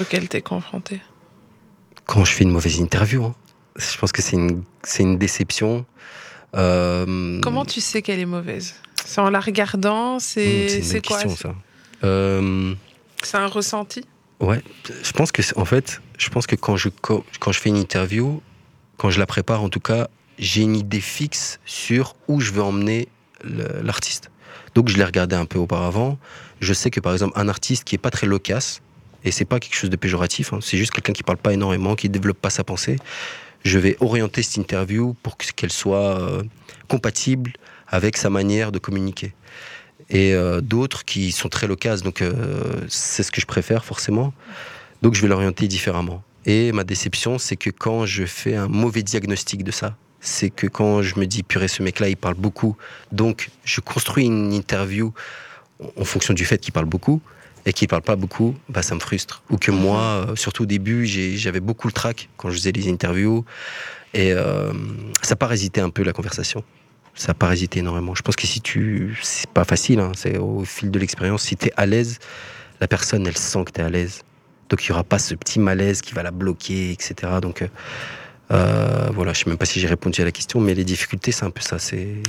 auxquelles 0.00 0.28
tu 0.28 0.36
es 0.36 0.42
confronté 0.42 1.00
quand 2.06 2.24
je 2.24 2.32
fais 2.32 2.44
une 2.44 2.52
mauvaise 2.52 2.78
interview. 2.78 3.24
Hein. 3.24 3.34
Je 3.76 3.98
pense 3.98 4.12
que 4.12 4.22
c'est 4.22 4.36
une, 4.36 4.62
c'est 4.84 5.02
une 5.02 5.18
déception. 5.18 5.84
Euh, 6.56 7.40
Comment 7.40 7.64
tu 7.64 7.80
sais 7.80 8.02
qu'elle 8.02 8.20
est 8.20 8.26
mauvaise? 8.26 8.74
C'est 9.04 9.20
en 9.20 9.30
la 9.30 9.40
regardant 9.40 10.18
C'est, 10.18 10.66
hmm, 10.66 10.82
c'est, 10.82 11.06
quoi? 11.06 11.22
question, 11.22 11.36
ça. 11.36 11.54
Euh, 12.04 12.74
c'est 13.22 13.36
un 13.36 13.46
ressenti? 13.46 14.04
Ouais, 14.40 14.62
je 15.02 15.12
pense 15.12 15.32
que 15.32 15.42
en 15.56 15.64
fait, 15.64 16.00
je 16.16 16.28
pense 16.28 16.46
que 16.46 16.54
quand 16.54 16.76
je 16.76 16.88
quand 16.88 17.52
je 17.52 17.60
fais 17.60 17.70
une 17.70 17.76
interview, 17.76 18.40
quand 18.96 19.10
je 19.10 19.18
la 19.18 19.26
prépare 19.26 19.62
en 19.62 19.68
tout 19.68 19.80
cas, 19.80 20.08
j'ai 20.38 20.62
une 20.62 20.76
idée 20.76 21.00
fixe 21.00 21.58
sur 21.66 22.14
où 22.28 22.40
je 22.40 22.52
veux 22.52 22.62
emmener 22.62 23.08
l'artiste. 23.82 24.30
Donc 24.74 24.88
je 24.88 24.96
l'ai 24.96 25.04
regardé 25.04 25.34
un 25.34 25.44
peu 25.46 25.58
auparavant. 25.58 26.18
Je 26.60 26.72
sais 26.72 26.90
que 26.90 27.00
par 27.00 27.12
exemple 27.12 27.38
un 27.38 27.48
artiste 27.48 27.84
qui 27.84 27.96
est 27.96 27.98
pas 27.98 28.10
très 28.10 28.26
loquace, 28.26 28.80
et 29.24 29.32
c'est 29.32 29.44
pas 29.44 29.58
quelque 29.58 29.74
chose 29.74 29.90
de 29.90 29.96
péjoratif, 29.96 30.52
hein. 30.52 30.60
c'est 30.62 30.76
juste 30.76 30.92
quelqu'un 30.92 31.12
qui 31.12 31.22
parle 31.22 31.38
pas 31.38 31.52
énormément, 31.52 31.96
qui 31.96 32.08
développe 32.08 32.38
pas 32.38 32.50
sa 32.50 32.62
pensée. 32.62 32.96
Je 33.64 33.78
vais 33.78 33.96
orienter 34.00 34.42
cette 34.42 34.56
interview 34.56 35.14
pour 35.22 35.36
qu'elle 35.36 35.72
soit 35.72 36.20
euh, 36.20 36.42
compatible 36.88 37.52
avec 37.86 38.16
sa 38.16 38.30
manière 38.30 38.72
de 38.72 38.78
communiquer. 38.78 39.34
Et 40.10 40.32
euh, 40.32 40.60
d'autres 40.60 41.04
qui 41.04 41.32
sont 41.32 41.48
très 41.48 41.66
loquaces, 41.66 42.02
donc 42.02 42.22
euh, 42.22 42.86
c'est 42.88 43.22
ce 43.22 43.30
que 43.30 43.40
je 43.40 43.46
préfère 43.46 43.84
forcément. 43.84 44.32
Donc 45.02 45.14
je 45.14 45.22
vais 45.22 45.28
l'orienter 45.28 45.68
différemment. 45.68 46.22
Et 46.46 46.72
ma 46.72 46.84
déception, 46.84 47.38
c'est 47.38 47.56
que 47.56 47.70
quand 47.70 48.06
je 48.06 48.24
fais 48.24 48.54
un 48.54 48.68
mauvais 48.68 49.02
diagnostic 49.02 49.64
de 49.64 49.70
ça, 49.70 49.96
c'est 50.20 50.50
que 50.50 50.66
quand 50.66 51.02
je 51.02 51.18
me 51.18 51.26
dis 51.26 51.42
purée, 51.42 51.68
ce 51.68 51.82
mec-là, 51.82 52.08
il 52.08 52.16
parle 52.16 52.34
beaucoup, 52.34 52.76
donc 53.12 53.50
je 53.64 53.80
construis 53.80 54.24
une 54.26 54.52
interview 54.52 55.12
en 55.96 56.04
fonction 56.04 56.34
du 56.34 56.44
fait 56.44 56.58
qu'il 56.58 56.72
parle 56.72 56.86
beaucoup 56.86 57.20
et 57.66 57.72
qui 57.72 57.86
parle 57.86 58.02
pas 58.02 58.16
beaucoup, 58.16 58.54
bah, 58.68 58.82
ça 58.82 58.94
me 58.94 59.00
frustre. 59.00 59.42
Ou 59.50 59.56
que 59.56 59.70
moi, 59.70 60.26
euh, 60.28 60.36
surtout 60.36 60.62
au 60.62 60.66
début, 60.66 61.06
j'avais 61.06 61.60
beaucoup 61.60 61.88
le 61.88 61.92
trac 61.92 62.28
quand 62.36 62.50
je 62.50 62.54
faisais 62.54 62.72
les 62.72 62.88
interviews. 62.88 63.44
Et 64.14 64.32
euh, 64.32 64.72
ça 65.22 65.36
parasitait 65.36 65.80
un 65.80 65.90
peu 65.90 66.02
la 66.02 66.12
conversation. 66.12 66.64
Ça 67.14 67.34
parasitait 67.34 67.80
énormément. 67.80 68.14
Je 68.14 68.22
pense 68.22 68.36
que 68.36 68.46
si 68.46 68.60
tu. 68.60 69.18
C'est 69.22 69.50
pas 69.50 69.64
facile, 69.64 70.00
hein, 70.00 70.12
c'est 70.14 70.38
au 70.38 70.64
fil 70.64 70.90
de 70.90 70.98
l'expérience. 70.98 71.42
Si 71.42 71.56
tu 71.56 71.66
es 71.66 71.72
à 71.76 71.84
l'aise, 71.84 72.18
la 72.80 72.88
personne, 72.88 73.26
elle 73.26 73.36
sent 73.36 73.64
que 73.64 73.72
tu 73.72 73.80
es 73.80 73.84
à 73.84 73.90
l'aise. 73.90 74.22
Donc 74.68 74.84
il 74.84 74.90
n'y 74.90 74.92
aura 74.92 75.04
pas 75.04 75.18
ce 75.18 75.34
petit 75.34 75.58
malaise 75.58 76.00
qui 76.00 76.14
va 76.14 76.22
la 76.22 76.30
bloquer, 76.30 76.92
etc. 76.92 77.14
Donc 77.42 77.68
euh, 78.50 79.10
voilà, 79.12 79.32
je 79.32 79.40
sais 79.40 79.50
même 79.50 79.58
pas 79.58 79.66
si 79.66 79.80
j'ai 79.80 79.88
répondu 79.88 80.20
à 80.22 80.24
la 80.24 80.32
question, 80.32 80.60
mais 80.60 80.74
les 80.74 80.84
difficultés, 80.84 81.32
c'est 81.32 81.44
un 81.44 81.50
peu 81.50 81.60
ça. 81.60 81.78
C'est 81.78 82.22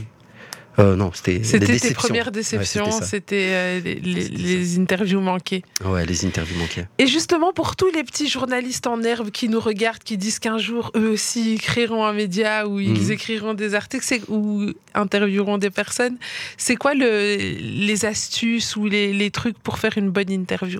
euh, 0.79 0.95
non, 0.95 1.11
c'était 1.13 1.43
C'était 1.43 1.77
tes 1.77 1.93
premières 1.93 2.31
déceptions, 2.31 2.89
c'était 3.01 3.49
euh, 3.49 3.79
les, 3.81 4.79
interviews 4.79 5.19
manquées. 5.19 5.63
Ouais, 5.83 6.05
les 6.05 6.25
interviews 6.25 6.57
manquées. 6.57 6.85
Et 6.97 7.07
justement, 7.07 7.51
pour 7.51 7.75
tous 7.75 7.91
les 7.91 8.03
petits 8.03 8.29
journalistes 8.29 8.87
en 8.87 9.01
herbe 9.03 9.29
qui 9.31 9.49
nous 9.49 9.59
regardent, 9.59 10.03
qui 10.03 10.17
disent 10.17 10.39
qu'un 10.39 10.57
jour, 10.57 10.91
eux 10.95 11.09
aussi, 11.09 11.57
créeront 11.57 12.05
un 12.05 12.13
média 12.13 12.67
ou 12.67 12.79
ils 12.79 13.03
mhm. 13.03 13.11
écriront 13.11 13.53
des 13.53 13.75
articles 13.75 14.05
ou 14.29 14.71
intervieweront 14.93 15.57
des 15.57 15.69
personnes, 15.69 16.17
c'est 16.57 16.75
quoi 16.75 16.93
le, 16.93 17.35
les 17.37 18.05
astuces 18.05 18.75
ou 18.75 18.85
les, 18.85 19.29
trucs 19.31 19.59
pour 19.59 19.77
faire 19.77 19.97
une 19.97 20.09
bonne 20.09 20.31
interview? 20.31 20.79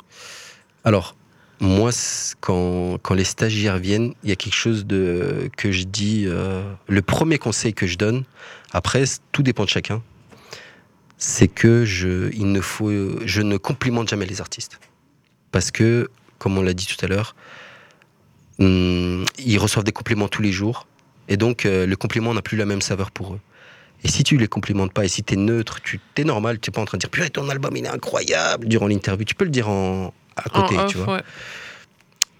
Alors, 0.84 1.16
moi, 1.60 1.92
quand, 2.40 2.98
quand, 3.02 3.14
les 3.14 3.26
stagiaires 3.26 3.78
viennent, 3.78 4.14
il 4.24 4.30
y 4.30 4.32
a 4.32 4.36
quelque 4.36 4.56
chose 4.56 4.86
de, 4.86 5.50
que 5.58 5.72
je 5.72 5.84
dis. 5.84 6.24
Euh, 6.26 6.64
le 6.88 7.02
premier 7.02 7.38
conseil 7.38 7.74
que 7.74 7.86
je 7.86 7.98
donne, 7.98 8.24
après, 8.72 9.04
tout 9.32 9.44
dépend 9.44 9.64
de 9.64 9.70
chacun, 9.70 10.02
c'est 11.18 11.48
que 11.48 11.86
je, 11.86 12.32
il 12.34 12.52
ne 12.52 12.62
faut, 12.62 12.92
je 13.26 13.42
ne 13.42 13.58
complimente 13.58 14.10
jamais 14.10 14.26
les 14.26 14.42
artistes. 14.42 14.80
Parce 15.52 15.72
que, 15.72 16.10
comme 16.38 16.58
on 16.58 16.62
l'a 16.62 16.74
dit 16.74 16.86
tout 16.86 17.04
à 17.04 17.08
l'heure, 17.08 17.36
hum, 18.60 19.26
ils 19.38 19.58
reçoivent 19.58 19.86
des 19.86 19.92
compliments 19.92 20.28
tous 20.28 20.42
les 20.42 20.52
jours. 20.52 20.88
Et 21.28 21.38
donc, 21.38 21.66
euh, 21.66 21.86
le 21.86 21.96
compliment 21.96 22.34
n'a 22.34 22.42
plus 22.42 22.58
la 22.58 22.66
même 22.66 22.82
saveur 22.82 23.12
pour 23.12 23.34
eux. 23.34 23.40
Et 24.04 24.08
si 24.08 24.24
tu 24.24 24.38
les 24.38 24.48
complimentes 24.48 24.94
pas, 24.94 25.04
et 25.04 25.10
si 25.10 25.24
tu 25.24 25.34
es 25.34 25.38
neutre, 25.38 25.82
tu 25.82 26.00
es 26.16 26.24
normal, 26.24 26.60
tu 26.60 26.70
n'es 26.70 26.74
pas 26.74 26.82
en 26.82 26.86
train 26.86 26.98
de 26.98 27.02
dire 27.02 27.10
Purée, 27.10 27.30
ton 27.30 27.50
album 27.50 27.76
il 27.76 27.86
est 27.86 27.90
incroyable 27.90 28.68
durant 28.68 28.88
l'interview. 28.88 29.26
Tu 29.26 29.36
peux 29.36 29.44
le 29.44 29.52
dire 29.52 29.68
en, 29.68 30.14
à 30.38 30.50
côté, 30.50 30.76
tu 30.88 30.98
vois. 30.98 31.22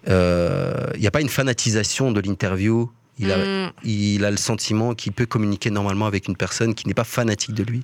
il 0.06 1.00
n'y 1.00 1.06
a 1.06 1.10
pas 1.10 1.20
une 1.20 1.28
fanatisation 1.28 2.12
de 2.12 2.20
l'interview. 2.20 2.90
Il, 3.20 3.30
a, 3.32 3.36
Hmm. 3.36 3.70
il 3.84 4.24
a 4.24 4.30
le 4.30 4.36
sentiment 4.36 4.94
qu'il 4.94 5.12
peut 5.12 5.26
communiquer 5.26 5.70
normalement 5.70 6.06
avec 6.06 6.26
une 6.28 6.36
personne 6.36 6.74
qui 6.74 6.86
n'est 6.88 6.94
pas 6.94 7.04
fanatique 7.04 7.54
de 7.54 7.62
lui. 7.62 7.82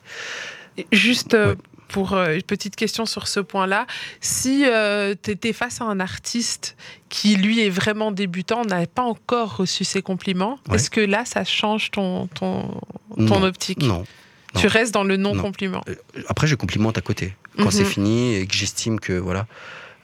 Juste 0.92 1.34
euh, 1.34 1.50
Ouais. 1.50 1.56
pour 1.88 2.14
euh, 2.14 2.34
une 2.34 2.42
petite 2.42 2.74
question 2.76 3.06
sur 3.06 3.28
ce 3.28 3.40
point-là, 3.40 3.86
si 4.20 4.64
tu 5.22 5.30
étais 5.30 5.52
face 5.52 5.80
à 5.80 5.84
un 5.84 6.00
artiste 6.00 6.76
qui, 7.08 7.36
lui, 7.36 7.60
est 7.60 7.70
vraiment 7.70 8.10
débutant, 8.12 8.64
n'a 8.64 8.86
pas 8.86 9.02
encore 9.02 9.56
reçu 9.58 9.84
ses 9.84 10.02
compliments, 10.02 10.58
Ouais. 10.68 10.76
est-ce 10.76 10.90
que 10.90 11.00
là, 11.00 11.24
ça 11.24 11.44
change 11.44 11.90
ton, 11.92 12.26
ton, 12.28 12.80
ton 13.16 13.40
Non. 13.40 13.42
optique 13.44 13.82
Non. 13.82 14.04
Tu 14.58 14.66
restes 14.68 14.94
dans 14.94 15.04
le 15.04 15.16
non-compliment 15.18 15.82
Après, 16.28 16.46
je 16.46 16.54
complimente 16.54 16.96
à 16.96 17.02
côté. 17.02 17.36
Quand 17.58 17.64
Mhm. 17.66 17.70
c'est 17.70 17.84
fini 17.84 18.34
et 18.36 18.46
que 18.46 18.54
j'estime 18.54 18.98
que 19.00 19.12
voilà, 19.12 19.46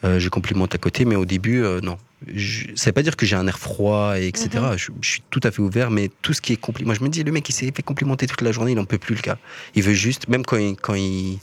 euh, 0.04 0.18
je 0.18 0.28
complimente 0.28 0.74
à 0.74 0.78
côté, 0.78 1.04
mais 1.06 1.16
au 1.16 1.24
début, 1.24 1.62
euh, 1.64 1.80
non. 1.80 1.96
Je, 2.34 2.66
ça 2.76 2.86
veut 2.90 2.92
pas 2.92 3.02
dire 3.02 3.16
que 3.16 3.26
j'ai 3.26 3.36
un 3.36 3.46
air 3.46 3.58
froid, 3.58 4.18
et 4.18 4.28
etc. 4.28 4.48
Mhm. 4.54 4.76
je, 4.78 4.90
je 5.00 5.10
suis 5.10 5.22
tout 5.30 5.40
à 5.42 5.50
fait 5.50 5.60
ouvert, 5.60 5.90
mais 5.90 6.10
tout 6.22 6.32
ce 6.32 6.40
qui 6.40 6.52
est 6.52 6.56
compliment. 6.56 6.88
Moi, 6.88 6.94
je 6.94 7.02
me 7.04 7.08
dis, 7.08 7.22
le 7.24 7.32
mec, 7.32 7.48
il 7.48 7.52
s'est 7.52 7.72
fait 7.74 7.82
complimenter 7.82 8.26
toute 8.26 8.42
la 8.42 8.52
journée, 8.52 8.72
il 8.72 8.76
n'en 8.76 8.84
peut 8.84 8.98
plus 8.98 9.14
le 9.14 9.20
cas. 9.22 9.38
Il 9.74 9.82
veut 9.82 9.94
juste, 9.94 10.28
même 10.28 10.44
quand, 10.44 10.56
il, 10.56 10.76
quand, 10.76 10.94
il, 10.94 11.38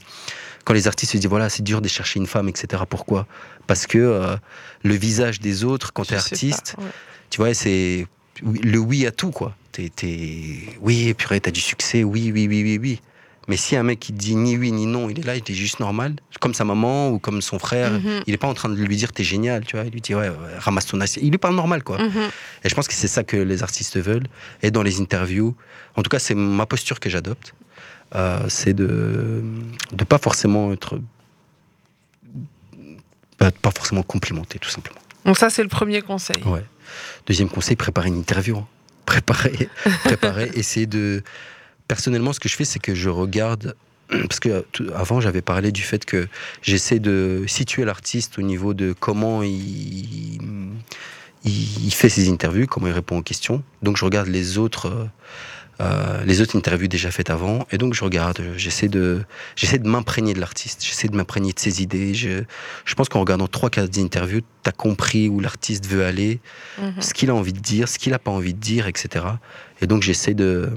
quand 0.64 0.74
les 0.74 0.86
artistes 0.88 1.12
se 1.12 1.18
disent, 1.18 1.28
voilà, 1.28 1.48
c'est 1.48 1.62
dur 1.62 1.80
de 1.82 1.88
chercher 1.88 2.18
une 2.20 2.26
femme, 2.26 2.48
etc. 2.48 2.82
Pourquoi? 2.88 3.26
Parce 3.66 3.86
que 3.86 3.98
euh, 3.98 4.36
le 4.82 4.94
visage 4.94 5.40
des 5.40 5.64
autres, 5.64 5.92
quand 5.92 6.04
tu 6.04 6.14
es 6.14 6.16
artiste, 6.16 6.74
pas, 6.76 6.82
ouais. 6.82 6.88
tu 7.30 7.38
vois, 7.38 7.52
c'est 7.54 8.06
le 8.42 8.78
oui 8.78 9.06
à 9.06 9.10
tout, 9.10 9.30
quoi. 9.30 9.54
T'es, 9.72 9.88
t'es- 9.94 10.58
oui, 10.80 11.14
purée, 11.14 11.40
t'as 11.40 11.50
du 11.52 11.60
succès, 11.60 12.02
oui, 12.04 12.32
oui, 12.34 12.46
oui, 12.48 12.62
oui, 12.62 12.78
oui. 12.80 13.00
Mais 13.50 13.56
si 13.56 13.74
un 13.74 13.82
mec 13.82 13.98
qui 13.98 14.12
dit 14.12 14.36
ni 14.36 14.56
oui 14.56 14.70
ni 14.70 14.86
non, 14.86 15.10
il 15.10 15.18
est 15.18 15.24
là, 15.24 15.34
il 15.34 15.42
est 15.46 15.54
juste 15.66 15.80
normal, 15.80 16.14
comme 16.40 16.54
sa 16.54 16.64
maman 16.64 17.10
ou 17.10 17.18
comme 17.18 17.42
son 17.42 17.58
frère, 17.58 17.90
Mhm. 17.90 18.22
il 18.28 18.32
est 18.34 18.36
pas 18.44 18.46
en 18.46 18.54
train 18.54 18.68
de 18.68 18.76
lui 18.76 18.96
dire 18.96 19.10
t'es 19.12 19.24
génial, 19.24 19.64
tu 19.64 19.74
vois. 19.76 19.84
Il 19.86 19.92
lui 19.92 20.00
dit 20.00 20.14
ouais, 20.14 20.30
ramasse 20.58 20.86
ton 20.86 21.00
assiette. 21.00 21.24
Il 21.24 21.34
est 21.34 21.38
pas 21.38 21.50
normal, 21.50 21.82
quoi. 21.82 21.98
Mhm. 21.98 22.28
Et 22.64 22.68
je 22.70 22.74
pense 22.76 22.86
que 22.86 22.94
c'est 22.94 23.08
ça 23.08 23.24
que 23.24 23.36
les 23.36 23.62
artistes 23.64 23.98
veulent. 23.98 24.28
Et 24.62 24.70
dans 24.70 24.84
les 24.84 25.00
interviews, 25.00 25.56
en 25.96 26.02
tout 26.02 26.08
cas, 26.14 26.20
c'est 26.20 26.36
ma 26.36 26.64
posture 26.66 27.00
que 27.00 27.10
j'adopte. 27.10 27.52
Euh, 28.14 28.38
c'est 28.48 28.72
de 28.74 29.42
de 29.92 30.04
pas 30.04 30.18
forcément 30.18 30.72
être 30.72 31.00
pas, 33.38 33.50
pas 33.50 33.70
forcément 33.70 34.02
complimenter, 34.02 34.58
tout 34.58 34.70
simplement. 34.70 35.00
Donc 35.24 35.36
ça, 35.38 35.50
c'est 35.50 35.62
le 35.62 35.68
premier 35.68 36.02
conseil. 36.02 36.42
Ouais. 36.44 36.64
Deuxième 37.26 37.48
conseil, 37.48 37.76
préparer 37.76 38.08
une 38.08 38.18
interview. 38.18 38.56
hein. 38.58 38.66
Préparer, 39.06 39.68
préparer, 40.04 40.50
essayer 40.54 40.86
de. 40.86 41.22
Personnellement, 41.90 42.32
ce 42.32 42.38
que 42.38 42.48
je 42.48 42.54
fais, 42.54 42.64
c'est 42.64 42.78
que 42.78 42.94
je 42.94 43.08
regarde. 43.08 43.74
Parce 44.08 44.38
que 44.38 44.64
avant, 44.94 45.20
j'avais 45.20 45.42
parlé 45.42 45.72
du 45.72 45.82
fait 45.82 46.04
que 46.04 46.28
j'essaie 46.62 47.00
de 47.00 47.42
situer 47.48 47.84
l'artiste 47.84 48.38
au 48.38 48.42
niveau 48.42 48.74
de 48.74 48.92
comment 48.92 49.42
il, 49.42 50.38
il, 51.44 51.90
fait 51.92 52.08
ses 52.08 52.28
interviews, 52.30 52.68
comment 52.68 52.86
il 52.86 52.92
répond 52.92 53.18
aux 53.18 53.22
questions. 53.22 53.64
Donc, 53.82 53.96
je 53.96 54.04
regarde 54.04 54.28
les 54.28 54.56
autres, 54.56 54.86
euh, 54.86 55.04
euh, 55.80 56.24
les 56.26 56.40
autres 56.40 56.56
interviews 56.56 56.86
déjà 56.86 57.10
faites 57.10 57.28
avant, 57.28 57.66
et 57.72 57.76
donc 57.78 57.94
je 57.94 58.04
regarde. 58.04 58.40
J'essaie 58.56 58.86
de, 58.86 59.24
j'essaie 59.56 59.78
de 59.80 59.88
m'imprégner 59.88 60.32
de 60.32 60.38
l'artiste. 60.38 60.84
J'essaie 60.84 61.08
de 61.08 61.16
m'imprégner 61.16 61.52
de 61.52 61.58
ses 61.58 61.82
idées. 61.82 62.14
Je, 62.14 62.44
je 62.84 62.94
pense 62.94 63.08
qu'en 63.08 63.18
regardant 63.18 63.48
trois 63.48 63.68
quatre 63.68 63.98
interviews, 63.98 64.42
t'as 64.62 64.70
compris 64.70 65.28
où 65.28 65.40
l'artiste 65.40 65.86
veut 65.86 66.04
aller 66.04 66.38
Mhm. 66.78 67.02
ce 67.02 67.14
qu'il 67.14 67.30
a 67.30 67.34
envie 67.34 67.52
de 67.52 67.58
dire, 67.58 67.88
ce 67.88 67.98
qu'il 67.98 68.12
n'a 68.12 68.20
pas 68.20 68.30
envie 68.30 68.54
de 68.54 68.60
dire, 68.60 68.86
etc. 68.86 69.24
Et 69.80 69.88
donc 69.88 70.02
j'essaie 70.02 70.34
de, 70.34 70.70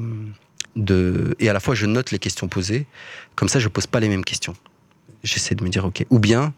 Et 0.75 1.49
à 1.49 1.53
la 1.53 1.59
fois 1.59 1.75
je 1.75 1.86
note 1.86 2.12
les 2.12 2.19
questions 2.19 2.47
posées, 2.47 2.86
comme 3.36 3.49
ça 3.49 3.59
je 3.59 3.67
pose 3.67 3.88
pas 3.88 3.99
les 3.99 4.09
mêmes 4.09 4.25
questions. 4.25 4.55
J'essaie 5.23 5.55
de 5.55 5.63
me 5.63 5.69
dire, 5.69 5.86
ok. 5.86 6.05
Ou 6.09 6.19
bien, 6.19 6.53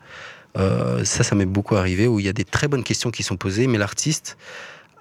euh, 0.57 1.03
ça, 1.05 1.23
ça 1.23 1.35
m'est 1.35 1.45
beaucoup 1.45 1.75
arrivé, 1.75 2.07
où 2.07 2.19
il 2.19 2.25
y 2.25 2.29
a 2.29 2.33
des 2.33 2.45
très 2.45 2.67
bonnes 2.67 2.83
questions 2.83 3.11
qui 3.11 3.23
sont 3.23 3.37
posées, 3.37 3.67
mais 3.67 3.77
l'artiste 3.77 4.37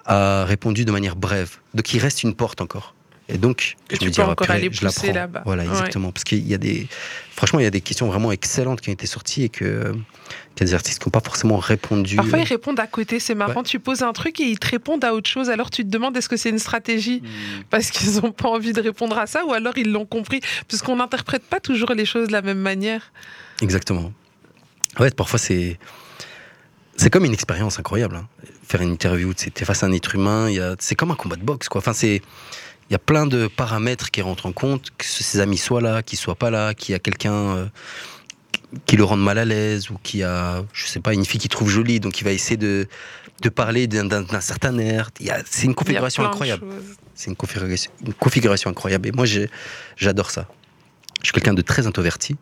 a 0.05 0.45
répondu 0.45 0.85
de 0.85 0.91
manière 0.91 1.15
brève. 1.15 1.57
Donc 1.73 1.93
il 1.93 1.99
reste 1.99 2.23
une 2.23 2.35
porte 2.35 2.61
encore. 2.61 2.94
Et 3.27 3.39
donc, 3.39 3.75
Que 3.87 3.95
je 3.95 3.99
tu 4.01 4.05
me 4.05 4.09
peux 4.11 4.13
dis, 4.13 4.21
encore 4.21 4.51
aller 4.51 4.69
je 4.71 4.83
la 4.83 4.89
pousser 4.91 5.07
prends. 5.07 5.15
là-bas. 5.15 5.41
Voilà, 5.45 5.63
Ouais. 5.63 5.69
exactement. 5.69 6.11
Parce 6.11 6.23
qu'il 6.23 6.47
y 6.47 6.53
a 6.53 6.59
des... 6.59 6.87
Franchement, 7.31 7.59
il 7.59 7.63
y 7.63 7.65
a 7.65 7.71
des 7.71 7.81
questions 7.81 8.05
vraiment 8.07 8.31
excellentes 8.31 8.81
qui 8.81 8.89
ont 8.89 8.93
été 8.93 9.07
sorties 9.07 9.43
et 9.43 9.49
que... 9.49 9.91
qu'il 9.93 10.59
y 10.59 10.63
a 10.63 10.65
des 10.65 10.73
artistes 10.75 10.99
qui 11.01 11.07
n'ont 11.07 11.11
pas 11.11 11.21
forcément 11.21 11.57
répondu. 11.57 12.17
Parfois, 12.17 12.37
ils 12.37 12.43
répondent 12.47 12.79
à 12.79 12.85
côté, 12.85 13.19
c'est 13.19 13.33
marrant. 13.33 13.63
Tu 13.63 13.79
poses 13.79 14.03
un 14.03 14.13
truc 14.13 14.39
et 14.41 14.43
ils 14.43 14.59
te 14.59 14.67
répondent 14.67 15.03
à 15.03 15.15
autre 15.15 15.27
chose. 15.29 15.49
Alors, 15.49 15.71
tu 15.71 15.83
te 15.83 15.89
demandes 15.89 16.15
est-ce 16.15 16.29
que 16.29 16.37
c'est 16.37 16.49
une 16.51 16.59
stratégie? 16.59 17.23
Parce 17.71 17.89
qu'ils 17.89 18.21
n'ont 18.21 18.31
pas 18.31 18.47
envie 18.49 18.73
de 18.73 18.81
répondre 18.81 19.17
à 19.17 19.25
ça 19.25 19.43
ou 19.43 19.53
alors 19.53 19.75
ils 19.77 19.91
l'ont 19.91 20.05
compris? 20.05 20.39
Parce 20.69 20.83
qu'on 20.83 20.97
n'interprète 20.97 21.43
pas 21.43 21.59
toujours 21.59 21.93
les 21.93 22.05
choses 22.05 22.27
de 22.27 22.31
la 22.33 22.43
même 22.43 22.59
manière. 22.59 23.11
Exactement. 23.61 24.13
Ouais, 24.99 25.09
parfois 25.09 25.39
c'est 25.39 25.79
c'est 26.95 27.09
comme 27.09 27.25
une 27.25 27.33
expérience 27.33 27.77
incroyable. 27.79 28.15
hein. 28.17 28.27
Faire 28.67 28.81
une 28.81 28.91
interview, 28.91 29.33
t'es 29.33 29.65
face 29.65 29.83
à 29.83 29.87
un 29.87 29.91
être 29.91 30.15
humain, 30.15 30.49
il 30.49 30.61
a- 30.61 30.75
c'est 30.79 30.95
comme 30.95 31.11
un 31.11 31.15
combat 31.15 31.35
de 31.35 31.43
boxe, 31.43 31.67
quoi. 31.69 31.79
Enfin, 31.79 31.91
c'est 31.93 32.21
il 32.89 32.93
y 32.93 32.95
a 32.95 32.99
plein 32.99 33.25
de 33.25 33.47
paramètres 33.47 34.11
qui 34.11 34.21
rentrent 34.21 34.45
en 34.45 34.51
compte, 34.51 34.91
que 34.97 35.05
ses 35.05 35.39
amis 35.39 35.57
soient 35.57 35.81
là, 35.81 36.03
qu'ils 36.03 36.19
soient 36.19 36.35
pas 36.35 36.49
là, 36.51 36.73
qu'il 36.73 36.93
y 36.93 36.95
a 36.95 36.99
quelqu'un 36.99 37.33
euh, 37.33 37.65
qui 38.85 38.95
le 38.97 39.03
rende 39.03 39.23
mal 39.23 39.37
à 39.37 39.45
l'aise 39.45 39.89
ou 39.89 39.97
qui 40.03 40.23
a, 40.23 40.63
je 40.73 40.85
sais 40.85 40.99
pas, 40.99 41.13
une 41.13 41.25
fille 41.25 41.39
qui 41.39 41.49
trouve 41.49 41.69
jolie, 41.69 41.99
donc 41.99 42.19
il 42.19 42.23
va 42.23 42.31
essayer 42.31 42.57
de, 42.57 42.87
de 43.41 43.49
parler 43.49 43.87
d'un- 43.87 44.25
certain 44.41 44.77
air. 44.77 45.09
C'est 45.45 45.63
une 45.65 45.75
configuration 45.75 46.23
incroyable. 46.25 46.65
C'est 47.15 47.29
une 47.29 47.35
configuration, 47.35 47.91
une 48.05 48.13
configuration 48.13 48.69
incroyable. 48.69 49.07
Et 49.07 49.11
moi, 49.11 49.25
j'adore 49.95 50.29
ça. 50.31 50.47
Je 51.21 51.27
suis 51.27 51.33
quelqu'un 51.33 51.53
de 51.53 51.61
très 51.61 51.87
introverti. 51.87 52.35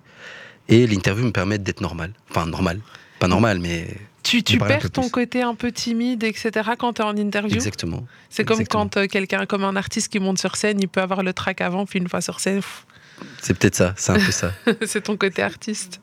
Et 0.70 0.88
l'interview 0.88 1.26
me 1.26 1.32
permet 1.32 1.58
d'être 1.58 1.82
normal. 1.82 2.14
Enfin, 2.30 2.46
normal. 2.46 2.80
Pas 3.20 3.28
normal, 3.28 3.60
mais 3.60 3.88
Tu, 4.24 4.42
perds 4.58 4.90
ton 4.90 5.02
plus. 5.04 5.12
côté 5.12 5.42
un 5.42 5.54
peu 5.54 5.72
timide, 5.72 6.24
etc. 6.24 6.52
quand 6.78 6.94
tu 6.94 7.02
es 7.02 7.06
en 7.06 7.16
interview? 7.18 7.56
exactement. 7.56 8.06
C'est 8.30 8.46
comme 8.46 8.66
quand 8.66 8.98
euh, 8.98 9.06
quelqu'un, 9.08 9.46
comme 9.46 9.64
un 9.64 9.76
artiste 9.76 10.12
qui 10.12 10.20
monte 10.20 10.40
sur 10.40 10.56
scène, 10.56 10.80
il 10.82 10.88
peut 10.88 11.02
avoir 11.02 11.22
le 11.24 11.34
track 11.34 11.62
avant, 11.62 11.86
puis 11.86 12.00
une 12.00 12.08
fois 12.10 12.22
sur 12.22 12.40
scène, 12.40 12.62
C'est 13.42 13.54
peut-être 13.58 13.76
ça. 13.76 13.94
C'est 13.98 14.12
un 14.14 14.16
peu 14.16 14.32
ça. 14.32 14.52
c'est 14.86 15.02
ton 15.02 15.18
côté 15.18 15.42
artiste. 15.44 16.00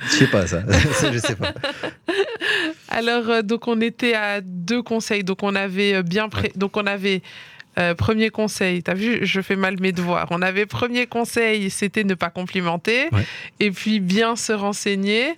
Je 0.00 0.08
sais 0.10 0.26
pas 0.28 0.46
ça. 0.46 0.62
je 1.12 1.18
sais 1.18 1.34
pas. 1.36 1.52
Alors, 2.88 3.28
euh, 3.30 3.42
donc 3.42 3.66
on 3.66 3.80
était 3.80 4.14
à 4.14 4.40
deux 4.42 4.82
conseils. 4.82 5.24
Donc 5.24 5.42
on 5.42 5.54
avait 5.54 5.94
euh, 5.94 6.02
bien 6.02 6.28
pré- 6.28 6.52
donc 6.54 6.76
on 6.76 6.86
avait 6.86 7.22
euh, 7.78 7.94
premier 7.94 8.30
conseil. 8.30 8.82
T'as 8.82 8.94
vu, 8.94 9.20
je 9.26 9.40
fais 9.40 9.56
mal 9.56 9.76
mes 9.80 9.92
devoirs. 9.92 10.28
On 10.30 10.40
avait 10.42 10.66
premier 10.66 11.06
conseil, 11.06 11.70
c'était 11.70 12.04
ne 12.04 12.14
pas 12.14 12.30
complimenter, 12.30 13.08
Ouais. 13.12 13.26
et 13.60 13.70
puis 13.70 14.00
bien 14.00 14.36
se 14.36 14.52
renseigner. 14.52 15.34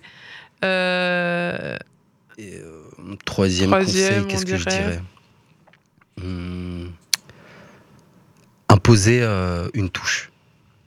Euh, 0.63 1.77
Et, 2.39 2.55
euh, 2.55 3.15
troisième, 3.25 3.69
Troisième, 3.69 4.23
conseil, 4.23 4.27
qu'est-ce 4.27 4.45
que 4.45 4.55
je 4.57 4.63
dirais? 4.63 5.01
Hmm. 6.21 6.87
Imposer 8.69 9.19
euh, 9.21 9.67
une 9.73 9.89
touche. 9.89 10.31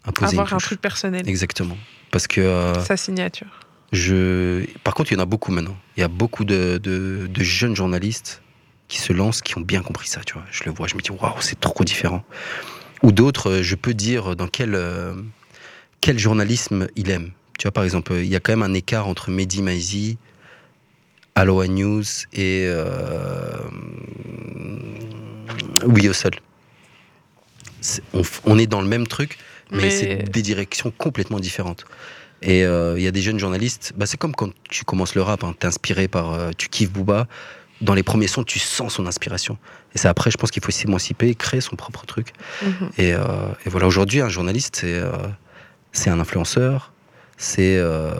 Imposer 0.06 0.32
avoir 0.32 0.48
une 0.48 0.54
un 0.54 0.56
touche. 0.56 0.64
truc 0.66 0.80
personnel, 0.80 1.28
Exactement. 1.28 1.76
Parce 2.10 2.26
que 2.26 2.40
euh, 2.40 2.82
sa 2.82 2.96
signature. 2.96 3.66
Je... 3.92 4.64
Par 4.82 4.94
contre, 4.94 5.12
il 5.12 5.16
y 5.16 5.18
en 5.18 5.22
a 5.22 5.26
beaucoup 5.26 5.52
maintenant. 5.52 5.76
Il 5.96 6.00
y 6.00 6.04
a 6.04 6.08
beaucoup 6.08 6.44
de, 6.46 6.78
de- 6.78 7.26
de 7.28 7.42
jeunes 7.44 7.76
journalistes 7.76 8.40
qui 8.88 8.98
se 8.98 9.12
lancent, 9.12 9.42
qui 9.42 9.58
ont 9.58 9.62
bien 9.62 9.82
compris 9.82 10.08
ça, 10.08 10.22
tu 10.24 10.32
vois. 10.34 10.44
Je 10.50 10.64
le 10.64 10.70
vois, 10.70 10.86
je 10.86 10.94
me 10.96 11.00
dis, 11.02 11.10
waouh, 11.10 11.40
c'est 11.40 11.60
trop 11.60 11.84
différent. 11.84 12.24
Ou 13.02 13.12
d'autres, 13.12 13.60
je 13.62 13.74
peux 13.74 13.92
dire 13.94 14.36
dans 14.36 14.46
quel, 14.48 14.78
quel 16.00 16.18
journalisme 16.18 16.86
il 16.96 17.10
aime. 17.10 17.32
Tu 17.58 17.64
vois, 17.64 17.72
par 17.72 17.84
exemple, 17.84 18.14
il 18.14 18.26
y 18.26 18.36
a 18.36 18.40
quand 18.40 18.52
même 18.52 18.62
un 18.62 18.74
écart 18.74 19.08
entre 19.08 19.30
Mehdi 19.30 19.60
Maizi, 19.62 20.18
Aloha 21.34 21.66
News 21.66 22.04
et 22.32 22.64
euh, 22.66 23.56
Oui 25.86 26.08
au 26.08 26.12
sol. 26.12 26.32
On, 28.44 28.58
est 28.58 28.66
dans 28.66 28.80
le 28.80 28.86
même 28.86 29.06
truc, 29.06 29.38
mais, 29.70 29.82
Mais- 29.82 29.90
c'est 29.90 30.16
des 30.30 30.42
directions 30.42 30.92
complètement 30.96 31.40
différentes. 31.40 31.84
Et 32.42 32.64
euh, 32.64 32.98
il 32.98 33.02
y 33.02 33.06
a 33.06 33.12
des 33.12 33.22
jeunes 33.22 33.38
journalistes, 33.38 33.92
bah, 33.96 34.06
c'est 34.06 34.16
comme 34.16 34.34
quand 34.34 34.50
tu 34.68 34.84
commences 34.84 35.14
le 35.14 35.22
rap, 35.22 35.44
hein, 35.44 35.54
t'es 35.58 35.66
inspiré 35.66 36.08
par, 36.08 36.32
euh, 36.32 36.50
tu 36.56 36.68
kiffes 36.68 36.90
Booba, 36.90 37.28
dans 37.80 37.94
les 37.94 38.02
premiers 38.02 38.26
sons, 38.26 38.42
tu 38.44 38.58
sens 38.58 38.94
son 38.94 39.06
inspiration. 39.06 39.58
Et 39.94 39.98
c'est 39.98 40.08
après, 40.08 40.30
je 40.30 40.36
pense 40.36 40.50
qu'il 40.50 40.62
faut 40.62 40.72
s'émanciper, 40.72 41.34
créer 41.34 41.60
son 41.60 41.76
propre 41.76 42.04
truc. 42.04 42.32
Mhm. 42.62 42.90
Et, 42.98 43.12
euh, 43.14 43.20
et 43.64 43.68
voilà, 43.68 43.86
aujourd'hui, 43.86 44.20
un 44.20 44.28
journaliste, 44.28 44.76
c'est 44.80 45.00
c'est 45.92 46.08
un 46.10 46.18
influenceur, 46.20 46.91
c'est 47.42 47.76
euh, 47.76 48.12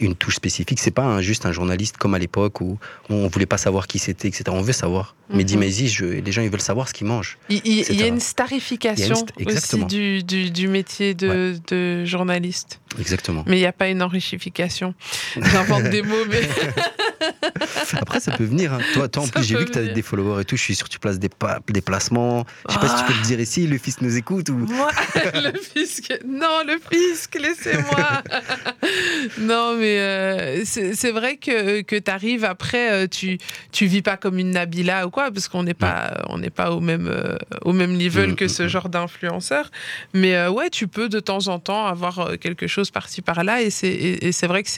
une 0.00 0.16
touche 0.16 0.34
spécifique. 0.34 0.80
C'est 0.80 0.90
pas 0.90 1.04
un- 1.04 1.20
juste 1.20 1.46
un 1.46 1.52
journaliste 1.52 1.98
comme 1.98 2.14
à 2.14 2.18
l'époque 2.18 2.60
où 2.60 2.78
on 3.08 3.28
voulait 3.28 3.46
pas 3.46 3.58
savoir 3.58 3.86
qui 3.86 4.00
c'était, 4.00 4.26
etc. 4.26 4.44
On 4.48 4.60
veut 4.60 4.72
savoir. 4.72 5.14
Mhm. 5.30 5.36
Mehdi 5.36 5.56
Maizi, 5.56 5.88
je- 5.88 6.04
les 6.04 6.32
gens, 6.32 6.42
ils 6.42 6.50
veulent 6.50 6.60
savoir 6.60 6.88
ce 6.88 6.94
qu'ils 6.94 7.06
mangent. 7.06 7.38
Il, 7.48 7.60
y 7.64 8.02
a 8.02 8.06
une 8.08 8.18
starification 8.20 9.24
Il 9.38 9.44
y 9.44 9.48
a 9.48 9.52
une 9.52 9.56
st- 9.58 9.58
aussi 9.58 9.84
du, 9.86 10.22
du, 10.24 10.50
du 10.50 10.66
métier 10.68 11.14
de, 11.14 11.56
de 11.68 12.04
journaliste. 12.04 12.80
Exactement. 12.98 13.44
Mais 13.46 13.56
il 13.56 13.60
n'y 13.60 13.66
a 13.66 13.72
pas 13.72 13.88
une 13.88 14.02
enrichification. 14.02 14.94
J'invente 15.36 15.84
des 15.84 16.02
mots, 16.02 16.24
mais 16.28 16.40
Après, 18.00 18.20
ça 18.20 18.32
peut 18.32 18.44
venir. 18.44 18.72
hein. 18.72 18.78
Toi, 18.94 19.08
toi, 19.08 19.22
en 19.22 19.26
Ça 19.26 19.32
plus, 19.32 19.44
j'ai 19.44 19.56
vu 19.56 19.64
que 19.64 19.72
tu 19.72 19.78
as 19.78 19.82
des 19.84 20.02
followers 20.02 20.42
et 20.42 20.44
tout. 20.44 20.56
Je 20.56 20.62
suis 20.62 20.74
sûr 20.74 20.86
que 20.86 20.92
tu 20.92 20.98
places 20.98 21.18
des, 21.18 21.30
des 21.68 21.80
placements. 21.80 22.44
Je 22.68 22.74
sais 22.74 22.80
pas 22.80 22.88
si 22.88 23.02
tu 23.04 23.12
peux 23.12 23.18
le 23.18 23.24
dire 23.24 23.40
ici. 23.40 23.66
Le 23.66 23.78
fils 23.78 24.00
nous 24.00 24.16
écoute 24.16 24.48
ou. 24.48 24.54
Moi, 24.54 24.90
le 25.34 25.52
fisc. 25.58 26.12
Non, 26.26 26.62
le 26.66 26.78
fisc, 26.90 27.34
laissez-moi. 27.40 28.22
non, 29.40 29.76
mais 29.78 29.98
euh, 30.00 30.62
c'est 30.64 31.10
vrai 31.10 31.36
que, 31.36 31.82
que 31.82 31.96
tu 31.96 32.10
arrives 32.10 32.44
après, 32.44 32.92
euh, 32.92 33.06
tu, 33.06 33.38
tu 33.72 33.86
vis 33.86 34.02
pas 34.02 34.16
comme 34.16 34.38
une 34.38 34.50
Nabila 34.50 35.06
ou 35.06 35.10
quoi, 35.10 35.30
parce 35.30 35.48
qu'on 35.48 35.62
n'est 35.62 35.74
pas, 35.74 36.24
on 36.28 36.38
n'est 36.38 36.50
pas 36.50 36.70
au 36.72 36.80
même, 36.80 37.08
euh, 37.08 37.36
au 37.62 37.72
même 37.72 37.98
level 37.98 38.30
Mm, 38.30 38.34
que 38.36 38.44
mm, 38.46 38.48
ce 38.48 38.62
mm. 38.64 38.68
genre 38.68 38.88
d'influenceur. 38.88 39.70
Mais 40.14 40.34
euh, 40.36 40.50
ouais, 40.50 40.70
tu 40.70 40.88
peux 40.88 41.08
de 41.08 41.20
temps 41.20 41.48
en 41.48 41.58
temps 41.58 41.86
avoir 41.86 42.32
quelque 42.40 42.66
chose 42.66 42.85
par-ci 42.90 43.22
par-là, 43.22 43.62
et 43.62 43.70
c'est 43.70 44.46
vrai 44.46 44.62
que 44.62 44.70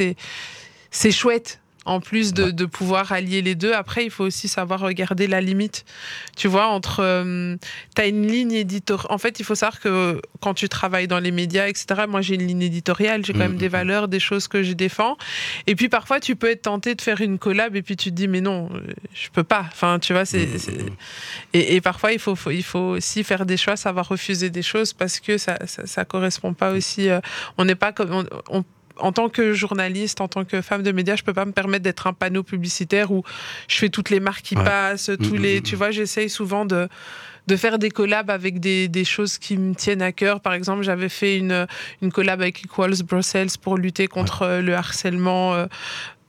c'est 0.90 1.10
chouette. 1.10 1.60
En 1.88 2.00
plus 2.00 2.34
de, 2.34 2.64
pouvoir 2.66 3.12
allier 3.12 3.40
les 3.42 3.54
deux, 3.54 3.72
après, 3.72 4.04
il 4.04 4.10
faut 4.10 4.24
aussi 4.24 4.46
savoir 4.46 4.80
regarder 4.80 5.26
la 5.26 5.40
limite. 5.40 5.84
Tu 6.36 6.46
vois, 6.46 6.66
entre. 6.68 7.00
euh, 7.02 7.56
tu 7.96 8.02
as 8.02 8.06
une 8.06 8.26
ligne 8.26 8.52
éditoriale. 8.52 9.06
En 9.10 9.18
fait, 9.18 9.40
il 9.40 9.44
faut 9.44 9.54
savoir 9.54 9.80
que 9.80 10.20
quand 10.40 10.54
tu 10.54 10.68
travailles 10.68 11.08
dans 11.08 11.18
les 11.18 11.30
médias, 11.30 11.66
etc., 11.66 12.02
moi, 12.08 12.20
j'ai 12.20 12.34
une 12.34 12.46
ligne 12.46 12.62
éditoriale, 12.62 13.24
j'ai 13.24 13.32
quand 13.32 13.38
même 13.40 13.52
Mhm. 13.52 13.58
des 13.58 13.68
valeurs, 13.68 14.08
des 14.08 14.20
choses 14.20 14.48
que 14.48 14.62
je 14.62 14.72
défends. 14.74 15.16
Et 15.66 15.74
puis, 15.74 15.88
parfois, 15.88 16.20
tu 16.20 16.36
peux 16.36 16.50
être 16.50 16.62
tenté 16.62 16.94
de 16.94 17.00
faire 17.00 17.20
une 17.22 17.38
collab 17.38 17.74
et 17.74 17.82
puis 17.82 17.96
tu 17.96 18.10
te 18.10 18.14
dis, 18.14 18.28
mais 18.28 18.40
non, 18.42 18.68
euh, 18.74 18.80
je 19.14 19.28
peux 19.30 19.44
pas. 19.44 19.64
Enfin, 19.72 19.98
tu 19.98 20.12
vois, 20.12 20.24
c'est. 20.26 20.46
Et, 21.54 21.74
et 21.76 21.80
parfois, 21.80 22.12
il 22.12 22.18
faut, 22.18 22.36
faut- 22.36 22.50
il 22.50 22.62
faut 22.62 22.78
aussi 22.98 23.24
faire 23.24 23.46
des 23.46 23.56
choix, 23.56 23.76
savoir 23.76 24.08
refuser 24.08 24.50
des 24.50 24.62
choses 24.62 24.92
parce 24.92 25.20
que 25.20 25.38
ça, 25.38 25.56
ça 25.66 26.04
correspond 26.04 26.52
pas 26.54 26.72
aussi. 26.72 27.08
euh, 27.08 27.20
on 27.56 27.64
n'est 27.64 27.74
pas 27.74 27.92
comme. 27.92 28.12
on- 28.12 28.26
on- 28.58 28.64
en 29.00 29.12
tant 29.12 29.28
que 29.28 29.52
journaliste, 29.52 30.20
en 30.20 30.28
tant 30.28 30.44
que 30.44 30.60
femme 30.62 30.82
de 30.82 30.92
médias, 30.92 31.16
je 31.16 31.22
peux 31.22 31.32
pas 31.34 31.44
me 31.44 31.52
permettre 31.52 31.84
d'être 31.84 32.06
un 32.06 32.12
panneau 32.12 32.42
publicitaire 32.42 33.10
où 33.10 33.22
je 33.68 33.76
fais 33.76 33.88
toutes 33.88 34.10
les 34.10 34.20
marques 34.20 34.42
qui 34.42 34.56
Ouais. 34.56 34.64
passent, 34.64 35.10
tous 35.22 35.34
Mhm, 35.34 35.42
les. 35.42 35.56
mhm. 35.56 35.62
Tu 35.62 35.76
vois, 35.76 35.90
j'essaye 35.90 36.28
souvent 36.30 36.64
de 36.64 36.88
de 37.46 37.56
faire 37.56 37.78
des 37.78 37.90
collabs 37.90 38.28
avec 38.28 38.60
des, 38.60 38.88
des 38.88 39.06
choses 39.06 39.38
qui 39.38 39.56
me 39.56 39.74
tiennent 39.74 40.02
à 40.02 40.12
cœur. 40.12 40.40
Par 40.40 40.52
exemple, 40.52 40.82
j'avais 40.82 41.08
fait 41.08 41.38
une, 41.38 41.66
une 42.02 42.12
collab 42.12 42.42
avec 42.42 42.62
Equals 42.62 43.02
Brussels 43.04 43.48
pour 43.62 43.78
lutter 43.78 44.06
contre 44.06 44.42
euh, 44.42 44.60
le 44.60 44.74
harcèlement. 44.74 45.54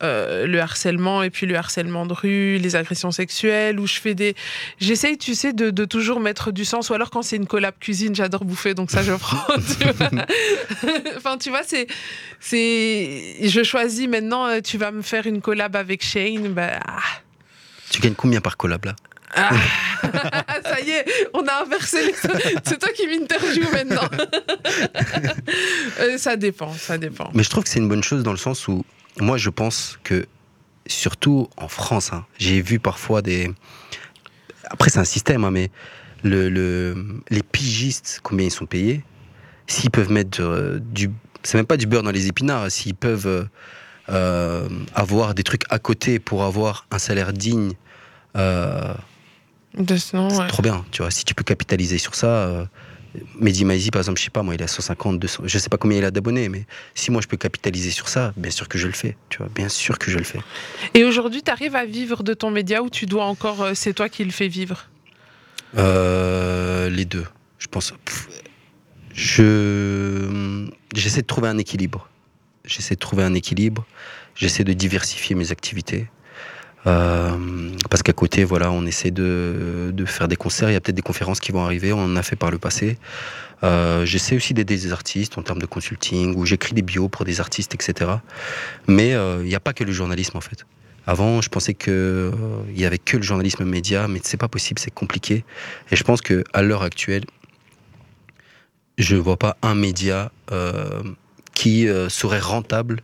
Euh, 0.02 0.47
le 0.47 0.62
harcèlement 0.62 1.24
et 1.24 1.30
puis 1.30 1.45
le 1.45 1.56
harcèlement 1.56 2.06
de 2.06 2.14
rue, 2.14 2.58
les 2.58 2.76
agressions 2.76 3.12
sexuelles, 3.12 3.80
où 3.80 3.88
je 3.88 4.00
fais 4.00 4.16
des... 4.16 4.36
J'essaye, 4.80 5.18
tu 5.18 5.36
sais, 5.36 5.52
de, 5.52 5.72
de 5.72 5.86
toujours 5.86 6.20
mettre 6.20 6.52
du 6.52 6.64
sens, 6.64 6.89
ou 6.89 6.93
alors 6.93 7.10
quand 7.10 7.22
c'est 7.22 7.36
une 7.36 7.47
collab 7.47 7.74
cuisine, 7.80 8.16
j'adore 8.16 8.45
bouffer, 8.45 8.74
donc 8.74 8.91
ça 8.91 9.04
je 9.04 9.12
prends. 9.20 9.56
tu 9.56 9.88
vois. 9.91 10.10
enfin, 11.18 11.38
tu 11.38 11.50
vois, 11.50 11.64
c'est... 11.64 11.88
c'est... 12.39 13.36
Je 13.43 13.64
choisis 13.64 14.08
maintenant, 14.08 14.47
euh, 14.47 14.62
tu 14.62 14.78
vas 14.78 14.91
me 14.91 15.02
faire 15.02 15.28
une 15.28 15.41
collab 15.41 15.76
avec 15.76 16.04
Shane, 16.04 16.54
bah... 16.54 16.80
ah. 16.88 17.00
Tu 17.89 18.02
gagnes 18.02 18.16
combien 18.16 18.39
par 18.39 18.56
collab 18.56 18.86
là? 18.86 18.95
Ah. 19.36 19.52
ça 20.64 20.80
y 20.82 20.91
est, 20.91 21.06
on 21.34 21.45
a 21.45 21.64
inversé 21.64 22.06
les... 22.06 22.14
C'est 22.64 22.80
toi 22.80 22.89
qui 22.95 23.06
m'interview 23.06 23.70
maintenant. 23.72 24.10
Euh, 26.00 26.18
ça 26.18 26.36
dépend, 26.36 26.74
ça 26.74 26.97
dépend. 26.97 27.30
Mais 27.34 27.43
je 27.43 27.50
trouve 27.50 27.64
que 27.64 27.70
c'est 27.70 27.80
une 27.80 27.89
bonne 27.89 28.04
chose 28.04 28.24
dans 28.24 28.32
le 28.32 28.38
sens 28.38 28.68
où 28.68 28.84
moi 29.22 29.38
je 29.38 29.49
pense 29.49 29.99
que 30.03 30.26
surtout 30.88 31.49
en 31.57 31.67
France, 31.67 32.11
hein, 32.13 32.26
j'ai 32.38 32.61
vu 32.61 32.80
parfois 32.80 33.22
des. 33.22 33.51
Après 34.70 34.89
c'est 34.89 34.99
un 34.99 35.03
système, 35.05 35.43
hein, 35.45 35.51
mais 35.51 35.70
le, 36.24 36.49
le- 36.49 37.22
les 37.30 37.43
pigistes, 37.43 38.20
combien 38.24 38.45
ils 38.47 38.51
sont 38.51 38.65
payés, 38.65 39.03
s'ils 39.67 39.91
peuvent 39.91 40.11
mettre 40.11 40.41
euh, 40.41 40.80
du. 40.80 41.09
C'est 41.43 41.57
même 41.57 41.65
pas 41.67 41.78
du 41.78 41.88
beurre 41.88 42.03
dans 42.03 42.11
les 42.11 42.28
épinards, 42.28 42.70
s'ils 42.70 42.95
peuvent 42.95 43.28
euh, 43.28 43.45
euh, 44.09 44.67
avoir 44.93 45.34
des 45.34 45.43
trucs 45.43 45.63
à 45.70 45.80
côté 45.80 46.20
pour 46.20 46.43
avoir 46.43 46.86
un 46.91 46.99
salaire 46.99 47.32
digne. 47.34 47.74
euh, 48.36 48.93
c'est 50.30 50.39
ouais. 50.41 50.47
trop 50.47 50.61
bien, 50.63 50.84
tu 50.91 51.01
vois. 51.01 51.11
Si 51.11 51.24
tu 51.24 51.34
peux 51.36 51.43
capitaliser 51.43 51.97
sur 51.97 52.15
ça, 52.15 52.67
Mehdi 53.39 53.66
Maizi, 53.66 53.89
par 53.89 54.01
exemple, 54.01 54.20
je 54.20 54.26
sais 54.26 54.30
pas, 54.30 54.43
moi, 54.43 54.55
il 54.55 54.62
a 54.62 54.68
150, 54.68 55.20
200, 55.20 55.43
je 55.45 55.57
sais 55.57 55.70
pas 55.70 55.78
combien 55.78 55.97
il 55.97 56.05
a 56.05 56.12
d'abonnés, 56.12 56.49
mais 56.49 56.66
si 56.93 57.12
moi 57.12 57.22
je 57.22 57.28
peux 57.28 57.38
capitaliser 57.38 57.91
sur 57.91 58.07
ça, 58.07 58.34
bien 58.38 58.51
sûr 58.51 58.68
que 58.68 58.78
je 58.78 58.88
le 58.88 58.93
fais, 58.93 59.18
tu 59.30 59.39
vois, 59.39 59.49
bien 59.53 59.70
sûr 59.70 59.97
que 59.97 60.12
je 60.12 60.18
le 60.18 60.24
fais. 60.24 60.39
Et 60.93 61.03
aujourd'hui, 61.03 61.41
tu 61.41 61.51
arrives 61.51 61.76
à 61.76 61.86
vivre 61.86 62.24
de 62.24 62.34
ton 62.34 62.51
média 62.51 62.84
ou 62.84 62.89
tu 62.89 63.05
dois 63.05 63.26
encore, 63.26 63.64
euh, 63.64 63.72
c'est 63.74 63.93
toi 63.93 64.10
qui 64.10 64.24
le 64.24 64.32
fais 64.32 64.47
vivre? 64.47 64.88
Euh, 65.78 66.89
les 66.89 67.05
deux, 67.05 67.26
je 67.57 67.68
pense. 67.68 67.93
Je 69.14 70.68
j'essaie 70.95 71.22
de 71.22 71.28
trouver 71.28 71.47
un 71.49 71.57
équilibre. 71.57 72.10
J'essaie 72.66 72.95
de 72.95 72.99
trouver 72.99 73.24
un 73.24 73.34
équilibre. 73.34 73.86
J'essaie 74.36 74.64
de 74.64 74.74
diversifier 74.74 75.36
mes 75.36 75.51
activités. 75.51 76.07
Euh, 76.88 77.70
parce 77.90 78.04
qu'à 78.04 78.14
côté, 78.14 78.44
voilà, 78.44 78.72
on 78.72 78.86
essaie 78.86 79.12
de, 79.12 79.94
faire 80.06 80.28
des 80.28 80.36
concerts. 80.36 80.70
Il 80.70 80.74
y 80.74 80.76
a 80.76 80.82
peut-être 80.82 80.96
des 80.96 81.02
conférences 81.02 81.40
qui 81.40 81.52
vont 81.52 81.64
arriver. 81.64 81.94
On 81.94 82.04
en 82.04 82.16
a 82.16 82.24
fait 82.24 82.36
par 82.36 82.52
le 82.52 82.58
passé. 82.58 82.98
Euh, 83.64 84.06
J'essaie 84.06 84.36
aussi 84.36 84.54
d'aider 84.54 84.78
des 84.78 84.92
artistes 84.92 85.38
en 85.38 85.42
termes 85.42 85.60
de 85.60 85.66
consulting, 85.66 86.36
où 86.36 86.46
j'écris 86.46 86.74
des 86.74 86.82
bios 86.82 87.10
pour 87.10 87.26
des 87.26 87.40
artistes, 87.42 87.76
etc. 87.76 88.12
Mais 88.88 89.14
euh, 89.14 89.40
il 89.42 89.48
n'y 89.48 89.56
a 89.56 89.60
pas 89.60 89.74
que 89.74 89.84
le 89.84 89.92
journalisme 89.92 90.38
en 90.38 90.42
fait. 90.42 90.66
Avant, 91.06 91.42
je 91.42 91.50
pensais 91.50 91.74
que 91.74 91.92
euh, 91.92 92.32
il 92.70 92.80
y 92.80 92.86
avait 92.86 93.00
que 93.00 93.18
le 93.18 93.24
journalisme 93.24 93.66
média, 93.66 94.08
mais 94.08 94.20
c'est 94.24 94.38
pas 94.38 94.48
possible, 94.48 94.80
c'est 94.80 94.94
compliqué. 94.94 95.44
Et 95.92 95.96
je 95.96 96.04
pense 96.04 96.22
que 96.22 96.44
à 96.54 96.62
l'heure 96.62 96.84
actuelle, 96.84 97.26
je 98.98 99.16
vois 99.16 99.38
pas 99.38 99.58
un 99.62 99.76
média 99.76 100.32
qui 101.54 101.88
serait 102.10 102.40
rentable 102.40 103.02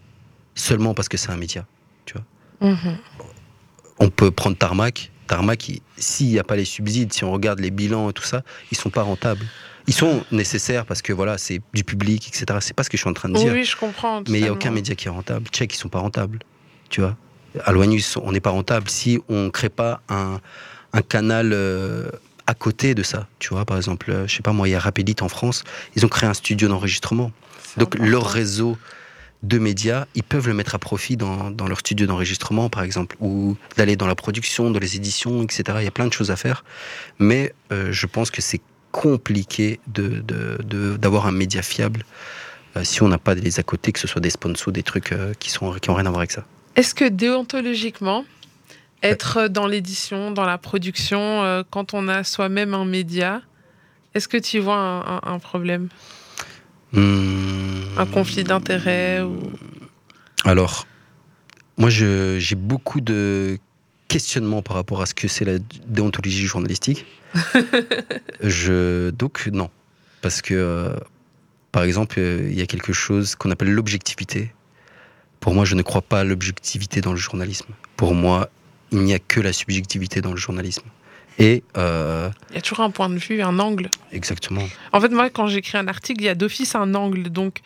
seulement 0.56 0.94
parce 0.94 1.08
que 1.08 1.16
c'est 1.18 1.30
un 1.30 1.38
média. 1.38 1.66
Mhm. 2.62 2.98
On 4.00 4.10
peut 4.10 4.32
prendre 4.32 4.58
Tarmac. 4.58 5.12
Tarmac, 5.28 5.70
il- 5.70 5.82
s'il 5.98 6.28
n'y 6.28 6.40
a 6.40 6.44
pas 6.44 6.56
les 6.56 6.66
subsides, 6.66 7.12
si 7.14 7.24
on 7.24 7.32
regarde 7.32 7.60
les 7.60 7.72
bilans 7.72 8.10
et 8.10 8.14
tout 8.14 8.24
ça, 8.24 8.44
ils 8.72 8.78
sont 8.78 8.90
pas 8.90 9.02
rentables. 9.04 9.46
Ils 9.88 9.94
sont 9.94 10.24
nécessaires 10.32 10.86
parce 10.86 11.02
que 11.02 11.14
voilà, 11.14 11.38
c'est 11.38 11.62
du 11.74 11.84
public, 11.84 12.28
etc. 12.28 12.58
C'est 12.62 12.74
pas 12.76 12.84
ce 12.84 12.90
que 12.90 12.98
je 12.98 13.02
suis 13.02 13.10
en 13.10 13.14
train 13.14 13.30
de 13.30 13.36
dire. 13.36 13.54
oui, 13.54 13.64
je 13.64 13.76
comprends. 13.78 14.24
Mais 14.30 14.40
il 14.40 14.44
n'y 14.44 14.48
a 14.50 14.52
aucun 14.52 14.72
média 14.72 14.96
qui 14.96 15.08
est 15.08 15.12
rentable. 15.12 15.48
Tchèque, 15.50 15.74
ils 15.76 15.78
sont 15.78 15.90
pas 15.90 16.00
rentables. 16.00 16.40
Tu 16.90 17.02
vois? 17.02 17.16
À 17.64 17.72
l'ONUS, 17.72 18.18
on 18.22 18.32
n'est 18.32 18.40
pas 18.40 18.50
rentable 18.50 18.90
si 18.90 19.20
on 19.30 19.44
ne 19.46 19.50
crée 19.50 19.70
pas 19.70 20.02
un, 20.10 20.40
un 20.94 21.02
canal 21.02 21.52
euh, 21.54 22.10
à 22.48 22.54
côté 22.56 22.96
de 22.96 23.04
ça. 23.04 23.28
Tu 23.40 23.50
vois, 23.50 23.64
par 23.66 23.78
exemple, 23.78 24.10
euh, 24.12 24.28
je 24.28 24.36
sais 24.36 24.42
pas 24.42 24.54
moi, 24.54 24.68
il 24.68 24.72
y 24.72 24.76
a 24.76 24.80
Rapidit 24.80 25.16
en 25.22 25.30
France, 25.30 25.64
ils 25.96 26.04
ont 26.06 26.10
créé 26.10 26.28
un 26.28 26.34
studio 26.34 26.68
d'enregistrement. 26.68 27.32
Donc 27.78 27.96
important. 27.96 28.10
leur 28.12 28.26
réseau 28.28 28.78
de 29.48 29.58
médias, 29.60 30.06
ils 30.16 30.24
peuvent 30.24 30.48
le 30.48 30.54
mettre 30.54 30.76
à 30.76 30.80
profit 30.80 31.18
dans, 31.18 31.52
dans 31.52 31.68
leur 31.68 31.80
studio 31.80 32.08
d'enregistrement, 32.08 32.70
par 32.70 32.84
exemple, 32.84 33.16
ou 33.20 33.56
d'aller 33.78 33.96
dans 33.96 34.08
la 34.08 34.16
production, 34.16 34.72
dans 34.72 34.80
les 34.80 34.96
éditions, 34.96 35.44
etc. 35.44 35.64
Il 35.80 35.84
y 35.84 35.88
a 35.88 35.92
plein 35.92 36.08
de 36.08 36.14
choses 36.14 36.32
à 36.32 36.36
faire. 36.36 36.64
Mais 37.20 37.54
euh, 37.72 37.92
je 37.92 38.06
pense 38.08 38.32
que 38.32 38.42
c'est 38.42 38.62
compliqué 38.92 39.80
de- 39.88 40.22
de- 40.22 40.58
de- 40.64 40.98
d'avoir 40.98 41.28
un 41.28 41.32
média 41.32 41.62
fiable 41.62 42.04
euh, 42.78 42.84
si 42.84 43.04
on 43.04 43.08
n'a 43.08 43.18
pas 43.18 43.36
les 43.36 43.60
à 43.60 43.64
côté, 43.64 43.92
que 43.92 44.00
ce 44.00 44.08
soit 44.08 44.22
des 44.22 44.30
sponsors, 44.30 44.72
des 44.74 44.84
trucs 44.84 45.12
euh, 45.12 45.34
qui 45.40 45.50
sont 45.50 45.72
qui 45.74 45.90
ont 45.90 45.96
rien 45.96 46.06
à 46.06 46.10
voir 46.10 46.20
avec 46.20 46.32
ça. 46.32 46.44
Est-ce 46.76 46.94
que 46.96 47.06
déontologiquement, 47.06 48.26
être 49.04 49.48
dans 49.48 49.68
l'édition, 49.68 50.32
dans 50.32 50.46
la 50.46 50.58
production, 50.58 51.64
quand 51.70 51.94
on 51.94 52.08
a 52.08 52.24
soi-même 52.24 52.74
un 52.74 52.84
média, 52.86 53.42
est-ce 54.14 54.28
que 54.28 54.38
tu 54.38 54.60
vois 54.60 54.76
un, 54.78 55.00
un- 55.02 55.22
un 55.24 55.40
problème? 55.40 55.88
Hmm. 56.96 57.98
Un 57.98 58.06
conflit 58.06 58.44
d'intérêts 58.44 59.22
ou... 59.22 59.38
Alors, 60.44 60.88
moi, 61.78 61.90
j'ai 61.90 62.56
beaucoup 62.56 63.02
de 63.02 63.58
questionnements 64.08 64.62
par 64.62 64.76
rapport 64.78 65.02
à 65.02 65.06
ce 65.06 65.14
que 65.14 65.28
c'est 65.28 65.46
la 65.46 65.58
déontologie 65.88 66.46
journalistique. 66.46 67.06
je, 68.42 69.10
donc, 69.10 69.48
non. 69.52 69.70
Parce 70.22 70.42
que, 70.42 70.54
euh, 70.54 70.96
par 71.72 71.84
exemple, 71.84 72.16
euh, 72.20 72.48
il 72.50 72.58
y 72.58 72.62
a 72.62 72.66
quelque 72.66 72.94
chose 72.94 73.36
qu'on 73.36 73.52
appelle 73.52 73.72
l'objectivité. 73.72 74.54
Pour 75.40 75.54
moi, 75.54 75.66
je 75.66 75.76
ne 75.76 75.82
crois 75.82 76.02
pas 76.02 76.22
à 76.22 76.24
l'objectivité 76.24 77.02
dans 77.02 77.12
le 77.12 77.18
journalisme. 77.18 77.74
Pour 77.98 78.16
moi, 78.16 78.50
il 78.92 79.00
n'y 79.00 79.14
a 79.14 79.20
que 79.20 79.42
la 79.42 79.52
subjectivité 79.52 80.22
dans 80.22 80.32
le 80.32 80.38
journalisme. 80.38 80.88
Et, 81.38 81.64
euh, 81.78 82.30
Il 82.52 82.56
y 82.56 82.60
a 82.60 82.62
toujours 82.62 82.80
un 82.82 82.92
point 82.92 83.10
de 83.10 83.18
vue, 83.18 83.42
un 83.42 83.60
angle. 83.60 83.90
exactement. 84.12 84.68
En 84.94 85.02
fait, 85.02 85.10
moi, 85.10 85.30
quand 85.30 85.48
j'écris 85.48 85.78
un 85.78 85.88
article, 85.88 86.22
il 86.22 86.26
y 86.26 86.30
a 86.30 86.36
d'office 86.36 86.76
un 86.76 86.96
angle. 86.96 87.24
Donc, 87.30 87.60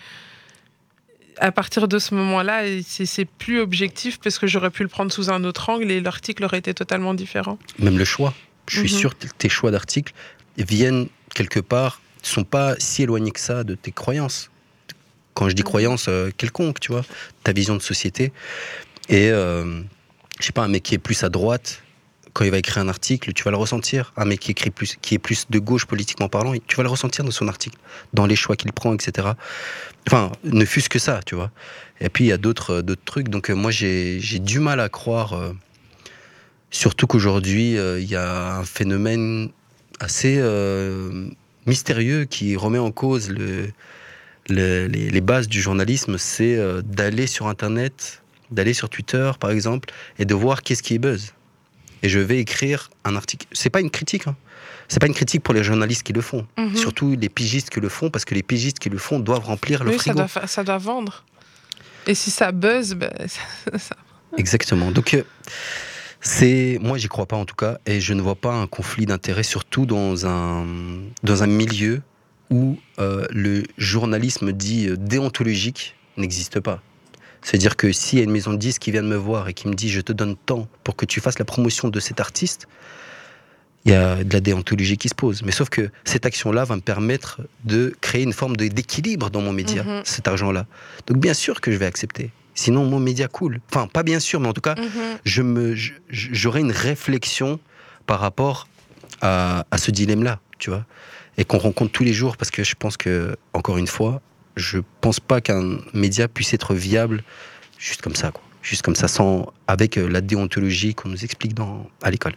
à 1.37 1.51
partir 1.51 1.87
de 1.87 1.99
ce 1.99 2.15
moment-là, 2.15 2.63
c'est 2.83 3.25
plus 3.25 3.59
objectif 3.59 4.19
parce 4.19 4.39
que 4.39 4.47
j'aurais 4.47 4.71
pu 4.71 4.83
le 4.83 4.89
prendre 4.89 5.11
sous 5.11 5.29
un 5.29 5.43
autre 5.43 5.69
angle 5.69 5.89
et 5.91 6.01
l'article 6.01 6.43
aurait 6.43 6.57
été 6.59 6.73
totalement 6.73 7.13
différent. 7.13 7.57
même 7.77 7.97
le 7.97 8.05
choix. 8.05 8.33
Je 8.67 8.79
suis 8.79 8.91
Mhm. 8.91 8.99
sûr 8.99 9.17
que 9.17 9.27
tes 9.37 9.49
choix 9.49 9.71
d'articles 9.71 10.13
viennent 10.57 11.07
quelque 11.33 11.59
part, 11.59 12.01
sont 12.21 12.43
pas 12.43 12.75
si 12.79 13.03
éloignés 13.03 13.31
que 13.31 13.39
ça 13.39 13.63
de 13.63 13.75
tes 13.75 13.91
croyances. 13.91 14.49
Quand 15.33 15.47
je 15.47 15.55
dis 15.55 15.61
Mhm. 15.61 15.67
croyances, 15.67 16.05
euh, 16.09 16.31
quelconque, 16.35 16.79
tu 16.81 16.91
vois, 16.91 17.05
ta 17.43 17.53
vision 17.53 17.75
de 17.77 17.81
société. 17.81 18.33
Et 19.07 19.29
euh, 19.31 19.81
je 20.39 20.45
sais 20.45 20.51
pas, 20.51 20.63
un 20.63 20.67
mec 20.67 20.83
qui 20.83 20.95
est 20.95 20.99
plus 20.99 21.23
à 21.23 21.29
droite, 21.29 21.81
quand 22.39 22.45
il 22.45 22.51
va 22.51 22.57
écrire 22.57 22.81
un 22.81 22.87
article, 22.87 23.33
tu 23.33 23.43
vas 23.43 23.51
le 23.51 23.57
ressentir. 23.57 24.13
Un 24.15 24.23
mec 24.23 24.39
qui 24.39 24.51
écrit 24.51 24.69
plus, 24.69 24.97
qui 25.01 25.15
est 25.15 25.19
plus 25.19 25.47
de 25.49 25.59
gauche 25.59 25.85
politiquement 25.85 26.29
parlant, 26.29 26.53
tu 26.67 26.77
vas 26.77 26.83
le 26.83 26.89
ressentir 26.89 27.25
dans 27.25 27.31
son 27.31 27.49
article, 27.49 27.77
dans 28.13 28.25
les 28.25 28.37
choix 28.37 28.55
qu'il 28.55 28.71
prend, 28.71 28.93
etc. 28.93 29.27
Enfin, 30.07 30.31
ne 30.45 30.63
fût-ce 30.63 30.87
que 30.87 30.99
ça, 30.99 31.19
tu 31.25 31.35
vois. 31.35 31.51
Et 31.99 32.07
puis 32.07 32.23
il 32.23 32.27
y 32.27 32.31
a 32.31 32.37
d'autres 32.37 32.79
d'autres 32.79 33.03
trucs. 33.03 33.27
Donc 33.27 33.49
moi 33.49 33.71
j'ai 33.71 34.39
du 34.39 34.61
mal 34.61 34.79
à 34.79 34.87
croire, 34.87 35.37
surtout 36.71 37.07
qu'aujourd'hui 37.07 37.73
il 37.73 38.09
y 38.09 38.15
a 38.15 38.55
un 38.55 38.63
phénomène 38.63 39.49
assez 39.99 40.41
mystérieux 41.65 42.23
qui 42.23 42.55
remet 42.55 42.79
en 42.79 42.91
cause 42.91 43.29
le, 43.29 43.73
les, 44.47 45.21
bases 45.21 45.49
du 45.49 45.61
journalisme, 45.61 46.17
c'est 46.17 46.55
euh, 46.55 46.81
d'aller 46.81 47.27
sur 47.27 47.47
Internet, 47.47 48.23
d'aller 48.49 48.73
sur 48.73 48.89
Twitter 48.89 49.29
par 49.41 49.51
exemple, 49.51 49.89
et 50.17 50.25
de 50.25 50.33
voir 50.33 50.63
qu'est-ce 50.63 50.81
qui 50.81 50.95
est 50.95 50.99
buzz. 50.99 51.33
Et 52.03 52.09
je 52.09 52.19
vais 52.19 52.39
écrire 52.39 52.89
un 53.03 53.15
article. 53.15 53.47
C'est 53.51 53.69
pas 53.69 53.81
une 53.81 53.89
critique. 53.89 54.27
Hein. 54.27 54.35
C'est 54.87 54.99
pas 54.99 55.07
une 55.07 55.13
critique 55.13 55.43
pour 55.43 55.53
les 55.53 55.63
journalistes 55.63 56.03
qui 56.03 56.13
le 56.13 56.21
font. 56.21 56.47
Mhm. 56.57 56.75
Surtout 56.75 57.15
les 57.19 57.29
pigistes 57.29 57.69
qui 57.69 57.79
le 57.79 57.89
font, 57.89 58.09
parce 58.09 58.25
que 58.25 58.33
les 58.35 58.43
pigistes 58.43 58.79
qui 58.79 58.89
le 58.89 58.97
font 58.97 59.19
doivent 59.19 59.45
remplir 59.45 59.83
le 59.83 59.91
frigo. 59.91 60.17
Ça 60.17 60.27
doit, 60.39 60.47
ça 60.47 60.63
doit 60.63 60.77
vendre. 60.77 61.23
Et 62.07 62.15
si 62.15 62.31
ça 62.31 62.51
buzz, 62.51 62.95
ben, 62.95 63.11
ça... 63.77 63.95
Exactement. 64.37 64.91
Donc, 64.91 65.13
euh, 65.13 65.23
c'est 66.21 66.77
moi, 66.81 66.97
j'y 66.97 67.07
crois 67.07 67.25
pas 67.25 67.37
en 67.37 67.45
tout 67.45 67.55
cas, 67.55 67.77
et 67.85 68.01
je 68.01 68.13
ne 68.13 68.21
vois 68.21 68.35
pas 68.35 68.53
un 68.53 68.67
conflit 68.67 69.05
d'intérêts, 69.05 69.43
surtout 69.43 69.85
dans 69.85 70.25
un, 70.25 70.65
dans 71.23 71.43
un 71.43 71.47
milieu 71.47 72.01
où 72.49 72.79
euh, 72.99 73.25
le 73.29 73.63
journalisme 73.77 74.51
dit 74.51 74.87
euh, 74.87 74.97
déontologique 74.97 75.95
n'existe 76.17 76.59
pas. 76.59 76.81
C'est-à-dire 77.41 77.75
que 77.77 77.91
s'il 77.91 78.19
y 78.19 78.21
a 78.21 78.25
une 78.25 78.31
maison 78.31 78.51
de 78.51 78.57
disques 78.57 78.81
qui 78.81 78.91
vient 78.91 79.03
de 79.03 79.07
me 79.07 79.15
voir 79.15 79.47
et 79.47 79.53
qui 79.53 79.67
me 79.67 79.73
dit 79.73 79.89
je 79.89 80.01
te 80.01 80.11
donne 80.11 80.35
tant 80.35 80.67
pour 80.83 80.95
que 80.95 81.05
tu 81.05 81.21
fasses 81.21 81.39
la 81.39 81.45
promotion 81.45 81.87
de 81.87 81.99
cet 81.99 82.19
artiste, 82.19 82.67
il 83.85 83.91
y 83.91 83.95
a 83.95 84.23
de 84.23 84.33
la 84.33 84.41
déontologie 84.41 84.97
qui 84.97 85.09
se 85.09 85.15
pose. 85.15 85.41
Mais 85.43 85.51
sauf 85.51 85.69
que 85.69 85.89
cette 86.03 86.25
action-là 86.25 86.65
va 86.65 86.75
me 86.75 86.81
permettre 86.81 87.41
de 87.63 87.95
créer 88.01 88.23
une 88.23 88.33
forme 88.33 88.57
d'équilibre 88.57 89.29
dans 89.29 89.41
mon 89.41 89.53
média, 89.53 89.83
mhm. 89.83 90.01
cet 90.03 90.27
argent-là. 90.27 90.65
Donc 91.07 91.17
bien 91.17 91.33
sûr 91.33 91.61
que 91.61 91.71
je 91.71 91.77
vais 91.77 91.85
accepter. 91.85 92.31
Sinon, 92.55 92.83
mon 92.83 92.99
média 92.99 93.29
coule. 93.29 93.61
Enfin, 93.71 93.87
pas 93.87 94.03
bien 94.03 94.19
sûr, 94.19 94.41
mais 94.41 94.49
en 94.49 94.53
tout 94.53 94.61
cas, 94.61 94.75
mhm. 94.75 94.89
je 95.23 95.41
me, 95.41 95.75
j'aurai 96.09 96.59
une 96.59 96.73
réflexion 96.73 97.57
par 98.05 98.19
rapport 98.19 98.67
à, 99.21 99.65
à 99.71 99.77
ce 99.77 99.91
dilemme-là, 99.91 100.41
tu 100.57 100.69
vois 100.69 100.85
et 101.39 101.45
qu'on 101.45 101.57
rencontre 101.57 101.93
tous 101.93 102.03
les 102.03 102.13
jours 102.13 102.35
parce 102.35 102.51
que 102.51 102.63
je 102.63 102.75
pense 102.75 102.97
que, 102.97 103.35
encore 103.53 103.77
une 103.77 103.87
fois, 103.87 104.21
je 104.59 104.79
pense 105.01 105.19
pas 105.19 105.41
qu'un 105.41 105.79
média 105.93 106.27
puisse 106.27 106.53
être 106.53 106.73
viable 106.73 107.23
juste 107.77 108.01
comme 108.01 108.15
ça, 108.15 108.31
quoi. 108.31 108.43
Juste 108.61 108.81
comme 108.81 108.95
ça, 108.95 109.07
sans, 109.07 109.53
avec 109.67 109.97
euh, 109.97 110.07
la 110.07 110.19
déontologie 110.19 110.93
qu'on 110.93 111.09
nous 111.09 111.23
explique 111.23 111.53
dans, 111.53 111.87
à 112.03 112.11
l'école. 112.11 112.33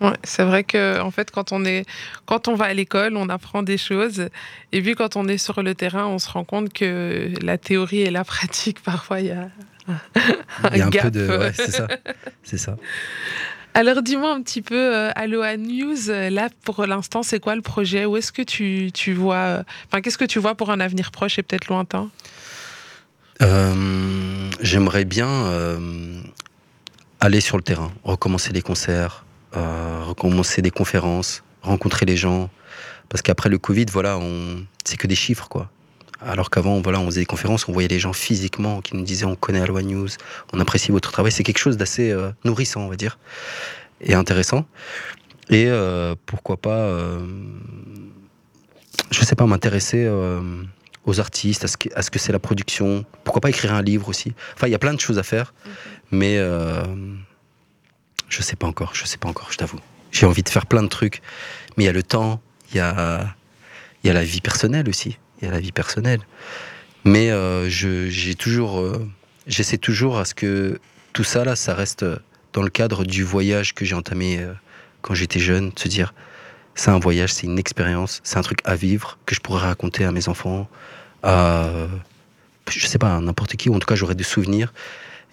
Ouais, 0.00 0.12
c'est 0.22 0.44
vrai 0.44 0.64
que 0.64 1.00
en 1.00 1.10
fait, 1.10 1.30
quand 1.30 1.52
on 1.52 1.64
est, 1.64 1.84
quand 2.26 2.48
on 2.48 2.54
va 2.54 2.66
à 2.66 2.74
l'école, 2.74 3.16
on 3.16 3.28
apprend 3.28 3.62
des 3.62 3.78
choses, 3.78 4.28
et 4.72 4.82
puis 4.82 4.94
quand 4.94 5.16
on 5.16 5.26
est 5.28 5.38
sur 5.38 5.62
le 5.62 5.74
terrain, 5.74 6.06
on 6.06 6.18
se 6.18 6.28
rend 6.28 6.44
compte 6.44 6.72
que 6.72 7.30
la 7.42 7.58
théorie 7.58 8.02
et 8.02 8.10
la 8.10 8.24
pratique, 8.34 8.82
parfois, 8.82 9.20
il 9.20 9.26
y 9.26 9.30
a 9.30 9.48
un, 9.88 10.70
il 10.72 10.78
y 10.78 10.82
a 10.82 10.86
un 10.86 10.90
peu 10.90 11.10
de, 11.10 11.28
ouais, 11.28 11.52
c'est 11.54 11.70
ça, 11.70 11.88
c'est 12.42 12.58
ça. 12.58 12.76
Alors 13.76 14.02
dis-moi 14.02 14.32
un 14.32 14.40
petit 14.40 14.62
peu, 14.62 14.94
euh, 14.94 15.10
Aloha 15.16 15.56
News, 15.56 16.08
euh, 16.08 16.30
là 16.30 16.48
pour 16.62 16.86
l'instant 16.86 17.24
c'est 17.24 17.40
quoi 17.40 17.56
le 17.56 17.60
projet? 17.60 18.06
Où 18.06 18.16
est-ce 18.16 18.30
que 18.30 18.42
tu, 18.42 18.92
tu 18.94 19.12
vois, 19.14 19.36
euh, 19.36 19.62
enfin 19.88 20.00
qu'est-ce 20.00 20.16
que 20.16 20.24
tu 20.24 20.38
vois 20.38 20.54
pour 20.54 20.70
un 20.70 20.78
avenir 20.78 21.10
proche 21.10 21.40
et 21.40 21.42
peut-être 21.42 21.66
lointain? 21.66 22.08
J'aimerais 24.60 25.04
bien 25.04 25.28
aller 27.20 27.40
sur 27.40 27.56
le 27.56 27.62
terrain, 27.62 27.92
recommencer 28.04 28.52
des 28.52 28.62
concerts, 28.62 29.26
recommencer 29.52 30.62
des 30.62 30.70
conférences, 30.70 31.42
rencontrer 31.62 32.06
les 32.06 32.16
gens, 32.16 32.48
parce 33.08 33.22
qu'après 33.22 33.50
le 33.50 33.58
Covid, 33.58 33.86
voilà, 33.92 34.18
c'est 34.84 34.96
que 34.96 35.06
des 35.08 35.16
chiffres 35.16 35.48
quoi. 35.48 35.68
Alors 36.20 36.50
qu'avant, 36.50 36.80
voilà, 36.80 37.00
on 37.00 37.06
faisait 37.06 37.20
des 37.20 37.26
conférences, 37.26 37.68
on 37.68 37.72
voyait 37.72 37.88
les 37.88 37.98
gens 37.98 38.12
physiquement 38.12 38.80
qui 38.80 38.96
nous 38.96 39.02
disaient 39.02 39.24
on 39.24 39.34
connaît 39.34 39.60
Aloha 39.60 39.82
News, 39.82 40.08
on 40.52 40.60
apprécie 40.60 40.92
votre 40.92 41.10
travail. 41.12 41.32
C'est 41.32 41.42
quelque 41.42 41.58
chose 41.58 41.76
d'assez 41.76 42.10
euh, 42.10 42.30
nourrissant, 42.44 42.82
on 42.82 42.88
va 42.88 42.96
dire, 42.96 43.18
et 44.00 44.14
intéressant. 44.14 44.66
Et 45.50 45.66
euh, 45.68 46.14
pourquoi 46.24 46.56
pas, 46.56 46.78
euh, 46.78 47.18
je 49.10 49.24
sais 49.24 49.34
pas, 49.34 49.46
m'intéresser 49.46 50.08
aux 51.04 51.20
artistes, 51.20 51.64
à 51.94 52.02
ce 52.02 52.10
que 52.10 52.18
c'est 52.18 52.32
la 52.32 52.38
production. 52.38 53.04
Pourquoi 53.24 53.40
pas 53.40 53.50
écrire 53.50 53.74
un 53.74 53.82
livre 53.82 54.08
aussi. 54.08 54.34
Enfin, 54.54 54.68
il 54.68 54.70
y 54.70 54.74
a 54.74 54.78
plein 54.78 54.94
de 54.94 55.00
choses 55.00 55.18
à 55.18 55.22
faire, 55.22 55.52
mais 56.10 56.38
je 58.28 58.42
sais 58.42 58.56
pas 58.56 58.66
encore. 58.66 58.94
Je 58.94 59.04
sais 59.04 59.18
pas 59.18 59.28
encore, 59.28 59.48
je 59.50 59.58
t'avoue. 59.58 59.80
J'ai 60.12 60.26
envie 60.26 60.44
de 60.44 60.48
faire 60.48 60.66
plein 60.66 60.82
de 60.82 60.88
trucs, 60.88 61.20
mais 61.76 61.84
il 61.84 61.86
y 61.86 61.90
a 61.90 61.92
le 61.92 62.04
temps, 62.04 62.40
il 62.70 62.76
y 62.76 62.80
a, 62.80 63.34
il 64.02 64.06
y 64.06 64.10
a 64.10 64.14
la 64.14 64.24
vie 64.24 64.40
personnelle 64.40 64.88
aussi 64.88 65.18
a 65.46 65.50
la 65.50 65.60
vie 65.60 65.72
personnelle. 65.72 66.20
Mais 67.04 67.30
euh, 67.30 67.68
j'ai 67.68 68.34
toujours, 68.34 68.80
euh, 68.80 69.06
j'essaie 69.46 69.78
toujours 69.78 70.18
à 70.18 70.24
ce 70.24 70.34
que 70.34 70.80
tout 71.12 71.24
ça 71.24 71.44
là, 71.44 71.54
ça 71.54 71.74
reste 71.74 72.04
dans 72.52 72.62
le 72.62 72.70
cadre 72.70 73.04
du 73.04 73.22
voyage 73.22 73.74
que 73.74 73.84
j'ai 73.84 73.94
entamé 73.94 74.38
euh, 74.38 74.52
quand 75.02 75.14
j'étais 75.14 75.38
jeune, 75.38 75.70
de 75.70 75.78
se 75.78 75.88
dire 75.88 76.14
c'est 76.74 76.90
un 76.90 76.98
voyage, 76.98 77.32
c'est 77.32 77.46
une 77.46 77.58
expérience, 77.58 78.20
c'est 78.24 78.38
un 78.38 78.42
truc 78.42 78.60
à 78.64 78.74
vivre 78.74 79.18
que 79.26 79.34
je 79.34 79.40
pourrais 79.40 79.60
raconter 79.60 80.04
à 80.04 80.12
mes 80.12 80.28
enfants, 80.28 80.68
à 81.22 81.68
je 82.70 82.86
sais 82.86 82.98
pas 82.98 83.20
n'importe 83.20 83.56
qui, 83.56 83.68
ou 83.68 83.74
en 83.74 83.78
tout 83.78 83.86
cas 83.86 83.94
j'aurais 83.94 84.14
des 84.14 84.24
souvenirs. 84.24 84.72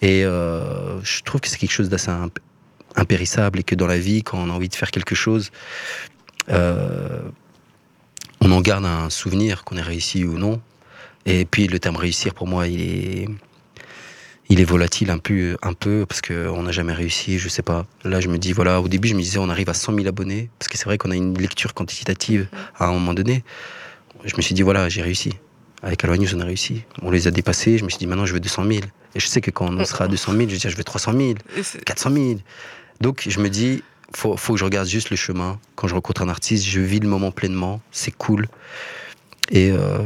Et 0.04 0.22
je 0.22 1.22
trouve 1.24 1.42
que 1.42 1.48
c'est 1.48 1.58
quelque 1.58 1.72
chose 1.72 1.90
d'assez 1.90 2.12
impérissable 2.96 3.60
et 3.60 3.64
que 3.64 3.74
dans 3.74 3.88
la 3.88 3.98
vie, 3.98 4.22
quand 4.22 4.38
on 4.38 4.50
a 4.50 4.54
envie 4.54 4.70
de 4.70 4.76
faire 4.76 4.92
quelque 4.92 5.16
chose, 5.16 5.52
on 8.54 8.62
garde 8.62 8.86
un 8.86 9.10
souvenir 9.10 9.64
qu'on 9.64 9.78
ait 9.78 9.82
réussi 9.82 10.24
ou 10.26 10.38
non. 10.38 10.62
Et 11.26 11.46
puis 11.46 11.68
le 11.68 11.80
terme 11.80 11.96
réussir 11.96 12.34
pour 12.34 12.48
moi, 12.48 12.68
il 12.68 12.82
est, 12.82 13.28
il 14.50 14.60
est 14.60 14.66
volatile 14.66 15.12
un 15.12 15.18
peu, 15.18 15.58
un 15.62 15.74
peu 15.74 16.06
parce 16.08 16.22
qu'on 16.22 16.64
n'a 16.64 16.72
jamais 16.72 16.94
réussi, 16.94 17.38
je 17.38 17.48
sais 17.48 17.62
pas. 17.62 17.86
Là, 18.04 18.20
je 18.20 18.28
me 18.28 18.38
dis, 18.38 18.54
voilà, 18.54 18.82
au 18.82 18.88
début, 18.88 19.08
je 19.08 19.16
me 19.16 19.22
disais, 19.22 19.38
on 19.40 19.50
arrive 19.50 19.70
à 19.70 19.74
100 19.74 19.94
000 19.96 20.08
abonnés, 20.08 20.50
parce 20.60 20.68
que 20.68 20.78
c'est 20.78 20.86
vrai 20.86 20.98
qu'on 20.98 21.12
a 21.12 21.16
une 21.16 21.38
lecture 21.38 21.74
quantitative 21.74 22.48
à 22.78 22.88
un 22.88 22.92
moment 22.92 23.14
donné. 23.14 23.44
Je 24.26 24.36
me 24.36 24.42
suis 24.42 24.54
dit, 24.54 24.62
voilà, 24.62 24.90
j'ai 24.90 25.02
réussi. 25.02 25.34
Avec 25.84 26.04
Aloha 26.04 26.20
on 26.36 26.40
a 26.42 26.46
réussi. 26.46 26.84
On 27.02 27.10
les 27.10 27.28
a 27.28 27.32
dépassés. 27.32 27.78
Je 27.78 27.84
me 27.84 27.90
suis 27.90 27.98
dit, 27.98 28.08
maintenant, 28.08 28.26
je 28.26 28.34
veux 28.34 28.40
200 28.40 28.66
000. 28.66 28.80
Et 29.16 29.20
je 29.20 29.28
sais 29.28 29.42
que 29.42 29.50
quand 29.50 29.68
on 29.68 29.86
sera 29.86 30.06
à 30.06 30.08
200 30.08 30.34
000, 30.34 30.44
je 30.44 30.54
vais 30.54 30.58
dire, 30.58 30.70
je 30.70 30.78
veux 30.78 30.84
300 30.84 31.14
000, 31.14 31.34
400 31.86 32.12
000. 32.12 32.26
Donc, 33.00 33.26
je 33.28 33.40
me 33.40 33.50
dis, 33.50 33.84
faut, 34.16 34.38
faut 34.38 34.54
que 34.54 34.60
je 34.60 34.66
regarde 34.66 34.88
juste 34.88 35.10
le 35.10 35.16
chemin. 35.16 35.60
Quand 35.76 35.88
je 35.88 35.96
rencontre 35.96 36.22
un 36.22 36.30
artiste, 36.30 36.66
je 36.66 36.80
vis 36.80 37.00
le 37.00 37.08
moment 37.08 37.32
pleinement. 37.32 37.82
C'est 37.92 38.12
cool. 38.12 38.48
Et 39.50 39.72
euh, 39.72 40.00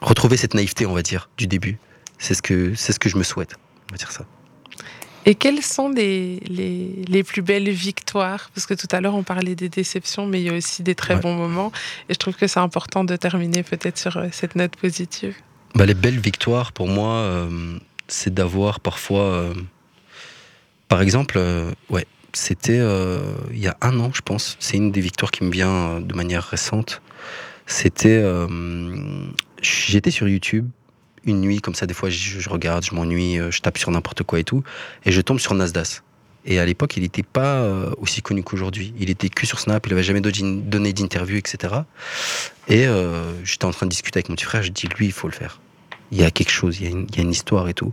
retrouver 0.00 0.36
cette 0.36 0.54
naïveté, 0.54 0.86
on 0.86 0.94
va 0.94 1.02
dire, 1.02 1.28
du 1.36 1.46
début. 1.46 1.78
C'est 2.18 2.34
ce 2.34 2.42
que, 2.42 2.74
c'est 2.74 2.92
ce 2.92 2.98
que 2.98 3.08
je 3.08 3.16
me 3.16 3.22
souhaite. 3.22 3.56
On 3.90 3.94
va 3.94 3.98
dire 3.98 4.10
ça. 4.10 4.24
Et 5.24 5.36
quelles 5.36 5.62
sont 5.62 5.88
les, 5.88 6.40
les, 6.40 7.04
les, 7.06 7.22
plus 7.22 7.42
belles 7.42 7.70
victoires? 7.70 8.50
Parce 8.54 8.66
que 8.66 8.74
tout 8.74 8.88
à 8.90 9.00
l'heure, 9.00 9.14
on 9.14 9.22
parlait 9.22 9.54
des 9.54 9.68
déceptions, 9.68 10.26
mais 10.26 10.40
il 10.40 10.46
y 10.46 10.50
a 10.50 10.52
aussi 10.52 10.82
des 10.82 10.96
très 10.96 11.14
bons 11.14 11.34
moments. 11.34 11.70
Et 12.08 12.14
je 12.14 12.18
trouve 12.18 12.34
que 12.34 12.48
c'est 12.48 12.58
important 12.58 13.04
de 13.04 13.14
terminer 13.14 13.62
peut-être 13.62 13.98
sur 13.98 14.16
euh, 14.16 14.28
cette 14.32 14.56
note 14.56 14.74
positive. 14.74 15.36
Bah, 15.76 15.86
les 15.86 15.94
belles 15.94 16.18
victoires, 16.18 16.72
pour 16.72 16.88
moi, 16.88 17.14
euh, 17.14 17.78
c'est 18.08 18.34
d'avoir 18.34 18.80
parfois... 18.80 19.52
par 20.88 21.00
exemple, 21.02 21.40
ouais, 21.88 22.06
c'était 22.32 22.78
euh, 22.78 23.20
il 23.50 23.58
y 23.58 23.68
a 23.68 23.76
un 23.80 23.98
an, 24.00 24.10
je 24.14 24.22
pense. 24.22 24.56
C'est 24.58 24.76
une 24.76 24.90
des 24.90 25.00
victoires 25.00 25.30
qui 25.30 25.44
me 25.44 25.50
vient 25.50 25.70
euh, 25.70 26.00
de 26.00 26.14
manière 26.14 26.44
récente. 26.44 27.02
C'était, 27.66 28.20
euh, 28.22 29.26
j'étais 29.60 30.10
sur 30.10 30.28
YouTube 30.28 30.68
une 31.24 31.40
nuit 31.40 31.60
comme 31.60 31.74
ça. 31.74 31.86
Des 31.86 31.94
fois, 31.94 32.10
je, 32.10 32.48
regarde, 32.48 32.84
je 32.84 32.94
m'ennuie, 32.94 33.38
je 33.50 33.60
tape 33.60 33.78
sur 33.78 33.90
n'importe 33.92 34.24
quoi 34.24 34.40
et 34.40 34.44
tout, 34.44 34.64
et 35.04 35.12
je 35.12 35.20
tombe 35.20 35.38
sur 35.38 35.54
Nasdaq. 35.54 36.02
Et 36.44 36.58
à 36.58 36.66
l'époque, 36.66 36.96
il 36.96 37.04
n'était 37.04 37.22
pas 37.22 37.64
aussi 37.98 38.22
connu 38.22 38.42
qu'aujourd'hui. 38.42 38.92
Il 38.98 39.08
était 39.08 39.28
que 39.28 39.46
sur 39.46 39.60
Snap, 39.60 39.86
il 39.86 39.90
n'avait 39.90 40.02
jamais 40.02 40.20
donné 40.20 40.92
d'interview, 40.92 41.36
etc. 41.36 41.74
Et 42.66 42.86
j'étais 43.44 43.64
en 43.64 43.70
train 43.70 43.86
de 43.86 43.90
discuter 43.90 44.18
avec 44.18 44.30
mon 44.30 44.34
petit 44.34 44.46
frère, 44.46 44.64
je 44.64 44.72
dis, 44.72 44.88
lui, 44.88 45.06
il 45.06 45.12
faut 45.12 45.28
le 45.28 45.32
faire. 45.32 45.60
Il 46.10 46.20
y 46.20 46.24
a 46.24 46.32
quelque 46.32 46.50
chose, 46.50 46.80
il 46.80 46.90
y 46.90 47.20
a 47.20 47.22
une 47.22 47.30
histoire 47.30 47.68
et 47.68 47.74
tout. 47.74 47.92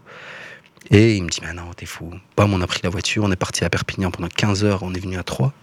Et 0.91 1.15
il 1.15 1.23
me 1.23 1.29
dit, 1.29 1.39
mais 1.43 1.53
non, 1.53 1.71
t'es 1.75 1.85
fou. 1.85 2.11
Bam, 2.35 2.53
on 2.53 2.61
a 2.61 2.67
pris 2.67 2.79
la 2.83 2.89
voiture, 2.89 3.23
on 3.23 3.31
est 3.31 3.35
parti 3.35 3.63
à 3.63 3.69
Perpignan 3.69 4.09
pendant 4.09 4.27
15 4.27 4.63
heures, 4.63 4.81
on 4.81 4.93
est 4.93 4.99
venu 4.99 5.17
à 5.17 5.23
Troyes, 5.23 5.53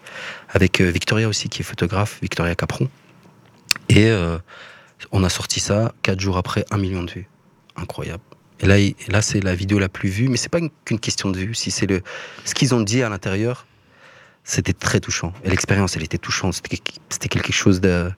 avec 0.51 0.81
euh, 0.81 0.89
Victoria 0.89 1.29
aussi, 1.29 1.49
qui 1.49 1.63
est 1.63 1.65
photographe, 1.65 2.19
Victoria 2.23 2.55
Capron. 2.55 2.89
Et 3.89 4.07
euh, 4.07 4.39
on 5.11 5.25
a 5.25 5.29
sorti 5.29 5.59
ça, 5.59 5.93
4 6.03 6.21
jours 6.21 6.37
après, 6.37 6.65
un 6.71 6.79
million 6.79 7.03
de 7.03 7.11
vues. 7.11 7.29
Incroyable. 7.75 8.23
Et 8.61 8.67
là, 8.67 8.77
là 9.09 9.21
c'est 9.21 9.41
la 9.41 9.55
vidéo 9.55 9.79
la 9.79 9.89
plus 9.89 10.09
vue, 10.09 10.29
mais 10.29 10.37
c'est 10.37 10.49
pas 10.49 10.61
qu'une 10.85 11.01
question 11.01 11.31
de 11.31 11.39
vue. 11.39 11.55
Si 11.55 11.71
c'est 11.71 11.87
le, 11.87 12.03
ce 12.45 12.55
qu'ils 12.55 12.75
ont 12.75 12.81
dit 12.81 13.03
à 13.03 13.09
l'intérieur, 13.09 13.67
c'était 14.45 14.73
très 14.73 15.01
touchant. 15.01 15.33
Et 15.45 15.51
l'expérience, 15.51 15.97
elle 15.97 16.05
était 16.05 16.19
touchante. 16.19 16.55
C'était 16.55 17.29
quelque 17.29 17.53
chose 17.53 17.81
de, 17.81 18.11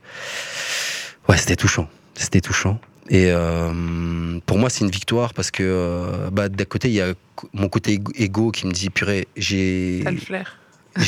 ouais, 1.28 1.38
c'était 1.38 1.56
touchant. 1.56 1.88
C'était 2.14 2.42
touchant. 2.42 2.80
Et 3.10 3.30
euh, 3.30 4.38
pour 4.46 4.58
moi, 4.58 4.70
c'est 4.70 4.84
une 4.84 4.90
victoire 4.90 5.32
parce 5.34 5.50
que 5.50 5.62
euh, 5.62 6.30
bah, 6.30 6.48
d'un 6.48 6.64
côté, 6.64 6.88
il 6.88 6.94
y 6.94 7.00
a 7.00 7.14
mon 7.52 7.68
côté 7.68 8.00
égo 8.16 8.50
qui 8.50 8.66
me 8.66 8.72
dit 8.72 8.90
purée, 8.90 9.28
j'ai. 9.36 10.04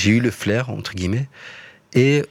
Eu 0.07 0.21
le 0.21 0.31
flair, 0.31 0.71
entre 0.71 0.95
guillemets. 0.95 1.29
Et 1.95 2.23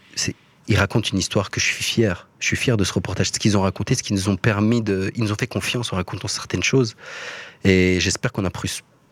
ils 0.67 0.77
racontent 0.77 1.09
une 1.11 1.19
histoire 1.19 1.49
que 1.49 1.59
je 1.59 1.65
suis 1.65 1.83
fier. 1.83 2.27
Je 2.39 2.45
suis 2.45 2.55
fier 2.55 2.77
de 2.77 2.83
ce 2.83 2.93
reportage, 2.93 3.31
ce 3.31 3.39
qu'ils 3.39 3.57
ont 3.57 3.61
raconté, 3.61 3.95
ce 3.95 4.03
qu'ils 4.03 4.15
nous 4.15 4.29
ont 4.29 4.37
permis 4.37 4.81
de. 4.81 5.11
Ils 5.15 5.23
nous 5.23 5.31
ont 5.31 5.37
fait 5.37 5.47
confiance 5.47 5.91
en 5.91 5.97
racontant 5.97 6.27
certaines 6.27 6.63
choses. 6.63 6.95
Et 7.63 7.99
j'espère 7.99 8.31
qu'on 8.31 8.45
a, 8.45 8.51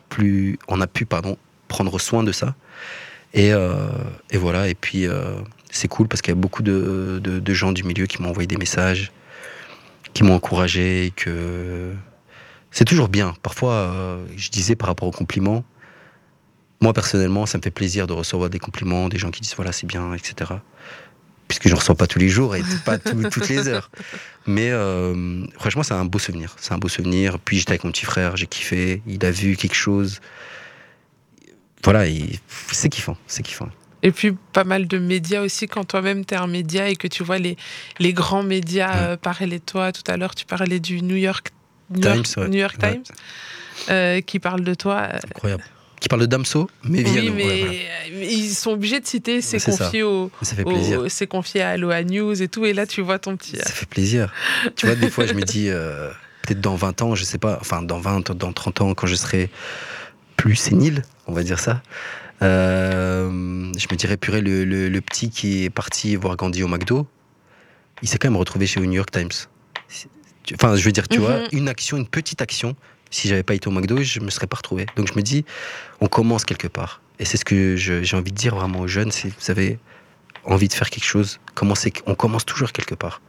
plus, 0.10 0.58
on 0.68 0.80
a 0.80 0.88
pu 0.88 1.06
pardon, 1.06 1.38
prendre 1.68 2.00
soin 2.00 2.24
de 2.24 2.32
ça. 2.32 2.56
Et, 3.34 3.52
euh, 3.54 3.90
et 4.32 4.38
voilà. 4.38 4.70
Et 4.70 4.76
puis, 4.76 5.08
euh, 5.08 5.36
c'est 5.70 5.88
cool 5.88 6.08
parce 6.08 6.22
qu'il 6.22 6.32
y 6.32 6.38
a 6.38 6.40
beaucoup 6.40 6.64
de, 6.64 7.20
de, 7.22 7.54
gens 7.54 7.72
du 7.72 7.84
milieu 7.84 8.06
qui 8.06 8.22
m'ont 8.22 8.30
envoyé 8.30 8.48
des 8.48 8.58
messages, 8.58 9.12
qui 10.18 10.24
m'ont 10.24 10.34
encouragé. 10.34 11.14
Que 11.16 11.94
c'est 12.72 12.86
toujours 12.86 13.08
bien. 13.08 13.36
Parfois, 13.44 13.74
euh, 13.74 14.26
je 14.36 14.50
disais 14.50 14.76
par 14.76 14.88
rapport 14.88 15.08
aux 15.08 15.12
compliments, 15.12 15.64
moi 16.82 16.92
personnellement, 16.92 17.46
ça 17.46 17.60
me 17.60 17.64
fait 17.64 17.72
plaisir 17.72 18.08
de 18.08 18.14
recevoir 18.14 18.50
des 18.50 18.58
compliments, 18.58 19.10
des 19.10 19.20
gens 19.20 19.30
qui 19.30 19.42
disent 19.42 19.56
voilà, 19.56 19.72
c'est 19.72 19.86
bien, 19.86 20.14
etc. 20.14 20.54
Puisque 21.48 21.68
je 21.68 21.74
ne 21.74 21.80
reçois 21.80 21.96
pas 21.96 22.08
tous 22.08 22.18
les 22.18 22.30
jours 22.30 22.56
et 22.56 22.64
pas 22.84 22.98
toutes 23.32 23.48
les 23.48 23.68
heures. 23.68 23.92
Mais 24.48 24.72
euh, 24.72 25.46
franchement, 25.60 25.84
c'est 25.84 25.94
un 25.94 26.06
beau 26.06 26.18
souvenir. 26.18 26.56
C'est 26.60 26.74
un 26.74 26.80
beau 26.80 26.90
souvenir. 26.90 27.38
Puis 27.38 27.60
j'étais 27.60 27.74
avec 27.74 27.84
mon 27.84 27.92
petit 27.92 28.06
frère, 28.06 28.36
j'ai 28.38 28.48
kiffé. 28.48 29.04
Il 29.06 29.24
a 29.24 29.30
vu 29.30 29.56
quelque 29.56 29.76
chose. 29.76 30.20
Voilà, 31.84 32.06
c'est 32.72 32.90
kiffant, 32.90 33.18
c'est 33.28 33.44
kiffant. 33.44 33.70
Et 34.04 34.12
puis 34.12 34.34
pas 34.54 34.64
mal 34.64 34.88
de 34.88 34.98
médias 34.98 35.42
aussi, 35.42 35.68
quand 35.68 35.84
toi-même 35.84 36.26
tu 36.26 36.34
es 36.34 36.38
un 36.38 36.48
média 36.48 36.88
et 36.90 36.96
que 36.96 37.08
tu 37.08 37.24
vois 37.24 37.40
les, 37.40 37.58
les 38.00 38.14
grands 38.14 38.44
médias 38.44 38.96
euh, 38.96 39.18
parler 39.18 39.60
de 39.60 39.64
toi. 39.66 39.92
Tout 39.92 40.04
à 40.08 40.18
l'heure, 40.18 40.36
tu 40.36 40.46
parlais 40.46 40.80
du 40.80 41.02
New 41.02 41.16
York 41.16 41.50
Times, 41.94 42.24
New 42.48 42.60
York, 42.60 42.78
Times 42.78 43.04
euh, 43.90 44.22
qui 44.22 44.40
parle 44.40 44.64
de 44.64 44.74
toi. 44.74 45.10
Incroyable 45.14 45.64
qui 46.00 46.10
parle 46.10 46.22
de 46.22 46.26
Damso, 46.28 46.70
mais 46.84 47.04
Oui, 47.04 47.32
mais 47.32 47.82
ils 48.12 48.54
sont 48.54 48.72
obligés 48.72 49.00
de 49.00 49.08
citer 49.08 49.42
c'est 49.42 49.60
confié 49.64 50.04
au, 50.04 50.32
c'est 51.08 51.28
confié 51.28 51.62
à 51.62 51.70
Aloha 51.70 52.04
News 52.04 52.42
et 52.42 52.48
tout, 52.48 52.66
et 52.66 52.74
là 52.74 52.86
tu 52.86 53.02
vois 53.02 53.20
ton 53.20 53.36
petit. 53.36 53.58
Ça 53.58 53.72
fait 53.72 53.88
plaisir. 53.88 54.32
tu 54.76 54.86
vois, 54.86 54.96
des 54.96 55.10
fois 55.10 55.26
je 55.26 55.34
me 55.34 55.42
dis, 55.42 55.70
euh, 55.70 56.10
peut-être 56.44 56.62
dans 56.62 56.76
20 56.76 57.02
ans, 57.02 57.16
je 57.16 57.24
sais 57.24 57.40
pas, 57.40 57.58
enfin 57.62 57.82
dans 57.82 58.00
20, 58.00 58.32
dans 58.32 58.54
30 58.54 58.82
ans, 58.82 58.94
quand 58.94 59.08
je 59.08 59.16
serai 59.16 59.50
plus 60.38 60.56
sénile, 60.56 61.02
on 61.28 61.34
va 61.34 61.44
dire 61.44 61.60
ça, 61.60 61.82
euh, 62.42 63.30
je 63.78 63.88
me 63.92 63.96
dirais, 63.96 64.16
purée, 64.16 64.42
le, 64.42 64.64
le, 64.64 65.02
petit 65.02 65.30
qui 65.30 65.66
est 65.66 65.70
parti 65.70 66.16
voir 66.16 66.38
Gandhi 66.38 66.64
au 66.64 66.68
McDo, 66.68 67.08
il 68.02 68.08
s'est 68.08 68.18
quand 68.18 68.30
même 68.30 68.38
retrouvé 68.38 68.68
chez 68.68 68.80
le 68.80 68.86
New 68.86 68.94
York 68.94 69.12
Times. 69.12 69.32
Enfin, 70.54 70.76
je 70.76 70.84
veux 70.84 70.92
dire, 70.92 71.08
tu 71.08 71.18
vois, 71.18 71.40
mhm. 71.40 71.48
une 71.52 71.68
action, 71.68 71.98
une 71.98 72.08
petite 72.08 72.42
action 72.42 72.76
si 73.10 73.28
j'avais 73.28 73.44
pas 73.44 73.54
été 73.54 73.68
au 73.68 73.72
McDo, 73.72 74.02
je 74.02 74.20
me 74.20 74.30
serais 74.30 74.48
pas 74.48 74.58
retrouvé. 74.58 74.86
Donc 74.96 75.08
je 75.08 75.14
me 75.16 75.22
dis, 75.22 75.46
on 76.02 76.08
commence 76.08 76.46
quelque 76.46 76.68
part. 76.68 77.02
Et 77.20 77.26
c'est 77.26 77.38
ce 77.38 77.46
que 77.46 77.76
j'ai 77.76 78.16
envie 78.16 78.32
de 78.32 78.38
dire 78.38 78.56
vraiment 78.56 78.82
aux 78.82 78.88
jeunes, 78.88 79.12
si 79.12 79.30
vous 79.30 79.52
avez 79.52 79.80
envie 80.44 80.68
de 80.68 80.74
faire 80.74 80.90
quelque 80.90 81.06
chose, 81.06 81.40
commencez, 81.56 81.92
on 82.06 82.16
commence 82.16 82.46
toujours 82.46 82.72
quelque 82.72 82.96
part. 82.96 83.22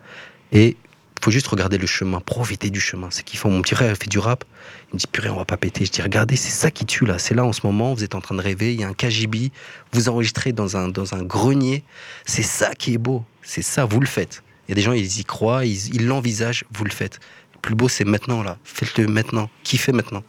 Et 0.52 0.76
faut 1.24 1.30
juste 1.30 1.46
regarder 1.48 1.78
le 1.78 1.86
chemin, 1.86 2.20
profiter 2.20 2.70
du 2.70 2.80
chemin. 2.80 3.08
C'est 3.10 3.28
font. 3.36 3.50
Mon 3.50 3.62
petit 3.62 3.74
frère 3.74 3.96
fait 3.96 4.08
du 4.08 4.18
rap. 4.18 4.44
Il 4.90 4.94
me 4.94 4.98
dit 4.98 5.06
purée, 5.06 5.28
on 5.28 5.36
va 5.36 5.44
pas 5.44 5.56
péter. 5.56 5.84
Je 5.84 5.90
dis 5.90 6.02
regardez, 6.02 6.36
c'est 6.36 6.50
ça 6.50 6.70
qui 6.70 6.86
tue 6.86 7.06
là. 7.06 7.18
C'est 7.18 7.34
là 7.34 7.44
en 7.44 7.52
ce 7.52 7.60
moment. 7.64 7.94
Vous 7.94 8.04
êtes 8.04 8.14
en 8.14 8.20
train 8.20 8.34
de 8.34 8.42
rêver. 8.42 8.74
Il 8.74 8.80
y 8.80 8.84
a 8.84 8.88
un 8.88 8.94
KGB. 8.94 9.50
Vous 9.92 10.08
enregistrez 10.08 10.52
dans 10.52 10.76
un 10.76 10.88
dans 10.88 11.14
un 11.14 11.22
grenier. 11.22 11.84
C'est 12.26 12.42
ça 12.42 12.74
qui 12.74 12.94
est 12.94 12.98
beau. 12.98 13.24
C'est 13.42 13.62
ça. 13.62 13.84
Vous 13.84 14.00
le 14.00 14.06
faites. 14.06 14.42
Il 14.66 14.72
y 14.72 14.72
a 14.72 14.74
des 14.74 14.82
gens 14.82 14.92
ils 14.92 15.20
y 15.20 15.24
croient, 15.24 15.64
ils 15.64 16.06
l'envisagent. 16.06 16.64
Vous 16.70 16.84
le 16.84 16.90
faites 16.90 17.20
plus 17.62 17.74
beau, 17.74 17.88
c'est 17.88 18.04
maintenant, 18.04 18.42
là. 18.42 18.58
Faites-le 18.64 19.06
maintenant. 19.06 19.50
Kiffez 19.62 19.92
maintenant. 19.92 20.22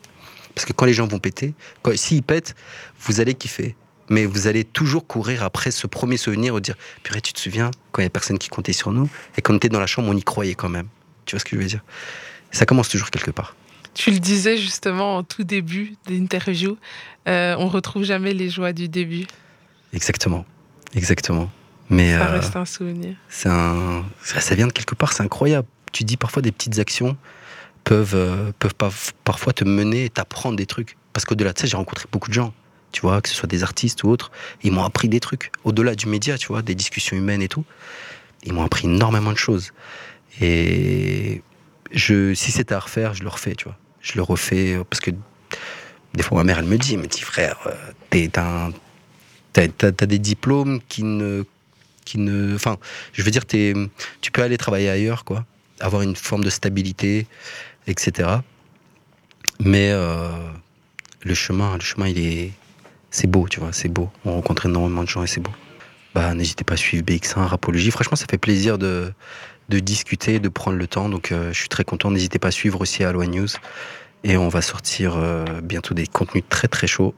Parce 0.55 0.65
que 0.65 0.73
quand 0.73 0.85
les 0.85 0.93
gens 0.93 1.07
vont 1.07 1.19
péter, 1.19 1.53
s'ils 1.95 2.23
pètent, 2.23 2.55
vous 3.01 3.21
allez 3.21 3.33
kiffer. 3.33 3.75
Mais 4.10 4.26
vous 4.26 4.47
allez 4.47 4.64
toujours 4.64 5.05
courir 5.05 5.43
après 5.43 5.72
ce 5.72 5.88
premier 5.88 6.18
souvenir 6.18 6.53
ou 6.55 6.60
dire 6.60 6.76
Purée, 7.03 7.22
tu 7.22 7.34
te 7.34 7.39
souviens 7.39 7.72
quand 7.91 8.01
il 8.01 8.05
y 8.05 8.07
a 8.07 8.10
personne 8.10 8.38
qui 8.38 8.49
comptait 8.49 8.74
sur 8.74 8.91
nous 8.91 9.10
et 9.38 9.41
quand 9.41 9.53
on 9.53 9.57
était 9.57 9.70
dans 9.70 9.80
la 9.80 9.88
chambre, 9.88 10.10
on 10.10 10.18
y 10.18 10.24
croyait 10.24 10.55
quand 10.55 10.70
même. 10.70 10.88
Tu 11.26 11.36
vois 11.36 11.39
ce 11.39 11.45
que 11.45 11.55
je 11.55 11.62
veux 11.62 11.68
dire? 11.68 11.84
Ça 12.51 12.66
commence 12.66 12.89
toujours 12.89 13.12
quelque 13.12 13.32
part. 13.32 13.55
Tu 13.93 14.12
le 14.12 14.20
disais 14.20 14.57
justement 14.57 15.18
en 15.18 15.24
tout 15.24 15.43
début 15.43 15.95
d'interview, 16.07 16.78
euh, 17.28 17.55
on 17.57 17.68
retrouve 17.68 18.03
jamais 18.03 18.34
les 18.34 18.49
joies 18.49 18.74
du 18.74 18.88
début. 18.88 19.26
Exactement, 19.93 20.45
exactement. 20.95 21.51
Mais 21.89 22.14
ça 22.14 22.28
euh, 22.28 22.39
reste 22.39 22.55
un 22.55 22.66
souvenir. 22.66 23.16
Un, 23.45 24.03
ça 24.22 24.55
vient 24.55 24.68
de 24.68 24.72
quelque 24.72 24.95
part, 24.95 25.14
c'est 25.14 25.24
incroyable 25.24 25.68
tu 25.91 26.03
dis 26.03 26.18
parfois 26.18 26.41
des 26.41 26.51
petites 26.51 26.80
actions 26.80 27.18
peuvent, 27.84 28.16
euh, 28.16 28.51
peuvent 28.60 28.76
pas, 28.76 28.89
parfois 29.24 29.53
te 29.53 29.64
mener 29.64 30.05
et 30.05 30.10
t'apprendre 30.10 30.55
des 30.55 30.66
trucs. 30.66 30.97
Parce 31.14 31.26
qu'au-delà 31.26 31.53
de 31.53 31.60
ça, 31.60 31.68
j'ai 31.68 31.78
rencontré 31.78 32.05
beaucoup 32.12 32.30
de 32.30 32.34
gens, 32.34 32.53
tu 32.91 33.01
vois, 33.01 33.21
que 33.21 33.29
ce 33.29 33.35
soit 33.35 33.47
des 33.47 33.63
artistes 33.63 34.03
ou 34.03 34.09
autres, 34.09 34.31
ils 34.63 34.71
m'ont 34.71 34.83
appris 34.83 35.09
des 35.09 35.19
trucs. 35.19 35.51
Au-delà 35.63 35.95
du 35.95 36.07
média, 36.07 36.37
tu 36.37 36.47
vois, 36.47 36.61
des 36.61 36.75
discussions 36.75 37.15
humaines 37.15 37.41
et 37.41 37.47
tout, 37.47 37.65
ils 38.43 38.53
m'ont 38.53 38.63
appris 38.63 38.87
énormément 38.87 39.31
de 39.31 39.37
choses. 39.37 39.71
Et 40.41 41.41
je, 41.91 42.33
si 42.33 42.51
c'était 42.51 42.75
à 42.75 42.79
refaire, 42.79 43.13
je 43.13 43.23
le 43.23 43.29
refais, 43.29 43.55
tu 43.55 43.65
vois. 43.65 43.77
Je 44.01 44.13
le 44.15 44.21
refais 44.21 44.75
euh, 44.75 44.83
parce 44.89 45.01
que 45.01 45.11
des 46.13 46.23
fois, 46.23 46.37
ma 46.37 46.43
mère, 46.43 46.59
elle 46.59 46.65
me 46.65 46.77
dit, 46.77 46.93
elle 46.93 47.01
me 47.01 47.07
dit, 47.07 47.21
frère, 47.21 47.57
euh, 47.67 48.27
t'as, 48.31 50.05
des 50.05 50.19
diplômes 50.19 50.79
qui 50.87 51.03
ne 51.03 51.43
qui 52.05 52.17
ne. 52.17 52.55
Enfin, 52.55 52.77
je 53.13 53.21
veux 53.21 53.29
dire, 53.29 53.43
es, 53.53 53.73
tu 54.21 54.31
peux 54.31 54.41
aller 54.41 54.57
travailler 54.57 54.89
ailleurs, 54.89 55.25
quoi 55.25 55.45
avoir 55.79 56.01
une 56.01 56.15
forme 56.15 56.43
de 56.43 56.49
stabilité, 56.49 57.27
etc. 57.87 58.29
Mais 59.59 59.89
euh, 59.91 60.29
le 61.21 61.33
chemin, 61.33 61.75
le 61.75 61.81
chemin, 61.81 62.07
il 62.07 62.19
est, 62.19 62.51
c'est 63.12 63.28
beau, 63.28 63.47
tu 63.47 63.60
vois, 63.60 63.74
c'est 63.74 63.89
beau. 63.89 64.10
On 64.26 64.34
rencontre 64.34 64.66
énormément 64.68 65.03
de 65.03 65.07
gens 65.07 65.24
et 65.24 65.28
c'est 65.28 65.41
beau. 65.41 65.51
Bah, 66.14 66.34
n'hésitez 66.34 66.64
pas 66.64 66.74
à 66.74 66.78
suivre 66.78 67.03
BX1, 67.03 67.45
Rapologie. 67.45 67.91
Franchement, 67.91 68.16
ça 68.16 68.26
fait 68.30 68.38
plaisir 68.38 68.78
de, 68.78 69.12
de 69.70 69.80
discuter, 69.80 70.39
de 70.39 70.49
prendre 70.49 70.78
le 70.78 70.88
temps. 70.88 71.10
Donc, 71.10 71.32
euh, 71.32 71.51
je 71.53 71.60
suis 71.60 71.70
très 71.70 71.84
content. 71.84 72.12
N'hésitez 72.12 72.39
pas 72.39 72.49
à 72.49 72.51
suivre 72.51 72.82
aussi 72.82 73.03
Aloha 73.03 73.28
News. 73.28 73.47
Et 74.24 74.38
on 74.38 74.49
va 74.49 74.62
sortir 74.62 75.16
euh, 75.18 75.45
bientôt 75.62 75.93
des 75.93 76.07
contenus 76.07 76.43
très 76.49 76.68
très 76.68 76.88
chauds. 76.88 77.14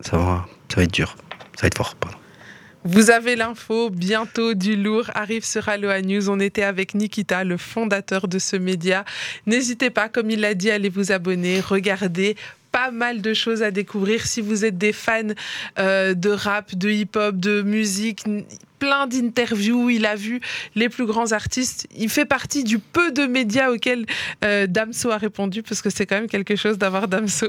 Ça 0.00 0.18
va, 0.18 0.46
ça 0.68 0.76
va 0.76 0.82
être 0.82 0.92
dur. 0.92 1.16
Ça 1.56 1.62
va 1.62 1.66
être 1.68 1.76
fort, 1.76 1.94
pardon. 1.94 2.18
Vous 2.84 3.10
avez 3.10 3.36
l'info, 3.36 3.90
bientôt 3.90 4.54
du 4.54 4.74
lourd 4.74 5.08
arrive 5.14 5.44
sur 5.44 5.68
Aloha 5.68 6.02
News. 6.02 6.28
On 6.28 6.40
était 6.40 6.64
avec 6.64 6.94
Nikita, 6.94 7.44
le 7.44 7.56
fondateur 7.56 8.26
de 8.26 8.40
ce 8.40 8.56
média. 8.56 9.04
N'hésitez 9.46 9.90
pas, 9.90 10.08
comme 10.08 10.30
il 10.30 10.40
l'a 10.40 10.54
dit, 10.54 10.68
à 10.68 10.74
aller 10.74 10.88
vous 10.88 11.12
abonner, 11.12 11.60
regarder 11.60 12.36
pas 12.72 12.90
mal 12.90 13.20
de 13.20 13.34
choses 13.34 13.62
à 13.62 13.70
découvrir. 13.70 14.26
Si 14.26 14.40
vous 14.40 14.64
êtes 14.64 14.78
des 14.78 14.92
fans 14.92 15.22
euh, 15.78 16.14
de 16.14 16.30
rap, 16.30 16.74
de 16.74 16.90
hip-hop, 16.90 17.36
de 17.36 17.62
musique, 17.62 18.24
plein 18.78 19.06
d'interviews, 19.06 19.90
il 19.90 20.06
a 20.06 20.16
vu 20.16 20.40
les 20.74 20.88
plus 20.88 21.06
grands 21.06 21.30
artistes. 21.30 21.86
Il 21.96 22.08
fait 22.08 22.24
partie 22.24 22.64
du 22.64 22.80
peu 22.80 23.12
de 23.12 23.26
médias 23.26 23.70
auxquels 23.70 24.06
euh, 24.44 24.66
Damso 24.66 25.10
a 25.10 25.18
répondu, 25.18 25.62
parce 25.62 25.82
que 25.82 25.90
c'est 25.90 26.06
quand 26.06 26.16
même 26.16 26.28
quelque 26.28 26.56
chose 26.56 26.78
d'avoir 26.78 27.06
Damso. 27.06 27.46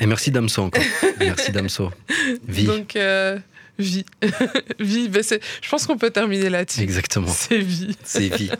Et 0.00 0.06
merci 0.06 0.32
Damso 0.32 0.62
encore. 0.62 0.82
merci 1.20 1.52
Damso. 1.52 1.92
Vie. 2.48 2.64
Donc, 2.64 2.96
euh, 2.96 3.38
vie. 3.78 4.04
vie. 4.80 5.08
Ben 5.08 5.22
je 5.22 5.68
pense 5.68 5.86
qu'on 5.86 5.98
peut 5.98 6.10
terminer 6.10 6.50
là-dessus. 6.50 6.80
Exactement. 6.80 7.28
C'est 7.28 7.58
vie. 7.58 7.96
C'est 8.02 8.34
vie. 8.34 8.50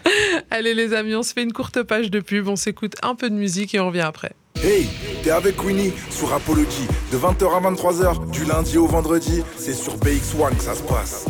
Allez 0.50 0.74
les 0.74 0.92
amis, 0.92 1.14
on 1.14 1.22
se 1.22 1.32
fait 1.32 1.42
une 1.42 1.52
courte 1.52 1.82
page 1.82 2.10
de 2.10 2.20
pub, 2.20 2.48
on 2.48 2.56
s'écoute 2.56 2.94
un 3.02 3.14
peu 3.14 3.30
de 3.30 3.34
musique 3.34 3.74
et 3.74 3.80
on 3.80 3.86
revient 3.86 4.00
après. 4.00 4.32
Hey, 4.62 4.88
t'es 5.22 5.30
avec 5.30 5.62
Winnie 5.62 5.92
sur 6.10 6.32
Apology 6.32 6.88
de 7.12 7.18
20h 7.18 7.56
à 7.56 7.70
23h 7.70 8.30
du 8.30 8.44
lundi 8.44 8.78
au 8.78 8.86
vendredi. 8.86 9.42
C'est 9.58 9.74
sur 9.74 9.96
BX1 9.98 10.56
que 10.56 10.62
ça 10.62 10.74
se 10.74 10.82
passe. 10.82 11.26